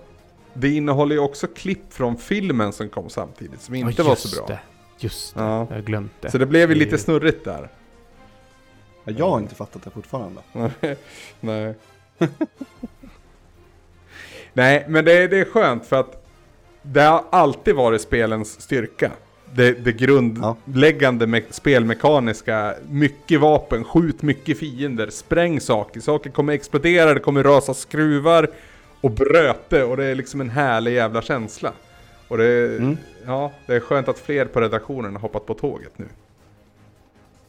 Det 0.55 0.68
innehåller 0.68 1.14
ju 1.14 1.20
också 1.20 1.46
klipp 1.46 1.92
från 1.92 2.16
filmen 2.16 2.72
som 2.72 2.88
kom 2.88 3.11
samtidigt 3.11 3.61
som 3.61 3.74
inte 3.74 4.02
Ja, 4.02 4.09
var 4.09 4.14
så 4.14 4.37
bra. 4.37 4.46
Det. 4.46 4.59
Just 4.98 5.35
det, 5.35 5.40
Ja. 5.40 5.66
jag 5.70 5.76
har 5.76 5.83
glömt 5.83 6.12
det. 6.20 6.31
Så 6.31 6.38
det 6.38 6.46
blev 6.46 6.68
ju 6.68 6.74
Det- 6.74 6.85
lite 6.85 6.98
snurrigt 6.98 7.44
där. 7.44 7.68
Ja, 9.05 9.12
Jag 9.18 9.31
har 9.31 9.38
inte 9.38 9.55
fattat 9.55 9.83
det 9.85 9.90
fortfarande. 9.90 10.40
Nej. 11.40 11.74
Nej, 14.52 14.85
men 14.88 15.05
det, 15.05 15.26
det 15.28 15.38
är 15.38 15.44
skönt 15.44 15.87
för 15.87 16.00
att 16.00 16.26
det 16.83 17.00
har 17.02 17.24
alltid 17.31 17.74
varit 17.74 18.00
spelens 18.02 18.61
styrka. 18.61 19.11
Det, 19.55 19.73
det 19.73 19.93
grundläggande 19.93 21.27
me- 21.27 21.43
spelmekaniska, 21.51 22.75
mycket 22.88 23.41
vapen, 23.41 23.85
skjut 23.85 24.23
mycket 24.23 24.59
fiender, 24.59 25.11
spräng 25.11 25.61
saker, 25.61 26.01
saker 26.01 26.31
kommer 26.31 26.53
explodera, 26.53 27.15
det 27.15 27.21
kommer 27.21 27.43
rasa 27.43 27.75
skruvar 27.75 28.51
och 29.01 29.11
bröte 29.11 29.85
och 29.85 29.97
det 29.97 30.05
är 30.05 30.15
liksom 30.15 30.41
en 30.41 30.51
härlig 30.51 30.93
jävla 30.95 31.23
känsla. 31.23 31.73
Och 32.29 32.38
det, 32.38 32.77
Mm. 32.77 32.97
ja, 33.27 33.53
det 33.67 33.75
är 33.75 33.81
skönt 33.81 34.09
att 34.09 34.19
fler 34.19 34.45
på 34.47 34.61
redaktionen 34.61 35.12
har 35.12 35.21
hoppat 35.21 35.47
på 35.47 35.55
tåget 35.55 35.93
nu. 35.99 36.07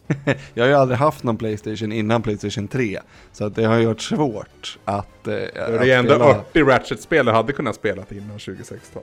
Jag 0.53 0.63
har 0.63 0.69
ju 0.69 0.75
aldrig 0.75 0.97
haft 0.99 1.23
någon 1.23 1.37
Playstation 1.37 1.91
innan 1.91 2.21
Playstation 2.21 2.67
3. 2.67 2.99
Så 3.31 3.45
att 3.45 3.55
det 3.55 3.63
har 3.63 3.77
ju 3.77 3.85
varit 3.85 4.01
svårt 4.01 4.79
att... 4.85 5.27
Eh, 5.27 5.33
Det 5.33 5.49
att 5.79 5.81
är 5.85 5.97
ändå 5.97 6.13
spela- 6.13 6.39
80 6.49 6.63
Ratchet-spel 6.63 7.27
jag 7.27 7.33
hade 7.33 7.53
kunnat 7.53 7.75
spela 7.75 8.03
innan 8.09 8.39
2016. 8.39 9.01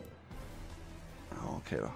Ja, 1.31 1.37
okej 1.67 1.79
då. 1.83 1.89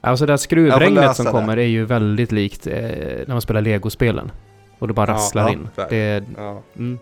Alltså 0.00 0.26
det 0.26 0.32
här 0.32 0.36
skruvregnet 0.36 1.16
som 1.16 1.24
det. 1.24 1.30
kommer 1.30 1.56
är 1.56 1.66
ju 1.66 1.84
väldigt 1.84 2.32
likt 2.32 2.66
eh, 2.66 2.72
när 2.74 3.28
man 3.28 3.40
spelar 3.40 3.60
Lego-spelen. 3.60 4.30
Och 4.78 4.88
det 4.88 4.94
bara 4.94 5.10
Ja, 5.10 5.14
rasslar 5.14 5.42
ja, 5.42 5.52
in. 5.52 5.68
här. 5.76 5.86
Det 5.90 5.96
är, 5.96 6.24
Ja. 6.36 6.62
mm. 6.76 6.98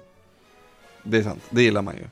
Det 1.03 1.19
är 1.19 1.23
sant, 1.23 1.43
det 1.51 1.63
gillar 1.63 1.83
man 1.83 1.95
ju. 1.97 2.05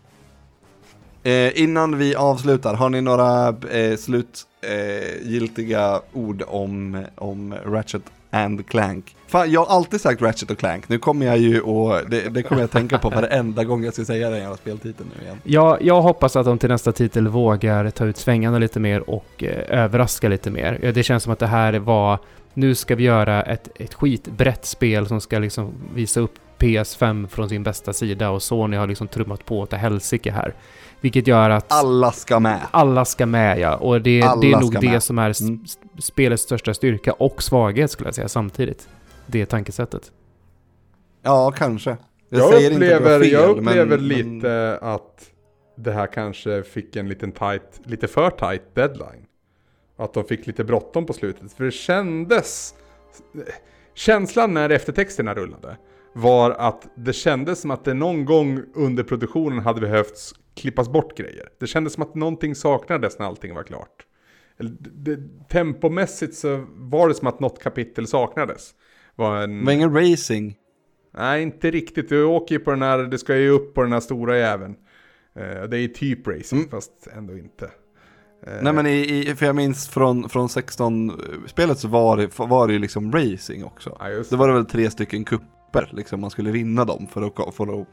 Eh, 1.32 1.62
innan 1.62 1.98
vi 1.98 2.14
avslutar, 2.14 2.74
har 2.74 2.88
ni 2.90 3.00
några 3.00 3.48
eh, 3.48 3.96
slutgiltiga 3.96 5.88
eh, 5.94 6.00
ord 6.12 6.42
om, 6.46 7.04
om 7.14 7.54
Ratchet 7.66 8.02
and 8.30 8.66
Clank? 8.66 9.16
Fan, 9.32 9.50
jag 9.52 9.64
har 9.64 9.76
alltid 9.76 10.00
sagt 10.00 10.22
Ratchet 10.22 10.50
och 10.50 10.58
Clank, 10.58 10.88
nu 10.88 10.98
kommer 10.98 11.26
jag 11.26 11.38
ju 11.38 11.60
och 11.60 12.10
det, 12.10 12.28
det 12.28 12.42
kommer 12.42 12.60
jag 12.60 12.70
tänka 12.70 12.98
på 12.98 13.10
varenda 13.10 13.64
gång 13.64 13.84
jag 13.84 13.94
ska 13.94 14.04
säga 14.04 14.30
den 14.30 14.38
jävla 14.38 14.56
speltiteln 14.56 15.10
nu 15.18 15.24
igen. 15.24 15.38
Ja, 15.44 15.78
jag 15.80 16.02
hoppas 16.02 16.36
att 16.36 16.46
de 16.46 16.58
till 16.58 16.68
nästa 16.68 16.92
titel 16.92 17.28
vågar 17.28 17.90
ta 17.90 18.04
ut 18.04 18.16
svängarna 18.16 18.58
lite 18.58 18.80
mer 18.80 19.10
och 19.10 19.44
eh, 19.44 19.80
överraska 19.84 20.28
lite 20.28 20.50
mer. 20.50 20.92
Det 20.94 21.02
känns 21.02 21.22
som 21.22 21.32
att 21.32 21.38
det 21.38 21.46
här 21.46 21.72
var, 21.72 22.18
nu 22.54 22.74
ska 22.74 22.94
vi 22.94 23.04
göra 23.04 23.42
ett, 23.42 23.68
ett 23.74 23.94
skitbrett 23.94 24.64
spel 24.66 25.06
som 25.06 25.20
ska 25.20 25.38
liksom 25.38 25.72
visa 25.94 26.20
upp 26.20 26.34
PS5 26.58 27.26
från 27.28 27.48
sin 27.48 27.62
bästa 27.62 27.92
sida 27.92 28.30
och 28.30 28.42
Sony 28.42 28.76
har 28.76 28.86
liksom 28.86 29.08
trummat 29.08 29.44
på 29.44 29.66
till 29.66 29.78
helsike 29.78 30.30
här. 30.32 30.54
Vilket 31.00 31.26
gör 31.26 31.50
att 31.50 31.72
Alla 31.72 32.12
ska 32.12 32.40
med. 32.40 32.60
alla 32.70 33.04
ska 33.04 33.26
med 33.26 33.58
ja, 33.58 33.76
och 33.76 34.00
det, 34.00 34.20
det 34.40 34.52
är 34.52 34.60
nog 34.60 34.72
det 34.80 34.90
med. 34.90 35.02
som 35.02 35.18
är 35.18 35.42
Mm. 35.42 35.64
spelets 35.98 36.42
största 36.42 36.74
styrka 36.74 37.12
och 37.12 37.42
svaghet 37.42 37.90
skulle 37.90 38.06
jag 38.08 38.14
säga 38.14 38.28
samtidigt. 38.28 38.88
Det 39.26 39.46
tankesättet. 39.46 40.12
Ja, 41.22 41.52
kanske. 41.56 41.96
Jag, 42.28 42.52
säger 42.52 42.70
inte 42.70 42.96
att 42.96 43.02
du 43.02 43.08
har 43.08 43.16
upplever, 43.16 43.20
fel, 43.20 43.32
jag 43.32 43.50
upplever 43.50 43.98
men- 43.98 44.08
lite 44.08 44.78
att 44.82 45.30
det 45.76 45.92
här 45.92 46.06
kanske 46.06 46.62
fick 46.62 46.96
en 46.96 47.08
liten 47.08 47.32
tight, 47.32 47.80
lite 47.84 48.08
för 48.08 48.30
tight 48.30 48.74
deadline. 48.74 49.26
Att 49.96 50.14
de 50.14 50.24
fick 50.24 50.46
lite 50.46 50.64
bråttom 50.64 51.06
på 51.06 51.12
slutet. 51.12 51.52
För 51.52 51.64
det 51.64 51.70
kändes... 51.70 52.74
Känslan 53.94 54.54
när 54.54 54.70
eftertexterna 54.70 55.34
rullade 55.34 55.76
var 56.12 56.50
att 56.50 56.88
det 56.94 57.12
kändes 57.12 57.60
som 57.60 57.70
att 57.70 57.84
det 57.84 57.94
någon 57.94 58.24
gång 58.24 58.62
under 58.74 59.02
produktionen 59.02 59.58
hade 59.58 59.80
behövts 59.80 60.34
klippas 60.54 60.88
bort 60.88 61.16
grejer. 61.16 61.48
Det 61.60 61.66
kändes 61.66 61.92
som 61.92 62.02
att 62.02 62.14
någonting 62.14 62.54
saknades 62.54 63.18
när 63.18 63.26
allting 63.26 63.54
var 63.54 63.62
klart. 63.62 64.06
Det, 64.78 65.18
tempomässigt 65.48 66.34
så 66.34 66.66
var 66.68 67.08
det 67.08 67.14
som 67.14 67.28
att 67.28 67.40
något 67.40 67.62
kapitel 67.62 68.06
saknades. 68.06 68.74
Var 69.22 69.42
en... 69.42 69.58
Det 69.58 69.64
var 69.64 69.72
ingen 69.72 69.94
racing. 69.94 70.56
Nej, 71.14 71.42
inte 71.42 71.70
riktigt. 71.70 72.08
Du 72.08 72.24
åker 72.24 72.54
ju 72.54 72.58
på 72.58 72.70
den 72.70 72.82
här, 72.82 72.98
det 72.98 73.18
ska 73.18 73.36
ju 73.36 73.48
upp 73.48 73.74
på 73.74 73.82
den 73.82 73.92
här 73.92 74.00
stora 74.00 74.38
jäveln. 74.38 74.74
Eh, 75.36 75.62
det 75.68 75.78
är 75.78 75.88
typ 75.88 76.26
racing, 76.28 76.58
Mm. 76.60 76.70
fast 76.70 77.08
ändå 77.16 77.36
inte. 77.38 77.64
Eh, 78.46 78.52
Nej 78.62 78.72
men 78.72 78.86
i, 78.86 79.24
i, 79.28 79.34
för 79.34 79.46
jag 79.46 79.56
minns 79.56 79.88
från, 79.88 80.28
från 80.28 80.46
16-spelet 80.48 81.78
så 81.78 81.88
var 81.88 82.16
det, 82.16 82.38
var 82.38 82.66
det 82.66 82.72
ju 82.72 82.78
liksom 82.78 83.12
racing 83.12 83.64
också. 83.64 83.96
ja, 84.00 84.08
just 84.08 84.30
Det 84.30 84.36
var 84.36 84.48
det 84.48 84.54
väl 84.54 84.66
tre 84.66 84.90
stycken 84.90 85.24
kupper, 85.24 85.90
liksom 85.92 86.20
man 86.20 86.30
skulle 86.30 86.50
vinna 86.50 86.84
dem 86.84 87.06
för 87.12 87.22
att, 87.22 87.40
att 87.40 87.86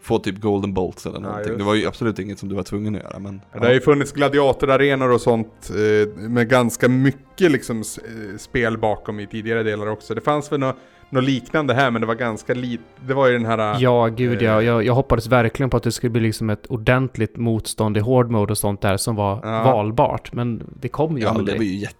få 0.00 0.18
typ 0.18 0.38
golden 0.40 0.74
bolts 0.74 1.06
eller 1.06 1.20
någonting. 1.20 1.46
just 1.46 1.58
det 1.58 1.64
var 1.64 1.74
ju 1.74 1.86
absolut 1.86 2.18
inget 2.18 2.38
som 2.38 2.48
du 2.48 2.54
var 2.54 2.62
tvungen 2.62 2.96
att 2.96 3.02
göra. 3.02 3.18
Men, 3.18 3.40
Ja. 3.52 3.60
Det 3.60 3.66
har 3.66 3.74
ju 3.74 3.80
funnits 3.80 4.12
gladiatorarenor 4.12 5.10
och 5.12 5.20
sånt 5.20 5.70
eh, 5.70 6.18
med 6.28 6.48
ganska 6.48 6.88
mycket 6.88 7.50
liksom, 7.52 7.78
eh, 7.78 8.36
spel 8.38 8.78
bakom 8.78 9.20
i 9.20 9.26
tidigare 9.26 9.62
delar 9.62 9.86
också. 9.86 10.14
Det 10.14 10.20
fanns 10.20 10.52
väl 10.52 10.60
något 10.60 10.76
nå 11.10 11.20
liknande 11.20 11.74
här 11.74 11.90
men 11.90 12.00
det 12.00 12.06
var 12.06 12.14
ganska 12.14 12.54
lite. 12.54 12.82
Det 13.06 13.14
var 13.14 13.26
ju 13.26 13.32
den 13.32 13.46
här... 13.46 13.76
Ja, 13.80 14.06
gud 14.06 14.42
ja. 14.42 14.60
Eh. 14.60 14.66
Jag, 14.66 14.84
jag 14.84 14.94
hoppades 14.94 15.26
verkligen 15.26 15.70
på 15.70 15.76
att 15.76 15.82
det 15.82 15.92
skulle 15.92 16.10
bli 16.10 16.20
liksom 16.20 16.50
ett 16.50 16.66
ordentligt 16.66 17.36
motstånd 17.36 17.96
i 17.96 18.00
hård 18.00 18.30
mode 18.30 18.50
och 18.52 18.58
sånt 18.58 18.80
där 18.80 18.96
som 18.96 19.16
var 19.16 19.40
Ja. 19.42 19.62
valbart. 19.64 20.32
Men 20.32 20.62
det 20.80 20.88
kom 20.88 21.16
ju 21.18 21.22
ja, 21.24 21.30
aldrig. 21.30 21.46
det 21.54 21.58
var 21.58 21.64
ju 21.64 21.76
jätte... 21.76 21.96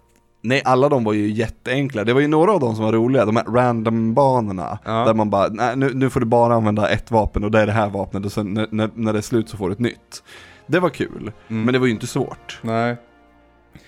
Nej, 0.49 0.63
alla 0.65 0.89
de 0.89 1.05
var 1.05 1.13
ju 1.13 1.29
jätteenkla. 1.31 2.05
Det 2.05 2.13
var 2.13 2.21
ju 2.21 2.27
några 2.29 2.53
av 2.53 2.61
dem 2.61 2.75
som 2.75 2.85
var 2.85 2.93
roliga, 2.93 3.25
de 3.25 3.37
här 3.37 3.45
random-banorna. 3.45 4.79
Ja. 4.85 5.05
Där 5.05 5.15
man 5.15 5.31
bara, 5.31 5.49
nej 5.49 5.77
nu, 5.77 5.91
nu 5.95 6.11
får 6.11 6.21
du 6.21 6.27
bara 6.27 6.55
använda 6.55 6.89
ett 6.89 7.11
vapen 7.11 7.45
och 7.45 7.51
det 7.51 7.61
är 7.61 7.67
det 7.67 7.73
här 7.73 7.91
vapnet 7.91 8.25
och 8.25 8.33
sen 8.33 8.55
när, 8.55 8.67
när, 8.71 8.91
när 8.95 9.13
det 9.13 9.19
är 9.19 9.23
slut 9.23 9.49
så 9.49 9.57
får 9.57 9.67
du 9.69 9.73
ett 9.73 9.79
nytt. 9.79 10.23
Det 10.67 10.81
var 10.81 10.89
kul, 10.91 11.33
Mm. 11.49 11.63
men 11.65 11.73
det 11.73 11.79
var 11.79 11.87
ju 11.87 11.93
inte 11.93 12.07
svårt. 12.07 12.59
Nej. 12.63 12.97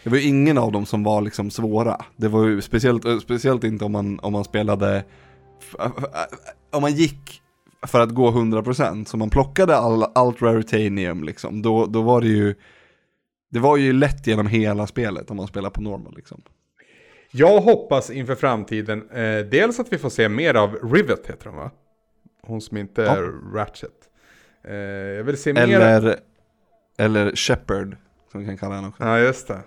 Det 0.05 0.11
var 0.11 0.17
ju 0.17 0.23
ingen 0.29 0.59
av 0.59 0.73
dem 0.73 0.87
som 0.87 1.03
var 1.05 1.21
liksom 1.21 1.51
svåra. 1.51 1.97
Det 2.17 2.29
var 2.29 2.45
ju 2.47 2.61
speciellt, 2.63 3.05
eh, 3.05 3.19
speciellt 3.19 3.65
inte 3.65 3.85
om 3.85 3.93
man, 3.93 4.19
om 4.23 4.33
man 4.33 4.45
spelade, 4.45 5.05
om 6.73 6.83
man 6.83 6.93
gick 6.95 7.43
för 7.87 8.01
att 8.01 8.11
gå 8.15 8.31
100% 8.31 9.05
så 9.09 9.17
man 9.17 9.31
plockade 9.31 9.77
all, 9.77 10.05
allt 10.15 10.43
raritanium 10.43 11.25
liksom, 11.25 11.63
då, 11.63 11.87
då 11.87 12.03
var 12.03 12.21
det 12.21 12.27
ju, 12.29 12.55
det 13.49 13.59
var 13.59 13.76
ju 13.76 13.92
lätt 13.92 14.26
genom 14.26 14.46
hela 14.46 14.86
spelet 14.86 15.30
om 15.30 15.36
man 15.36 15.46
spelar 15.46 15.70
på 15.70 15.80
normal 15.80 16.12
liksom. 16.16 16.42
Jag 17.30 17.61
hoppas 17.61 18.11
inför 18.11 18.34
framtiden 18.34 19.11
eh, 19.11 19.38
dels 19.51 19.80
att 19.80 19.92
vi 19.92 19.99
får 19.99 20.11
se 20.11 20.28
mer 20.28 20.55
av 20.55 20.74
Rivet 20.92 21.26
heter 21.26 21.46
hon 21.46 21.57
va? 21.57 21.70
Hon 22.42 22.61
som 22.61 22.76
inte 22.76 23.03
Ja. 23.03 23.16
är 23.16 23.55
Ratchet. 23.55 23.90
Eh, 24.68 24.74
jag 24.76 25.24
vill 25.24 25.36
se 25.36 25.53
mer... 25.53 25.80
Eller, 25.80 26.16
eller 26.99 27.32
Shepard, 27.36 27.96
som 28.32 28.40
vi 28.40 28.46
kan 28.46 28.57
kalla 28.59 28.74
henne 28.74 28.88
också. 28.88 29.03
Ja, 29.05 29.18
just 29.18 29.49
det. 29.49 29.59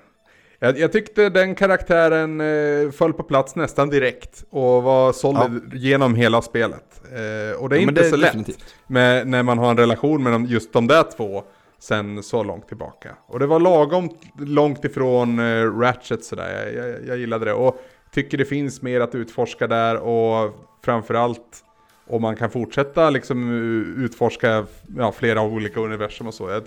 Jag, 0.59 0.79
jag 0.79 0.91
tyckte 0.91 1.29
den 1.29 1.55
karaktären 1.55 2.41
eh, 2.41 2.91
föll 2.91 3.13
på 3.13 3.23
plats 3.23 3.55
nästan 3.55 3.89
direkt 3.89 4.43
och 4.49 4.83
var 4.83 5.13
solid 5.13 5.73
genom 5.73 6.15
hela 6.15 6.41
spelet. 6.41 7.01
Eh, 7.05 7.59
och 7.61 7.69
det 7.69 7.75
är 7.75 7.81
Ja, 7.81 7.89
inte 7.89 8.03
så 8.09 8.15
lätt 8.15 8.27
definitivt. 8.29 8.75
med, 8.87 9.27
när 9.27 9.43
man 9.43 9.57
har 9.57 9.69
en 9.71 9.77
relation 9.77 10.23
med 10.23 10.33
de, 10.33 10.45
just 10.45 10.73
de 10.73 10.87
där 10.87 11.03
två 11.17 11.43
sen 11.81 12.23
så 12.23 12.43
långt 12.43 12.67
tillbaka. 12.67 13.15
Och 13.27 13.39
det 13.39 13.47
var 13.47 13.59
lagom 13.59 14.09
långt 14.39 14.85
ifrån 14.85 15.39
eh, 15.39 15.79
Ratchet 15.79 16.25
sådär, 16.25 16.73
jag, 16.75 16.89
jag, 16.89 17.07
jag 17.07 17.17
gillade 17.17 17.45
det. 17.45 17.53
Och 17.53 17.81
tycker 18.11 18.37
det 18.37 18.45
finns 18.45 18.81
mer 18.81 19.01
att 19.01 19.15
utforska 19.15 19.67
där 19.67 19.97
och 19.97 20.55
framförallt 20.85 21.63
om 22.07 22.21
man 22.21 22.35
kan 22.35 22.49
fortsätta 22.49 23.09
liksom 23.09 23.49
eh, 23.49 24.03
utforska 24.03 24.65
ja, 24.97 25.11
flera 25.11 25.41
olika 25.41 25.79
universum 25.79 26.27
och 26.27 26.33
så. 26.33 26.49
Jag, 26.49 26.63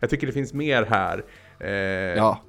jag 0.00 0.10
tycker 0.10 0.26
det 0.26 0.32
finns 0.32 0.52
mer 0.54 0.86
här. 0.90 1.24
Eh, 1.60 1.70
Ja, 2.16 2.40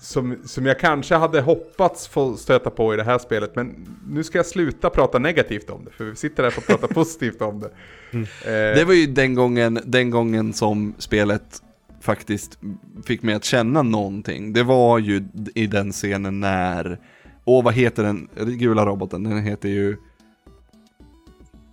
som, 0.00 0.36
som 0.44 0.66
jag 0.66 0.78
kanske 0.78 1.14
hade 1.14 1.40
hoppats 1.40 2.08
få 2.08 2.36
stöta 2.36 2.70
på 2.70 2.94
i 2.94 2.96
det 2.96 3.04
här 3.04 3.18
spelet. 3.18 3.56
Men 3.56 3.86
nu 4.08 4.24
ska 4.24 4.38
jag 4.38 4.46
sluta 4.46 4.90
prata 4.90 5.18
negativt 5.18 5.70
om 5.70 5.84
det. 5.84 5.90
För 5.90 6.04
vi 6.04 6.16
sitter 6.16 6.42
här 6.42 6.50
för 6.50 6.60
att 6.60 6.66
prata 6.66 6.94
positivt 6.94 7.42
om 7.42 7.60
det. 7.60 7.70
Eh, 8.12 8.76
det 8.76 8.84
var 8.84 8.94
ju 8.94 9.06
den 9.06 9.34
gången, 9.34 9.80
den 9.84 10.10
gången 10.10 10.52
som 10.52 10.94
spelet 10.98 11.62
faktiskt 12.00 12.58
fick 13.06 13.22
mig 13.22 13.34
att 13.34 13.44
känna 13.44 13.82
någonting. 13.82 14.52
Det 14.52 14.62
var 14.62 14.98
ju 14.98 15.24
i 15.54 15.66
den 15.66 15.92
scenen 15.92 16.40
när, 16.40 16.98
åh 17.44 17.64
vad 17.64 17.74
heter 17.74 18.02
den 18.02 18.28
gula 18.34 18.86
roboten? 18.86 19.22
Den 19.24 19.42
heter 19.42 19.68
ju, 19.68 19.96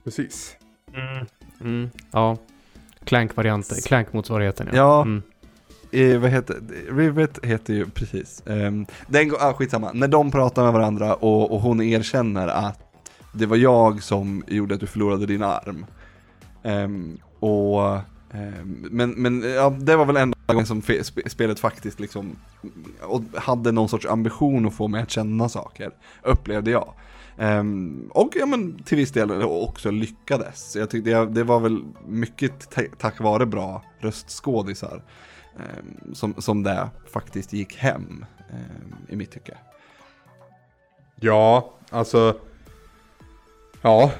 Precis. 0.07 0.57
Mm. 1.61 1.89
Ja. 2.11 2.37
Clank-varianten. 3.03 3.77
Clank-motsvarigheten 3.77 4.67
ja. 4.71 4.75
Ja. 4.75 5.21
Eh, 5.91 6.19
vad 6.19 6.29
heter, 6.29 6.57
Rivet 6.89 7.39
heter 7.43 7.73
ju 7.73 7.85
precis, 7.85 8.43
Eh, 8.45 8.71
den, 9.07 9.29
går, 9.29 9.37
ah, 9.41 9.53
skitsamma, 9.53 9.91
när 9.93 10.07
de 10.07 10.31
pratar 10.31 10.63
med 10.63 10.73
varandra 10.73 11.15
och, 11.15 11.51
och 11.51 11.61
hon 11.61 11.81
erkänner 11.81 12.47
att 12.47 12.79
det 13.33 13.45
var 13.45 13.57
jag 13.57 14.03
som 14.03 14.43
gjorde 14.47 14.73
att 14.73 14.79
du 14.79 14.87
förlorade 14.87 15.25
din 15.25 15.43
arm. 15.43 15.85
Ehm, 16.63 17.17
och, 17.39 17.95
ehm, 18.31 18.87
men, 18.91 19.11
men 19.11 19.41
ja, 19.41 19.69
det 19.69 19.95
var 19.95 20.05
väl 20.05 20.17
enda 20.17 20.37
gången 20.47 20.65
som 20.65 20.81
sp- 20.81 21.29
spelet 21.29 21.59
faktiskt 21.59 21.99
liksom 21.99 22.35
och 23.01 23.21
hade 23.35 23.71
någon 23.71 23.89
sorts 23.89 24.05
ambition 24.05 24.65
att 24.65 24.73
få 24.73 24.87
mig 24.87 25.01
att 25.01 25.11
känna 25.11 25.49
saker, 25.49 25.91
upplevde 26.23 26.71
jag. 26.71 26.93
Um, 27.39 28.09
och 28.13 28.31
ja 28.35 28.45
men 28.45 28.83
till 28.83 28.97
viss 28.97 29.11
del 29.11 29.43
också 29.43 29.91
lyckades. 29.91 30.75
Jag 30.75 30.89
tyckte 30.89 31.09
jag, 31.09 31.33
det 31.33 31.43
var 31.43 31.59
väl 31.59 31.83
mycket 32.07 32.75
tack 32.97 33.19
vare 33.19 33.45
bra 33.45 33.83
röstskådisar 33.99 35.03
som, 36.13 36.33
som 36.41 36.63
det 36.63 36.89
faktiskt 37.11 37.53
gick 37.53 37.75
hem 37.77 38.25
ehm, 38.49 38.95
i 39.09 39.15
mitt 39.15 39.31
tycke. 39.31 39.57
Ja, 41.15 41.73
alltså. 41.89 42.39
Ja. 43.81 44.11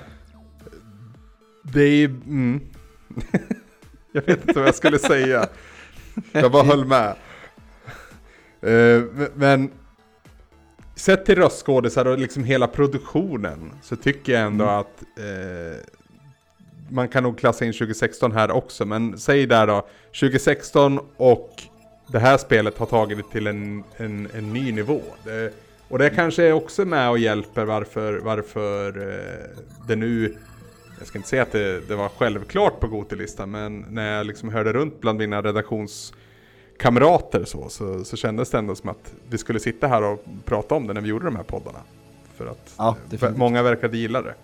Det 1.64 1.82
är 1.82 2.06
mm. 2.06 2.62
Jag 4.12 4.22
vet 4.22 4.48
inte 4.48 4.60
vad 4.60 4.68
jag 4.68 4.76
skulle 4.76 5.00
säga. 5.00 5.48
Jag 6.32 6.52
bara 6.52 6.64
höll 6.64 6.86
med. 6.86 7.16
Eh, 8.62 9.04
men- 9.14 9.30
men. 9.36 9.72
Sett 10.96 11.26
till 11.26 11.36
röstskådisar 11.36 12.06
och 12.06 12.18
liksom 12.18 12.44
hela 12.44 12.68
produktionen. 12.68 13.72
Så 13.82 13.96
tycker 13.96 14.34
jag 14.34 14.42
ändå 14.42 14.66
Mm. 14.66 14.76
att. 14.78 15.04
Eh, 15.18 15.78
man 16.90 17.08
kan 17.08 17.24
nog 17.24 17.38
klassa 17.38 17.66
in 17.66 17.74
2016 17.74 18.32
här 18.32 18.52
också. 18.52 18.86
Men 18.86 19.18
säg 19.18 19.46
där 19.46 19.68
då. 19.68 19.88
2016 20.20 21.00
och 21.18 21.64
det 22.08 22.20
här 22.20 22.38
spelet 22.38 22.78
har 22.78 22.86
tagit 22.86 23.18
det 23.18 23.24
till 23.32 23.48
en, 23.48 23.84
en, 23.98 24.28
en 24.34 24.54
ny 24.54 24.72
nivå. 24.72 25.02
Det, 25.24 25.54
och 25.90 26.00
det 26.00 26.10
kanske 26.10 26.44
är 26.44 26.54
också 26.54 26.86
med 26.86 27.10
och 27.10 27.20
hjälper 27.20 27.66
varför, 27.66 28.18
varför 28.18 29.10
eh, 29.10 29.16
det 29.88 29.96
nu, 29.96 30.38
jag 30.98 31.08
ska 31.08 31.18
inte 31.18 31.30
säga 31.30 31.42
att 31.42 31.52
det, 31.52 31.88
det 31.88 31.96
var 31.96 32.10
självklart 32.10 32.80
på 32.80 32.88
Gotelistan, 32.88 33.52
men 33.52 33.86
när 33.90 34.18
jag 34.18 34.26
liksom 34.26 34.50
hörde 34.50 34.74
runt 34.74 35.02
bland 35.02 35.20
mina 35.20 35.42
redaktionskamrater 35.42 37.46
så, 37.46 37.70
så, 37.70 38.04
så 38.04 38.18
kändes 38.18 38.50
det 38.50 38.58
ändå 38.58 38.76
som 38.76 38.90
att 38.90 39.14
vi 39.30 39.38
skulle 39.38 39.60
sitta 39.60 39.88
här 39.88 40.04
och 40.04 40.24
prata 40.46 40.76
om 40.76 40.88
det 40.88 40.94
när 40.94 41.02
vi 41.02 41.10
gjorde 41.10 41.26
de 41.26 41.36
här 41.36 41.44
poddarna. 41.44 41.80
För 42.36 42.46
att 42.46 42.74
Ja, 42.78 42.96
många 43.36 43.64
verkade 43.64 43.98
gilla 43.98 44.22
det. 44.22 44.36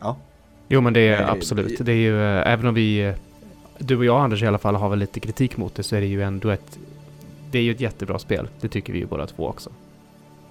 Ja. 0.00 0.16
Jo 0.68 0.80
men 0.80 0.92
det 0.92 1.00
är 1.00 1.30
absolut. 1.30 1.78
Det 1.80 1.92
är 1.92 1.96
ju, 1.96 2.22
eh, 2.22 2.52
även 2.52 2.66
om 2.66 2.74
vi, 2.74 3.00
eh, 3.00 3.14
du 3.78 3.96
och 3.96 4.04
jag 4.04 4.20
Anders 4.20 4.42
i 4.42 4.46
alla 4.46 4.58
fall 4.58 4.74
har 4.74 4.88
väl 4.88 4.98
lite 4.98 5.20
kritik 5.20 5.56
mot 5.56 5.74
det 5.74 5.82
så 5.82 5.96
är 5.96 6.00
det 6.00 6.06
ju 6.06 6.22
ändå 6.22 6.50
ett, 6.50 6.78
det 7.50 7.58
är 7.58 7.62
ju 7.62 7.70
ett 7.70 7.80
jättebra 7.80 8.18
spel. 8.18 8.48
Det 8.60 8.68
tycker 8.68 8.92
vi 8.92 8.98
ju 8.98 9.06
båda 9.06 9.26
två 9.26 9.48
också. 9.48 9.70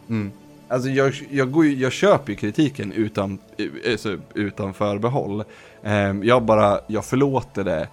Mm. 0.10 0.32
Alltså 0.68 0.90
jag, 0.90 1.14
jag, 1.30 1.52
går 1.52 1.66
ju, 1.66 1.76
jag 1.76 1.92
köper 1.92 2.32
ju 2.32 2.36
kritiken 2.36 2.92
utan, 2.92 3.38
alltså, 3.92 4.18
utan 4.34 4.74
förbehåll. 4.74 5.44
Ehm, 5.84 6.24
jag 6.24 6.44
bara, 6.44 6.80
jag 6.88 7.06
förlåter 7.06 7.64
det 7.64 7.88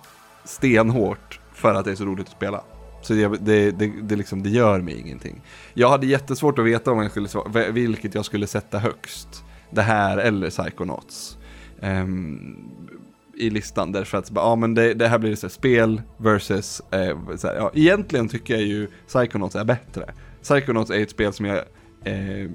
stenhårt 0.44 1.40
för 1.54 1.74
att 1.74 1.84
det 1.84 1.90
är 1.90 1.94
så 1.94 2.04
roligt 2.04 2.26
att 2.26 2.32
spela. 2.32 2.60
Så 3.02 3.12
det, 3.12 3.28
det, 3.28 3.70
det, 3.70 3.92
det, 4.02 4.16
liksom, 4.16 4.42
det 4.42 4.50
gör 4.50 4.80
mig 4.80 5.00
ingenting. 5.00 5.40
Jag 5.74 5.88
hade 5.88 6.06
jättesvårt 6.06 6.58
att 6.58 6.64
veta 6.64 6.90
om 6.90 7.02
jag 7.02 7.10
skulle, 7.10 7.70
vilket 7.70 8.14
jag 8.14 8.24
skulle 8.24 8.46
sätta 8.46 8.78
högst. 8.78 9.28
Det 9.70 9.82
här 9.82 10.18
eller 10.18 10.50
Psychonauts. 10.50 11.36
Ehm, 11.80 12.56
I 13.36 13.50
listan 13.50 13.92
därför 13.92 14.18
att 14.18 14.30
ja, 14.34 14.56
men 14.56 14.74
det, 14.74 14.94
det 14.94 15.08
här 15.08 15.18
blir 15.18 15.36
så 15.36 15.46
här, 15.46 15.50
spel 15.50 16.02
versus, 16.16 16.82
eh, 16.90 17.36
så 17.36 17.46
här, 17.46 17.56
ja, 17.56 17.70
egentligen 17.74 18.28
tycker 18.28 18.54
jag 18.54 18.62
ju 18.62 18.88
Psychonauts 19.06 19.56
är 19.56 19.64
bättre. 19.64 20.14
Psychonauts 20.42 20.90
är 20.90 21.02
ett 21.02 21.10
spel 21.10 21.32
som 21.32 21.46
jag 21.46 21.58
eh, 22.04 22.50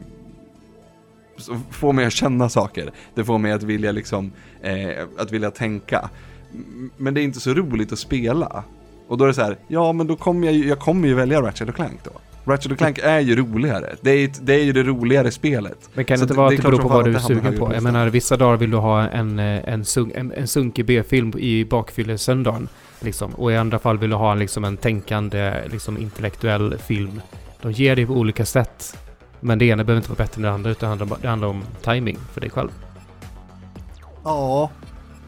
får 1.72 1.94
mig 1.94 2.06
att 2.06 2.14
känna 2.14 2.50
saker. 2.50 2.92
Det 3.16 3.24
får 3.24 3.38
mig 3.38 3.52
att 3.52 3.64
vilja 3.64 3.92
liksom, 3.92 4.32
eh, 4.62 5.06
att 5.18 5.32
vilja 5.32 5.52
tänka. 5.52 6.10
Men 6.98 7.14
det 7.14 7.22
är 7.22 7.24
inte 7.24 7.40
så 7.40 7.54
roligt 7.54 7.92
att 7.92 8.00
spela. 8.00 8.64
Och 9.08 9.18
då 9.18 9.24
är 9.24 9.28
det 9.28 9.34
så 9.34 9.42
här, 9.42 9.58
ja 9.68 9.94
men 9.94 10.08
då 10.08 10.16
kommer 10.16 10.48
jag 10.48 10.56
ju, 10.56 10.68
jag 10.68 10.80
kommer 10.80 11.08
ju 11.08 11.14
välja 11.14 11.42
Ratchet 11.42 11.70
och 11.70 11.76
Clank 11.76 12.00
då. 12.04 12.12
Ratchet 12.46 12.72
och 12.72 12.78
Clank 12.78 13.00
är 13.04 13.20
ju 13.20 13.36
roligare. 13.36 13.96
Det 14.02 14.12
är, 14.12 14.32
det 14.42 14.54
är 14.54 14.64
ju 14.64 14.74
det 14.74 14.84
roligare 14.84 15.32
spelet. 15.32 15.90
Men 15.94 16.06
kan 16.06 16.18
det 16.18 16.22
inte 16.22 16.34
vara 16.34 16.48
att 16.48 16.58
det 16.58 16.64
beror 16.64 16.78
på 16.78 16.88
vad 16.88 17.06
du 17.06 17.16
är 17.16 17.20
sugen 17.20 17.58
på? 17.58 17.74
Jag 17.74 17.84
menar 17.84 18.08
vissa 18.08 18.38
dagar 18.38 18.58
vill 18.58 18.72
du 18.72 18.78
ha 18.78 19.10
en, 19.10 19.40
eh, 19.40 19.70
en, 19.74 19.86
sunk, 19.86 20.14
en, 20.16 20.32
en 20.32 20.48
sunkig 20.48 20.86
B-film 20.86 21.34
i 21.38 21.66
bakfyllesöndagen. 21.66 22.68
Liksom. 23.00 23.32
Och 23.32 23.52
i 23.52 23.58
andra 23.58 23.80
fall 23.80 23.98
vill 23.98 24.10
du 24.10 24.16
ha 24.16 24.32
en, 24.32 24.40
liksom, 24.40 24.64
en 24.64 24.78
tänkande, 24.78 25.54
liksom, 25.72 25.98
intellektuell 25.98 26.78
film. 26.78 27.22
De 27.62 27.72
ger 27.72 27.96
dig 27.96 28.06
på 28.06 28.14
olika 28.14 28.46
sätt. 28.46 28.98
Men 29.40 29.60
det 29.60 29.66
ena 29.66 29.84
behöver 29.84 30.00
inte 30.00 30.10
vara 30.10 30.26
bättre 30.26 30.40
än 30.40 30.42
det 30.42 30.52
andra, 30.52 30.72
utan 30.72 30.90
det 30.90 30.98
handlar, 30.98 31.18
det 31.22 31.28
handlar 31.28 31.48
om 31.48 31.64
timing 31.82 32.18
för 32.34 32.42
dig 32.42 32.50
själv. 32.50 32.70
Ja. 34.24 34.70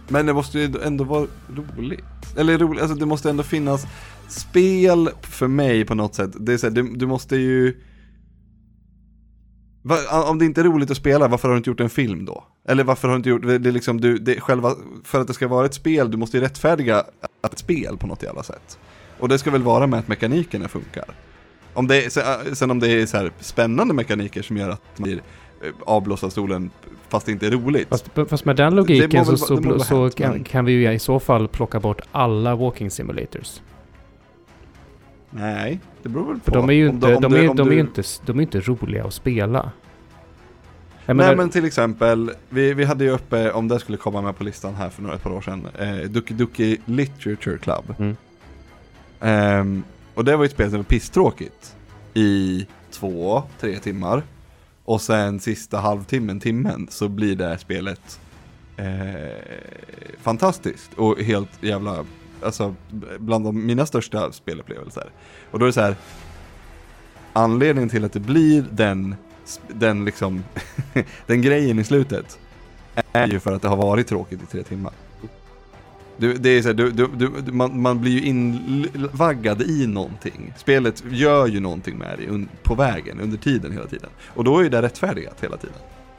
Men 0.08 0.26
det 0.26 0.34
måste 0.34 0.60
ju 0.60 0.74
ändå 0.84 1.04
vara 1.04 1.28
roligt. 1.56 2.06
Eller 2.38 2.58
roligt, 2.58 2.82
alltså 2.82 2.98
det 2.98 3.06
måste 3.06 3.30
ändå 3.30 3.44
finnas 3.44 3.88
spel 4.28 5.10
för 5.22 5.48
mig 5.48 5.86
på 5.86 5.96
något 5.96 6.16
sätt. 6.16 6.32
Det 6.40 6.54
är 6.54 6.58
så 6.58 6.68
här, 6.68 6.74
du, 6.74 6.96
du 6.96 7.06
måste 7.08 7.36
ju 7.38 7.78
Va, 9.82 10.24
om 10.30 10.40
det 10.40 10.46
inte 10.46 10.62
är 10.62 10.66
roligt 10.66 10.92
att 10.92 10.98
spela, 10.98 11.28
varför 11.28 11.48
har 11.48 11.56
du 11.56 11.58
inte 11.58 11.70
gjort 11.70 11.80
en 11.80 11.90
film 11.90 12.26
då? 12.26 12.44
Eller 12.68 12.84
varför 12.84 13.08
har 13.08 13.16
du 13.16 13.18
inte 13.18 13.30
gjort, 13.30 13.42
det 13.64 13.70
är 13.70 13.72
liksom, 13.72 14.02
du, 14.02 14.18
det 14.18 14.36
är 14.36 14.40
själva, 14.40 14.76
för 15.04 15.22
att 15.22 15.28
det 15.28 15.34
ska 15.34 15.48
vara 15.48 15.66
ett 15.66 15.74
spel, 15.74 16.12
du 16.12 16.18
måste 16.18 16.38
ju 16.38 16.44
rättfärdiga 16.44 17.04
att 17.42 17.54
ett 17.54 17.60
spel 17.60 17.98
på 17.98 18.08
något 18.08 18.24
jävla 18.24 18.44
sätt. 18.44 18.80
Och 19.20 19.30
det 19.30 19.38
ska 19.40 19.52
väl 19.52 19.64
vara 19.64 19.88
med 19.88 20.00
att 20.00 20.08
mekanikerna 20.08 20.68
funkar. 20.68 21.06
Om 21.74 21.88
det, 21.88 22.06
är- 22.06 22.56
sen 22.56 22.72
om 22.72 22.80
det 22.80 22.88
är 22.90 23.06
så 23.06 23.18
här 23.18 23.32
spännande 23.40 23.94
mekaniker 23.94 24.42
som 24.42 24.58
gör 24.58 24.70
att 24.70 24.82
man 25.00 25.04
blir 25.04 25.16
eh, 25.64 25.72
avblåst 25.86 26.24
av 26.24 26.30
stolen 26.30 26.70
fast 27.10 27.26
det 27.26 27.32
inte 27.32 27.48
är 27.48 27.52
roligt. 27.52 27.88
Fast, 27.90 28.10
fast 28.30 28.46
med 28.46 28.56
den 28.56 28.76
logiken 28.76 29.26
så, 29.26 29.32
väl- 29.32 29.38
så, 29.80 29.80
så 29.80 30.02
hänt, 30.04 30.16
kan, 30.16 30.44
kan 30.44 30.66
vi 30.66 30.72
ju 30.72 30.92
i 30.94 31.00
så 31.00 31.20
fall 31.20 31.48
plocka 31.48 31.80
bort 31.80 32.02
alla 32.12 32.56
walking 32.56 32.92
simulators. 32.92 33.62
Nej, 35.30 35.80
det 36.04 36.10
beror 36.10 36.26
väl 36.28 36.40
på. 36.40 36.44
För 36.44 36.52
de 36.52 36.70
är 36.70 36.74
ju 36.74 36.90
Om 36.90 36.96
inte, 36.96 37.08
du- 37.08 37.16
om 37.16 37.22
de 37.22 37.34
är, 37.34 37.54
de 37.54 37.62
är 37.68 37.70
du- 37.70 37.74
ju 37.76 37.80
inte, 37.82 38.04
de 38.26 38.38
är 38.38 38.42
inte 38.42 38.60
roliga 38.60 39.06
att 39.06 39.14
spela. 39.14 39.72
Jag 41.06 41.16
Nej 41.18 41.26
menar, 41.26 41.36
men 41.36 41.50
till 41.50 41.66
exempel, 41.66 42.32
vi, 42.50 42.74
vi 42.74 42.84
hade 42.86 43.04
ju 43.04 43.10
uppe, 43.10 43.52
om 43.52 43.68
det 43.68 43.80
skulle 43.80 43.98
komma 43.98 44.22
med 44.22 44.38
på 44.38 44.44
listan 44.44 44.76
här 44.76 44.90
för 44.90 45.02
några 45.02 45.16
ett 45.16 45.24
par 45.24 45.32
år 45.32 45.42
sedan, 45.42 45.68
eh, 45.80 45.96
Duki 46.10 46.34
Duki 46.34 46.78
Literature 46.86 47.58
Club. 47.58 47.96
Mm. 48.00 48.16
Ehm, 49.22 49.84
och 50.14 50.26
det 50.26 50.36
var 50.38 50.44
ju 50.44 50.46
ett 50.46 50.52
spel 50.52 50.70
som 50.70 50.78
var 50.80 50.84
pisstråkigt 50.84 51.76
i 52.14 52.66
två, 52.92 53.44
tre 53.60 53.78
timmar. 53.80 54.24
Och 54.86 55.02
sen 55.02 55.40
sista 55.40 55.78
halvtimmen, 55.80 56.40
timmen, 56.40 56.88
så 56.90 57.08
blir 57.10 57.36
det 57.36 57.46
här 57.48 57.58
spelet 57.58 58.20
eh, 58.78 58.86
fantastiskt 60.22 60.94
och 60.94 61.20
helt 61.22 61.64
jävla, 61.64 62.06
alltså 62.44 62.76
bland 63.20 63.46
de, 63.46 63.66
mina 63.66 63.86
största 63.86 64.32
spelupplevelser. 64.32 65.10
Och 65.52 65.60
då 65.60 65.66
är 65.66 65.68
det 65.68 65.74
så 65.74 65.82
här, 65.82 65.96
anledningen 67.34 67.90
till 67.90 68.06
att 68.06 68.14
det 68.14 68.20
blir 68.20 68.66
den, 68.72 69.16
den 69.68 70.06
liksom, 70.06 70.44
den 71.26 71.42
grejen 71.42 71.80
i 71.80 71.84
slutet 71.84 72.40
är 73.12 73.28
ju 73.28 73.40
för 73.40 73.54
att 73.54 73.62
det 73.62 73.68
har 73.68 73.78
varit 73.78 74.08
tråkigt 74.08 74.44
i 74.44 74.46
tre 74.46 74.64
timmar. 74.64 74.94
Du, 76.18 76.34
det 76.34 76.50
är 76.50 76.62
så 76.62 76.68
här, 76.68 76.76
du, 76.76 76.92
du, 76.92 77.08
du, 77.16 77.52
man, 77.52 77.82
man 77.82 78.02
blir 78.02 78.12
ju 78.12 78.22
invaggad 78.22 79.62
i 79.62 79.88
någonting. 79.88 80.54
Spelet 80.58 81.04
gör 81.10 81.48
ju 81.48 81.60
någonting 81.60 81.98
med 81.98 82.18
dig 82.18 82.48
på 82.64 82.76
vägen, 82.76 83.20
under 83.20 83.38
tiden 83.38 83.72
hela 83.72 83.88
tiden. 83.88 84.10
Och 84.28 84.44
då 84.44 84.60
är 84.60 84.64
ju 84.64 84.70
det 84.70 84.82
rättfärdigat 84.82 85.44
hela 85.44 85.58
tiden. 85.58 85.78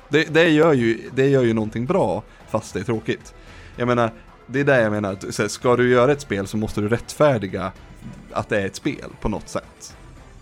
Det, 0.09 0.35
det, 0.35 0.49
gör 0.49 0.73
ju, 0.73 0.99
det 1.15 1.29
gör 1.29 1.43
ju 1.43 1.53
någonting 1.53 1.87
bra, 1.87 2.23
fast 2.49 2.75
det 2.75 2.81
är 2.81 2.85
tråkigt. 2.85 3.35
Jag 3.77 3.89
menar, 3.89 4.13
det 4.49 4.61
är 4.61 4.65
det 4.65 4.81
jag 4.81 4.93
menar, 4.93 5.13
att 5.13 5.35
så 5.35 5.43
här, 5.43 5.49
ska 5.49 5.77
du 5.77 5.91
göra 5.91 6.13
ett 6.13 6.21
spel 6.21 6.47
så 6.47 6.57
måste 6.57 6.81
du 6.81 6.89
rättfärdiga 6.89 7.73
att 8.33 8.49
det 8.49 8.61
är 8.61 8.67
ett 8.67 8.77
spel 8.77 9.11
på 9.21 9.29
något 9.29 9.49
sätt. 9.49 9.97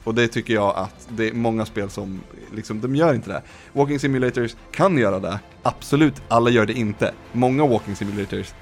Och 0.05 0.15
det 0.15 0.29
tycker 0.29 0.55
jag 0.55 0.77
att 0.77 1.09
det 1.09 1.29
är 1.29 1.33
många 1.33 1.67
spel 1.67 1.91
som, 1.91 2.21
liksom, 2.55 2.81
de 2.81 2.97
gör 2.97 3.15
inte 3.15 3.31
det. 3.31 3.43
Walking 3.73 3.99
Simulators 3.99 4.57
kan 4.73 4.99
göra 4.99 5.21
det, 5.21 5.41
absolut, 5.63 6.23
alla 6.29 6.51
gör 6.51 6.67
det 6.67 6.73
inte. 6.73 7.13
Många 7.33 7.67
Walking 7.67 7.97
Simulators, 7.97 8.55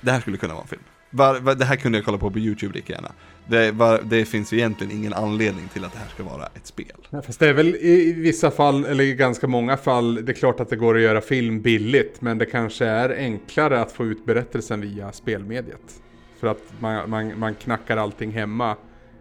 det 0.00 0.12
här 0.12 0.20
skulle 0.20 0.36
kunna 0.36 0.54
vara 0.54 0.62
en 0.62 0.68
film. 0.68 0.82
Var, 1.10 1.40
var, 1.40 1.54
det 1.54 1.64
här 1.64 1.76
kunde 1.76 1.98
jag 1.98 2.04
kolla 2.04 2.18
på 2.18 2.30
på 2.30 2.38
YouTube 2.38 2.74
lika 2.74 2.92
gärna. 2.92 3.12
Det, 3.50 3.72
var, 3.72 4.00
det 4.04 4.24
finns 4.24 4.52
ju 4.52 4.56
egentligen 4.56 4.92
ingen 4.92 5.12
anledning 5.12 5.68
till 5.68 5.84
att 5.84 5.92
det 5.92 5.98
här 5.98 6.08
ska 6.08 6.22
vara 6.22 6.46
ett 6.46 6.66
spel. 6.66 6.86
Ja, 7.10 7.22
fast 7.22 7.40
det 7.40 7.48
är 7.48 7.52
väl 7.52 7.76
i 7.76 8.12
vissa 8.12 8.50
fall, 8.50 8.84
eller 8.84 9.04
i 9.04 9.14
ganska 9.14 9.46
många 9.46 9.76
fall, 9.76 10.24
det 10.24 10.32
är 10.32 10.34
klart 10.34 10.60
att 10.60 10.68
det 10.68 10.76
går 10.76 10.96
att 10.96 11.02
göra 11.02 11.20
film 11.20 11.60
billigt. 11.60 12.20
Men 12.20 12.38
det 12.38 12.46
kanske 12.46 12.86
är 12.86 13.16
enklare 13.16 13.80
att 13.80 13.92
få 13.92 14.06
ut 14.06 14.24
berättelsen 14.24 14.80
via 14.80 15.12
spelmediet. 15.12 16.02
För 16.40 16.46
att 16.46 16.62
man, 16.80 17.10
man, 17.10 17.38
man 17.38 17.54
knackar 17.54 17.96
allting 17.96 18.30
hemma 18.30 18.76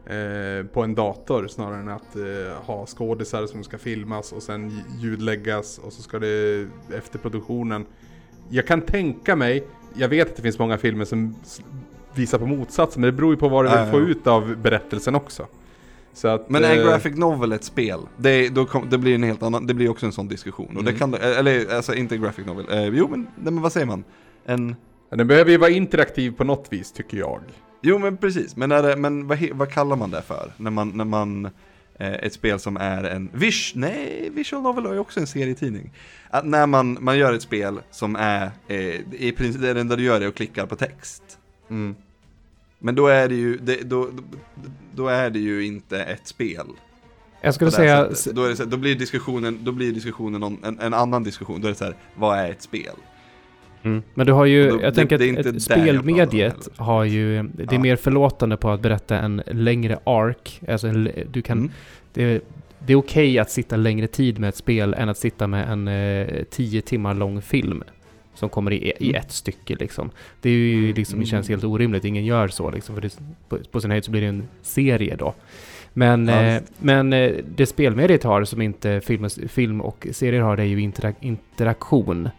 eh, 0.06 0.66
på 0.74 0.84
en 0.84 0.96
dator 0.96 1.48
snarare 1.48 1.80
än 1.80 1.90
att 1.90 2.16
eh, 2.16 2.64
ha 2.66 2.86
skådisar 2.86 3.48
som 3.48 3.64
ska 3.64 3.78
filmas 3.78 4.32
och 4.32 4.44
sen 4.44 4.82
ljudläggas 5.00 5.78
och 5.78 5.94
så 5.94 6.02
ska 6.02 6.20
det 6.20 6.68
efter 6.98 7.20
produktionen. 7.20 7.86
Jag 8.50 8.68
kan 8.68 8.82
tänka 8.82 9.36
mig, 9.36 9.64
jag 9.94 10.08
vet 10.08 10.30
att 10.30 10.36
det 10.36 10.42
finns 10.42 10.60
många 10.60 10.78
filmer 10.78 11.06
som 11.06 11.36
visar 12.16 12.38
på 12.40 12.46
motsatsen, 12.46 13.02
men 13.02 13.08
det 13.08 13.12
beror 13.18 13.34
ju 13.34 13.38
på 13.38 13.50
vad 13.50 13.66
du 13.66 13.70
vill 13.70 13.92
få 13.92 14.00
ja. 14.00 14.12
ut 14.12 14.28
av 14.28 14.56
berättelsen 14.58 15.16
också. 15.16 15.48
Så 16.14 16.28
att, 16.28 16.50
Men 16.50 16.64
är 16.64 16.78
eh, 16.78 16.84
graphic 16.84 17.16
novel 17.18 17.52
ett 17.52 17.64
spel? 17.64 18.00
Det, 18.18 18.56
kom, 18.70 18.90
det 18.90 18.98
blir 18.98 19.16
en 19.16 19.24
helt 19.24 19.44
annan, 19.44 19.68
det 19.68 19.74
blir 19.74 19.90
också 19.90 20.06
en 20.06 20.12
sån 20.12 20.28
diskussion. 20.28 20.78
Och 20.78 20.84
det 20.84 20.92
Mm. 20.92 21.00
kan, 21.00 21.14
eller 21.14 21.76
alltså 21.76 21.96
inte 21.96 22.18
graphic 22.18 22.46
novel, 22.46 22.66
eh, 22.72 22.86
jo 22.86 23.08
men, 23.08 23.22
nej, 23.22 23.54
men 23.54 23.62
vad 23.62 23.72
säger 23.72 23.86
man? 23.88 24.04
En, 24.46 24.76
Den 25.10 25.28
behöver 25.28 25.52
ju 25.52 25.58
vara 25.58 25.70
interaktiv 25.70 26.32
på 26.32 26.44
något 26.44 26.68
vis 26.70 26.92
tycker 26.92 27.18
jag. 27.18 27.42
jo 27.82 27.98
men 28.00 28.18
precis, 28.18 28.56
men, 28.56 28.72
är 28.72 28.84
det, 28.84 28.96
men 28.96 29.28
vad, 29.28 29.40
vad 29.54 29.72
kallar 29.72 29.96
man 29.96 30.12
det 30.12 30.22
för? 30.22 30.52
När 30.58 30.72
man, 30.72 30.90
när 30.90 31.06
man, 31.06 31.46
eh, 32.00 32.14
ett 32.14 32.34
spel 32.34 32.60
som 32.60 32.78
är 32.78 33.04
en, 33.04 33.30
vis, 33.34 33.72
nej, 33.76 34.30
visual 34.34 34.62
novel 34.64 34.86
är 34.86 34.94
ju 34.94 35.00
också 35.00 35.20
en 35.20 35.28
serietidning. 35.28 35.92
Att 36.30 36.46
när 36.46 36.66
man, 36.68 36.98
man 37.02 37.18
gör 37.18 37.34
ett 37.34 37.42
spel 37.42 37.80
som 37.92 38.16
är, 38.16 38.52
eh, 38.68 38.78
i 39.14 39.34
princip, 39.38 39.62
det 39.62 39.80
enda 39.82 39.96
du 39.96 40.04
gör 40.04 40.22
är 40.22 40.28
att 40.28 40.36
klicka 40.36 40.68
på 40.68 40.76
text. 40.76 41.24
Men 42.80 42.96
då 42.96 43.08
är 43.08 43.28
det 43.30 43.36
ju, 43.36 43.58
det, 43.58 43.82
då, 43.90 44.06
då, 44.06 44.24
då 44.96 45.08
är 45.08 45.30
det 45.30 45.40
ju 45.40 45.66
inte 45.66 46.04
ett 46.04 46.28
spel. 46.28 46.66
jag 47.42 47.54
skulle 47.54 47.72
säga, 47.72 48.16
sättet. 48.16 48.36
Då, 48.36 48.56
så, 48.56 48.66
då 48.66 48.78
blir 48.78 48.96
diskussionen, 48.96 49.60
då 49.64 49.72
blir 49.72 49.92
diskussionen 49.92 50.44
om 50.44 50.58
en, 50.64 50.80
en 50.80 50.94
annan 50.94 51.24
diskussion. 51.24 51.62
Då 51.62 51.68
är 51.68 51.72
det 51.72 51.78
så 51.78 51.86
här, 51.86 51.96
vad 52.16 52.40
är 52.40 52.52
ett 52.52 52.62
spel? 52.62 52.96
Mm. 53.84 54.02
Men 54.14 54.26
du 54.26 54.32
har 54.34 54.46
ju, 54.46 54.70
då- 54.70 54.76
jag 54.82 54.94
det- 54.94 54.96
tänker 54.96 55.18
det 55.18 55.50
att 55.56 55.62
spelmediet 55.62 56.68
har 56.78 57.04
ju, 57.04 57.44
det 57.44 57.64
är 57.64 57.74
Ja. 57.74 57.80
mer 57.80 57.96
förlåtande 57.96 58.58
på 58.58 58.70
att 58.70 58.82
berätta 58.82 59.20
en 59.20 59.42
längre 59.48 60.00
ark. 60.04 60.62
Alltså 60.68 60.88
en, 60.88 61.12
du 61.32 61.42
kan, 61.42 61.58
Mm. 61.58 61.72
det, 62.14 62.44
det 62.86 62.94
är 62.94 62.98
okej 62.98 63.40
att 63.40 63.52
sitta 63.52 63.76
längre 63.76 64.08
tid 64.08 64.40
med 64.40 64.50
ett 64.50 64.56
spel 64.56 64.94
än 64.94 65.10
att 65.10 65.18
sitta 65.18 65.48
med 65.48 65.70
en 65.72 65.88
eh, 65.88 66.44
tio 66.50 66.82
timmar 66.82 67.14
lång 67.14 67.42
film. 67.42 67.84
Som 68.40 68.50
kommer 68.50 68.74
i, 68.74 68.94
i 69.00 69.10
Mm. 69.10 69.22
ett 69.22 69.32
stycke 69.32 69.76
liksom. 69.76 70.10
Det 70.42 70.50
är 70.50 70.54
ju 70.54 70.94
liksom, 70.94 71.20
det 71.20 71.26
känns 71.26 71.48
Mm. 71.50 71.58
helt 71.60 71.64
orimligt. 71.64 72.06
Ingen 72.06 72.26
gör 72.26 72.48
så 72.48 72.72
liksom. 72.72 72.96
För 72.96 73.02
det, 73.02 73.20
på, 73.50 73.58
på 73.72 73.82
sin 73.82 73.92
höjd 73.92 74.06
så 74.06 74.12
blir 74.12 74.22
det 74.22 74.28
en 74.28 74.48
serie 74.62 75.16
då. 75.16 75.34
Men, 75.94 76.28
Ja, 76.28 76.42
eh, 76.44 76.62
men 76.80 77.14
eh, 77.14 77.32
det 77.56 77.66
spelmediet 77.66 78.24
har 78.24 78.44
som 78.44 78.62
inte 78.62 79.02
film, 79.02 79.26
och- 79.26 79.32
film 79.50 79.82
och 79.82 80.08
serier 80.12 80.42
har 80.42 80.58
det 80.58 80.64
är 80.64 80.68
ju 80.68 80.78
interak- 80.80 81.16
interaktion. 81.22 82.30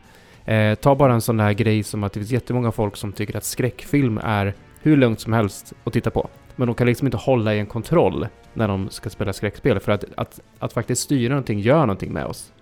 Eh, 0.44 0.74
ta 0.74 0.94
bara 0.94 1.12
en 1.14 1.20
sån 1.20 1.40
här 1.40 1.53
grej 1.53 1.82
som 1.82 2.05
att 2.05 2.12
det 2.12 2.20
finns 2.20 2.30
jättemånga 2.32 2.72
folk 2.72 2.96
som 2.96 3.12
tycker 3.12 3.36
att 3.36 3.44
skräckfilm 3.44 4.18
är 4.24 4.55
hur 4.82 4.96
lugnt 4.96 5.20
som 5.20 5.32
helst 5.32 5.72
att 5.84 5.92
titta 5.92 6.11
på. 6.11 6.28
Men 6.57 6.66
de 6.66 6.74
kan 6.74 6.86
liksom 6.86 7.07
inte 7.07 7.16
hålla 7.16 7.55
i 7.55 7.59
en 7.59 7.66
kontroll 7.66 8.26
när 8.55 8.68
de 8.68 8.90
ska 8.90 9.11
spela 9.11 9.32
skräckspel. 9.32 9.80
För 9.80 9.92
att, 9.92 10.05
att, 10.16 10.40
att 10.59 10.72
faktiskt 10.72 11.03
styra 11.03 11.28
någonting 11.28 11.61
gör 11.61 11.80
någonting 11.80 12.12
med 12.12 12.24
oss. 12.24 12.53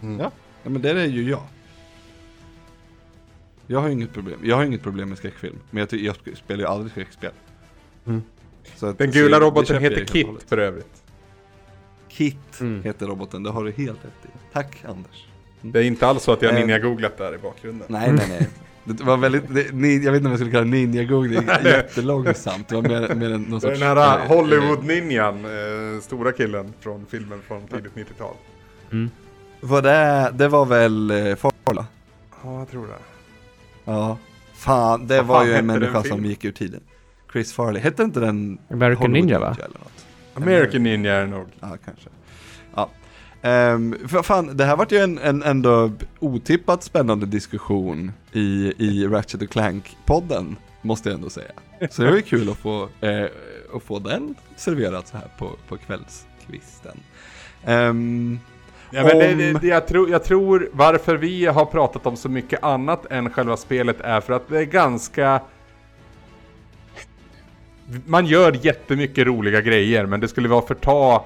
Ja. 0.00 0.30
Ja 0.62 0.70
men 0.70 0.82
det 0.82 0.90
är 0.90 1.04
ju 1.06 1.30
jag. 1.30 1.42
Jag 3.66 3.80
har 3.80 3.86
ju 3.88 3.92
inget 3.92 4.12
problem, 4.12 4.38
jag 4.42 4.56
har 4.56 4.64
inget 4.64 4.82
problem 4.82 5.08
med 5.08 5.18
skräckfilm. 5.18 5.56
Men 5.70 5.80
jag, 5.90 6.00
jag 6.00 6.14
sp- 6.16 6.34
spelar 6.34 6.60
ju 6.60 6.66
aldrig 6.66 6.92
skräckspel. 6.92 7.30
Mm. 8.06 8.22
Så 8.76 8.86
att, 8.86 8.98
Den 8.98 9.10
gula 9.10 9.40
roboten 9.40 9.82
heter 9.82 10.04
Kit 10.04 10.26
hållet. 10.26 10.42
för 10.48 10.58
övrigt. 10.58 11.02
Kit 12.08 12.60
Mm. 12.60 12.82
heter 12.82 13.06
roboten, 13.06 13.42
det 13.42 13.50
har 13.50 13.64
du 13.64 13.70
helt 13.70 14.04
rätt 14.04 14.24
i. 14.24 14.28
Tack 14.52 14.84
Anders. 14.88 15.26
Det 15.62 15.78
är 15.78 15.82
inte 15.84 16.06
alls 16.06 16.22
så 16.22 16.32
att 16.32 16.42
jag 16.42 16.52
Eh. 16.54 16.58
ninja-googlat 16.60 17.18
där 17.18 17.34
i 17.34 17.38
bakgrunden. 17.38 17.86
Nej 17.90 18.12
nej 18.12 18.26
nej. 18.28 18.48
Det 18.86 19.02
var 19.04 19.16
väldigt, 19.16 19.54
det, 19.54 19.72
ni, 19.74 20.04
jag 20.04 20.12
vet 20.12 20.18
inte 20.18 20.26
om 20.26 20.30
jag 20.32 20.38
skulle 20.38 20.50
kalla 20.50 20.64
ninja-googling, 20.66 21.48
jättelångsamt. 21.64 22.68
Det 22.68 22.74
var 22.74 22.82
mer, 22.82 23.14
mer 23.14 23.30
än 23.30 23.42
någon 23.42 23.60
sorts... 23.60 23.78
den 23.80 23.88
här 23.88 24.18
eh, 24.18 24.26
Hollywood-ninjan, 24.28 25.44
eh, 25.44 26.00
stora 26.00 26.32
killen 26.32 26.72
från 26.80 27.06
filmen 27.06 27.40
från 27.48 27.66
tidigt 27.66 27.94
90-tal. 27.94 28.34
Mm. 28.92 29.10
Vad 29.60 29.84
det, 29.84 30.30
det 30.34 30.48
var 30.48 30.66
väl 30.66 31.12
Farla? 31.36 31.86
Ja, 32.42 32.58
jag 32.58 32.70
tror 32.70 32.86
det. 32.86 32.92
Ja. 33.84 34.18
Fan, 34.54 35.06
det 35.06 35.22
var 35.22 35.40
fan 35.40 35.46
ju 35.46 35.54
en 35.54 35.66
människa 35.66 36.02
som 36.02 36.24
gick 36.24 36.44
ur 36.44 36.52
tiden. 36.52 36.80
Chris 37.32 37.52
Farley, 37.52 37.82
hette 37.82 38.02
inte 38.02 38.20
den 38.20 38.58
American 38.70 39.02
Hollywood 39.02 39.10
Ninja 39.10 39.38
va? 39.38 39.56
eller 39.58 39.78
något? 39.78 40.06
American 40.34 40.82
Ninja 40.82 41.14
är 41.14 41.20
det 41.20 41.30
nog. 41.30 41.46
Ja, 41.60 41.76
kanske. 41.84 42.08
Ja. 42.74 42.90
Um, 43.72 44.08
för 44.08 44.22
fan, 44.22 44.56
det 44.56 44.64
här 44.64 44.76
vart 44.76 44.92
ju 44.92 44.98
en, 44.98 45.18
en 45.18 45.42
ändå 45.42 45.92
otippat 46.18 46.82
spännande 46.82 47.26
diskussion 47.26 48.12
i, 48.32 48.72
i 48.78 49.06
Ratchet 49.06 49.50
Clank-podden, 49.50 50.56
måste 50.82 51.08
jag 51.08 51.16
ändå 51.16 51.30
säga. 51.30 51.52
Så 51.90 52.02
det 52.02 52.08
var 52.08 52.16
ju 52.16 52.22
kul 52.22 52.50
att 52.50 52.56
få, 52.56 52.88
eh, 53.00 53.24
att 53.74 53.82
få 53.82 53.98
den 53.98 54.34
serverad 54.56 55.06
så 55.06 55.16
här 55.16 55.28
på, 55.38 55.50
på 55.68 55.76
kvällskvisten. 55.76 57.00
Ehm, 57.64 58.38
Ja, 58.94 59.02
men 59.04 59.12
Om- 59.12 59.38
det, 59.38 59.52
det, 59.60 59.66
jag, 59.66 59.86
tror, 59.88 60.10
jag 60.10 60.24
tror 60.24 60.68
varför 60.72 61.16
vi 61.16 61.46
har 61.46 61.64
pratat 61.64 62.06
om 62.06 62.16
så 62.16 62.28
mycket 62.28 62.64
annat 62.64 63.06
än 63.12 63.30
själva 63.30 63.56
spelet 63.56 64.00
är 64.00 64.20
för 64.20 64.32
att 64.32 64.48
det 64.48 64.58
är 64.58 64.64
ganska... 64.64 65.40
Man 68.06 68.26
gör 68.26 68.58
jättemycket 68.66 69.26
roliga 69.26 69.60
grejer 69.60 70.06
men 70.06 70.20
det 70.20 70.28
skulle 70.28 70.48
vara 70.48 70.62
förta... 70.66 71.20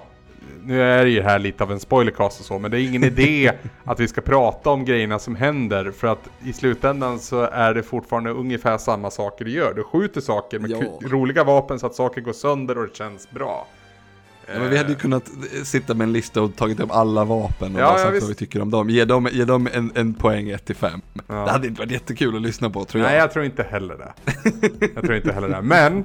Nu 0.65 0.83
är 0.83 1.05
det 1.05 1.11
ju 1.11 1.23
här 1.23 1.39
lite 1.39 1.65
av 1.65 1.73
en 1.73 1.81
spoilercast 1.81 2.41
och 2.41 2.47
så 2.47 2.59
men 2.59 2.71
det 2.71 2.81
är 2.81 2.89
ingen 2.89 3.05
idé 3.05 3.53
att 3.85 4.01
vi 4.01 4.09
ska 4.09 4.21
prata 4.21 4.71
om 4.71 4.85
grejerna 4.85 5.19
som 5.19 5.37
händer 5.37 5.91
för 5.91 6.09
att 6.09 6.29
i 6.45 6.53
slutändan 6.53 7.19
så 7.19 7.41
är 7.43 7.75
det 7.75 7.83
fortfarande 7.83 8.31
ungefär 8.31 8.79
samma 8.79 9.11
saker 9.11 9.45
du 9.45 9.51
gör. 9.51 9.75
Du 9.75 9.83
skjuter 9.83 10.21
saker 10.21 10.59
med 10.59 10.71
Ja. 10.71 10.79
roliga 11.09 11.45
vapen 11.45 11.79
så 11.79 11.87
att 11.87 11.95
saker 11.95 12.21
går 12.21 12.33
sönder 12.33 12.79
och 12.79 12.89
det 12.89 12.97
känns 12.97 13.31
bra. 13.31 13.67
Ja, 14.53 14.61
men 14.61 14.71
vi 14.71 14.77
hade 14.77 14.89
ju 14.89 14.95
kunnat 14.95 15.29
eh, 15.29 15.63
sitta 15.63 15.95
med 15.95 16.05
en 16.05 16.13
lista 16.13 16.43
och 16.43 16.57
tagit 16.57 16.81
upp 16.81 16.91
alla 16.91 17.25
vapen 17.25 17.75
och 17.75 17.81
Ja, 17.81 17.85
bara 17.87 17.99
ja, 17.99 18.05
sagt 18.05 18.15
visst. 18.15 18.23
vad 18.23 18.29
vi 18.29 18.35
tycker 18.35 18.61
om 18.63 18.71
dem. 18.71 18.91
Ge 18.91 19.05
dem, 19.05 19.29
ge 19.33 19.45
dem 19.45 19.69
en, 19.73 19.93
en 19.95 20.15
poäng 20.15 20.51
1 20.51 20.65
till 20.65 20.77
5. 20.77 21.01
Ja. 21.27 21.35
Det 21.35 21.51
hade 21.51 21.67
inte 21.69 21.81
varit 21.81 21.91
jättekul 21.93 22.37
att 22.37 22.43
lyssna 22.43 22.71
på 22.71 22.85
tror 22.85 23.03
jag. 23.03 23.11
Nej, 23.11 23.19
jag 23.19 23.33
tror 23.33 23.45
inte 23.45 23.63
heller 23.63 23.97
det. 23.99 24.13
Jag 24.95 25.05
tror 25.05 25.17
inte 25.17 25.33
heller 25.33 25.49
det. 25.49 25.63
Men 25.63 26.05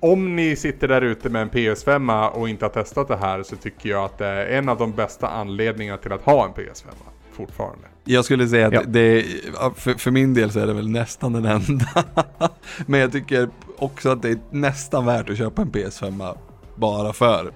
om 0.00 0.36
ni 0.36 0.56
sitter 0.56 0.88
där 0.88 1.02
ute 1.02 1.28
med 1.28 1.42
en 1.42 1.50
PS5 1.50 2.28
och 2.28 2.48
inte 2.48 2.64
har 2.64 2.70
testat 2.70 3.08
det 3.08 3.16
här 3.16 3.42
så 3.42 3.56
tycker 3.56 3.88
jag 3.90 4.04
att 4.04 4.18
det 4.18 4.26
är 4.26 4.46
en 4.58 4.68
av 4.68 4.78
de 4.78 4.92
bästa 4.92 5.28
anledningarna 5.28 5.98
till 5.98 6.12
att 6.12 6.22
ha 6.22 6.44
en 6.44 6.50
PS5 6.52 6.86
fortfarande. 7.32 7.84
Jag 8.04 8.24
skulle 8.24 8.48
säga 8.48 8.66
att 8.66 8.72
Ja. 8.74 8.82
det, 8.86 9.24
ja, 9.54 9.72
för, 9.76 9.94
för 9.94 10.10
min 10.10 10.34
del 10.34 10.50
så 10.50 10.58
är 10.60 10.66
det 10.66 10.72
väl 10.74 10.88
nästan 10.88 11.32
den 11.32 11.44
enda. 11.44 12.04
Men 12.86 13.00
jag 13.00 13.12
tycker 13.12 13.48
också 13.78 14.08
att 14.10 14.22
det 14.22 14.30
är 14.30 14.38
nästan 14.50 15.06
värt 15.06 15.30
att 15.30 15.38
köpa 15.38 15.62
en 15.62 15.70
PS5 15.72 16.36
bara 16.74 17.12
för 17.12 17.50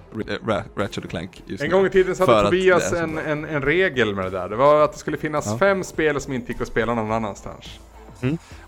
Ra- 0.45 0.63
Ratchet 0.75 1.03
och 1.03 1.09
Clank 1.09 1.43
just 1.45 1.63
En 1.63 1.69
gång 1.69 1.85
i 1.85 1.89
tiden 1.89 2.15
så 2.15 2.25
hade 2.25 2.43
Tobias 2.43 2.93
en, 2.93 3.17
en, 3.17 3.45
en 3.45 3.61
regel 3.61 4.15
med 4.15 4.25
det 4.25 4.29
där. 4.29 4.49
Det 4.49 4.55
var 4.55 4.81
att 4.83 4.91
det 4.93 4.99
skulle 4.99 5.17
finnas 5.17 5.45
Ja. 5.45 5.57
fem 5.57 5.83
spel 5.83 6.21
som 6.21 6.33
inte 6.33 6.51
gick 6.51 6.61
att 6.61 6.67
spela 6.67 6.93
någon 6.93 7.11
annanstans. 7.11 7.65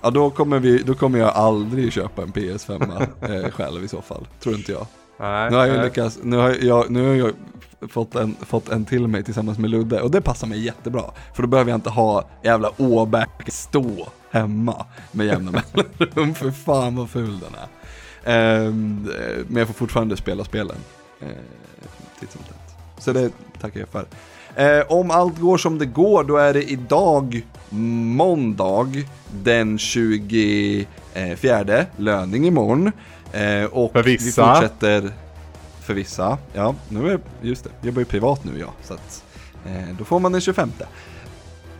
Ja 0.02 0.10
då 0.10 0.30
kommer, 0.30 0.60
vi, 0.60 0.78
då 0.78 0.94
kommer 0.94 1.20
jag 1.20 1.30
aldrig 1.30 1.94
köpa 1.94 2.22
en 2.22 2.32
PS5 2.34 3.08
eh, 3.22 3.52
själv 3.52 3.84
i 3.84 3.88
så 3.88 4.02
fall. 4.02 4.28
Tror 4.40 4.56
inte 4.56 4.72
jag. 4.72 4.88
Nej, 5.20 5.50
Nu 5.52 5.56
har 5.58 5.66
jag 5.66 5.76
nej. 5.76 5.86
lyckats, 5.86 6.20
nu 6.24 6.38
har 6.38 6.50
jag, 6.62 6.90
nu 6.90 7.08
har 7.08 7.16
jag 7.16 7.32
fått 7.92 8.16
en, 8.16 8.36
fått 8.42 8.70
en 8.70 8.86
till 8.86 9.08
mig 9.08 9.24
tillsammans 9.24 9.58
med 9.60 9.70
Ludde 9.70 10.02
och 10.02 10.12
det 10.12 10.22
passar 10.22 10.48
mig 10.48 10.66
jättebra. 10.66 11.04
För 11.36 11.42
då 11.44 11.48
behöver 11.50 11.72
jag 11.72 11.78
inte 11.78 11.90
ha 11.90 12.24
jävla 12.44 12.72
åbäck 12.78 13.30
stå 13.48 14.08
hemma 14.32 14.86
med 15.12 15.26
jämna 15.28 15.52
mellanrum. 15.74 16.34
För 16.36 16.52
fan 16.52 16.96
vad 16.96 17.10
ful 17.10 17.40
den 17.40 17.54
är. 17.54 17.68
Ehm, 18.26 19.10
eh, 19.20 19.38
men 19.48 19.58
jag 19.58 19.68
får 19.68 19.74
fortfarande 19.74 20.18
spela 20.18 20.44
spelen. 20.44 20.76
Eh, 21.20 21.28
titt 22.20 22.32
som 22.32 22.42
tätt. 22.42 22.76
Så 22.98 23.14
det 23.14 23.32
tackar 23.62 23.80
jag 23.80 23.90
för. 23.90 24.06
Eh, 24.56 24.86
om 24.92 25.12
allt 25.12 25.40
går 25.40 25.58
som 25.58 25.78
det 25.78 25.86
går, 25.86 26.24
då 26.24 26.38
är 26.38 26.54
det 26.54 26.72
idag 26.72 27.46
måndag 27.70 28.88
den 29.44 29.78
24, 29.78 31.86
löning 31.98 32.48
imorgon. 32.48 32.92
Eh, 33.34 33.64
och 33.66 33.92
För 33.92 34.04
vi 34.04 34.12
vissa. 34.12 34.56
fortsätter 34.56 35.12
för 35.82 35.94
vissa. 35.94 36.38
Ja, 36.54 36.76
nu 36.90 37.12
är, 37.12 37.20
just 37.42 37.64
det, 37.64 37.70
jag 37.80 37.86
jobbar 37.88 38.00
ju 38.00 38.06
privat 38.06 38.44
nu 38.44 38.60
ja. 38.60 38.68
Så 38.84 38.94
att, 38.94 39.24
eh, 39.66 39.96
då 39.98 40.04
får 40.04 40.20
man 40.20 40.32
den 40.32 40.42
25. 40.42 40.72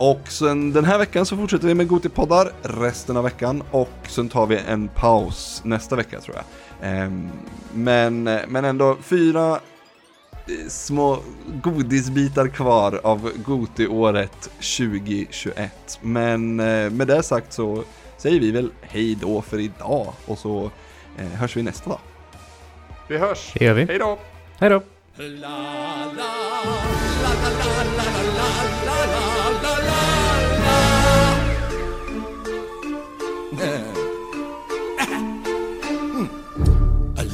Och 0.02 0.28
sen 0.28 0.72
den 0.72 0.84
här 0.84 0.98
veckan 0.98 1.26
så 1.26 1.36
fortsätter 1.36 1.66
vi 1.66 1.74
med 1.74 1.88
Gotipoddar 1.88 2.52
resten 2.62 3.16
av 3.16 3.24
veckan 3.24 3.62
och 3.70 3.92
sen 4.08 4.28
tar 4.28 4.46
vi 4.46 4.58
en 4.68 4.88
paus 4.88 5.62
nästa 5.64 5.96
vecka 5.96 6.20
tror 6.20 6.36
jag. 6.36 6.44
Ehm, 6.90 7.30
men, 7.74 8.24
men 8.24 8.64
ändå 8.64 8.96
fyra 9.02 9.52
eh, 9.52 10.68
små 10.68 11.18
godisbitar 11.62 12.48
kvar 12.48 13.00
av 13.04 13.30
Goti-året 13.36 14.50
2021. 14.78 15.98
Men 16.00 16.60
eh, 16.60 16.90
med 16.90 17.06
det 17.06 17.22
sagt 17.22 17.52
så 17.52 17.84
säger 18.16 18.40
vi 18.40 18.50
väl 18.50 18.70
hej 18.80 19.18
då 19.20 19.42
för 19.42 19.58
idag 19.58 20.12
och 20.26 20.38
så 20.38 20.70
eh, 21.18 21.26
hörs 21.26 21.56
vi 21.56 21.62
nästa 21.62 21.90
dag. 21.90 22.00
Vi 23.08 23.18
hörs. 23.18 23.52
Det 23.54 23.64
gör 23.64 23.74
vi. 23.74 23.84
Hej 23.84 23.98
då. 23.98 24.18
Hej 24.58 24.70
då! 24.70 24.82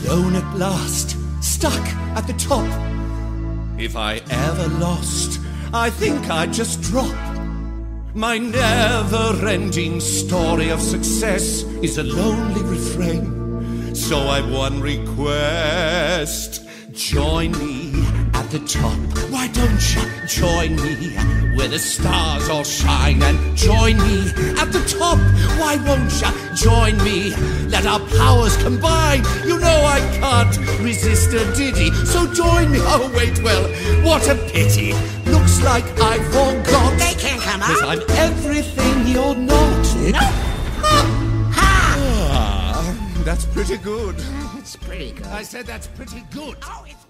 Alone 0.09 0.37
at 0.37 0.57
last, 0.57 1.19
stuck 1.43 1.87
at 2.17 2.27
the 2.27 2.33
top. 2.33 2.65
If 3.79 3.95
I 3.95 4.23
ever 4.31 4.67
lost, 4.79 5.39
I 5.75 5.91
think 5.91 6.31
I'd 6.31 6.51
just 6.51 6.81
drop. 6.81 7.15
My 8.15 8.39
never 8.39 9.47
ending 9.47 10.01
story 10.01 10.71
of 10.71 10.81
success 10.81 11.63
is 11.83 11.99
a 11.99 12.05
lonely 12.05 12.63
refrain. 12.63 13.95
So 13.95 14.19
I've 14.19 14.51
one 14.51 14.81
request 14.81 16.67
join 16.93 17.53
me 17.59 17.93
at 18.35 18.51
the 18.51 18.59
top. 18.61 18.99
Why 19.31 19.49
don't 19.49 19.83
you 19.95 20.03
join 20.27 20.77
me 20.77 21.15
where 21.57 21.69
the 21.69 21.79
stars 21.79 22.49
all 22.49 22.65
shine 22.65 23.23
and 23.23 23.57
join 23.57 23.97
me 23.99 24.31
at 24.59 24.73
the 24.73 24.83
top? 24.99 25.19
Why 25.59 25.77
won't 25.87 26.13
you 26.21 26.57
join 26.57 26.97
me? 27.05 27.35
Let 27.69 27.87
our 27.87 28.01
powers 28.17 28.57
combine. 28.57 29.23
You 29.45 29.59
know 29.59 29.79
I 29.85 30.01
can't 30.21 30.57
resist 30.81 31.33
a 31.35 31.45
ditty, 31.55 31.91
so 32.05 32.33
join 32.33 32.71
me. 32.71 32.79
Oh, 32.83 33.11
wait, 33.17 33.43
well, 33.43 33.65
what 34.05 34.29
a 34.29 34.35
pity. 34.53 34.93
Looks 35.31 35.63
like 35.63 35.85
I've 36.01 36.25
forgot. 36.27 36.99
They 36.99 37.15
can't 37.15 37.41
come 37.43 37.61
Cause. 37.61 37.83
I'm 37.83 38.03
everything 38.11 39.07
you're 39.07 39.35
not. 39.35 39.85
No. 40.13 40.27
Ha! 40.81 41.95
Ah, 42.31 43.23
that's 43.25 43.45
pretty 43.47 43.77
good. 43.79 44.17
It's 44.57 44.77
pretty 44.77 45.13
good. 45.13 45.27
I 45.27 45.43
said 45.43 45.67
that's 45.67 45.87
pretty 45.89 46.25
good. 46.33 46.57
Oh, 46.63 46.85
it's. 46.87 47.08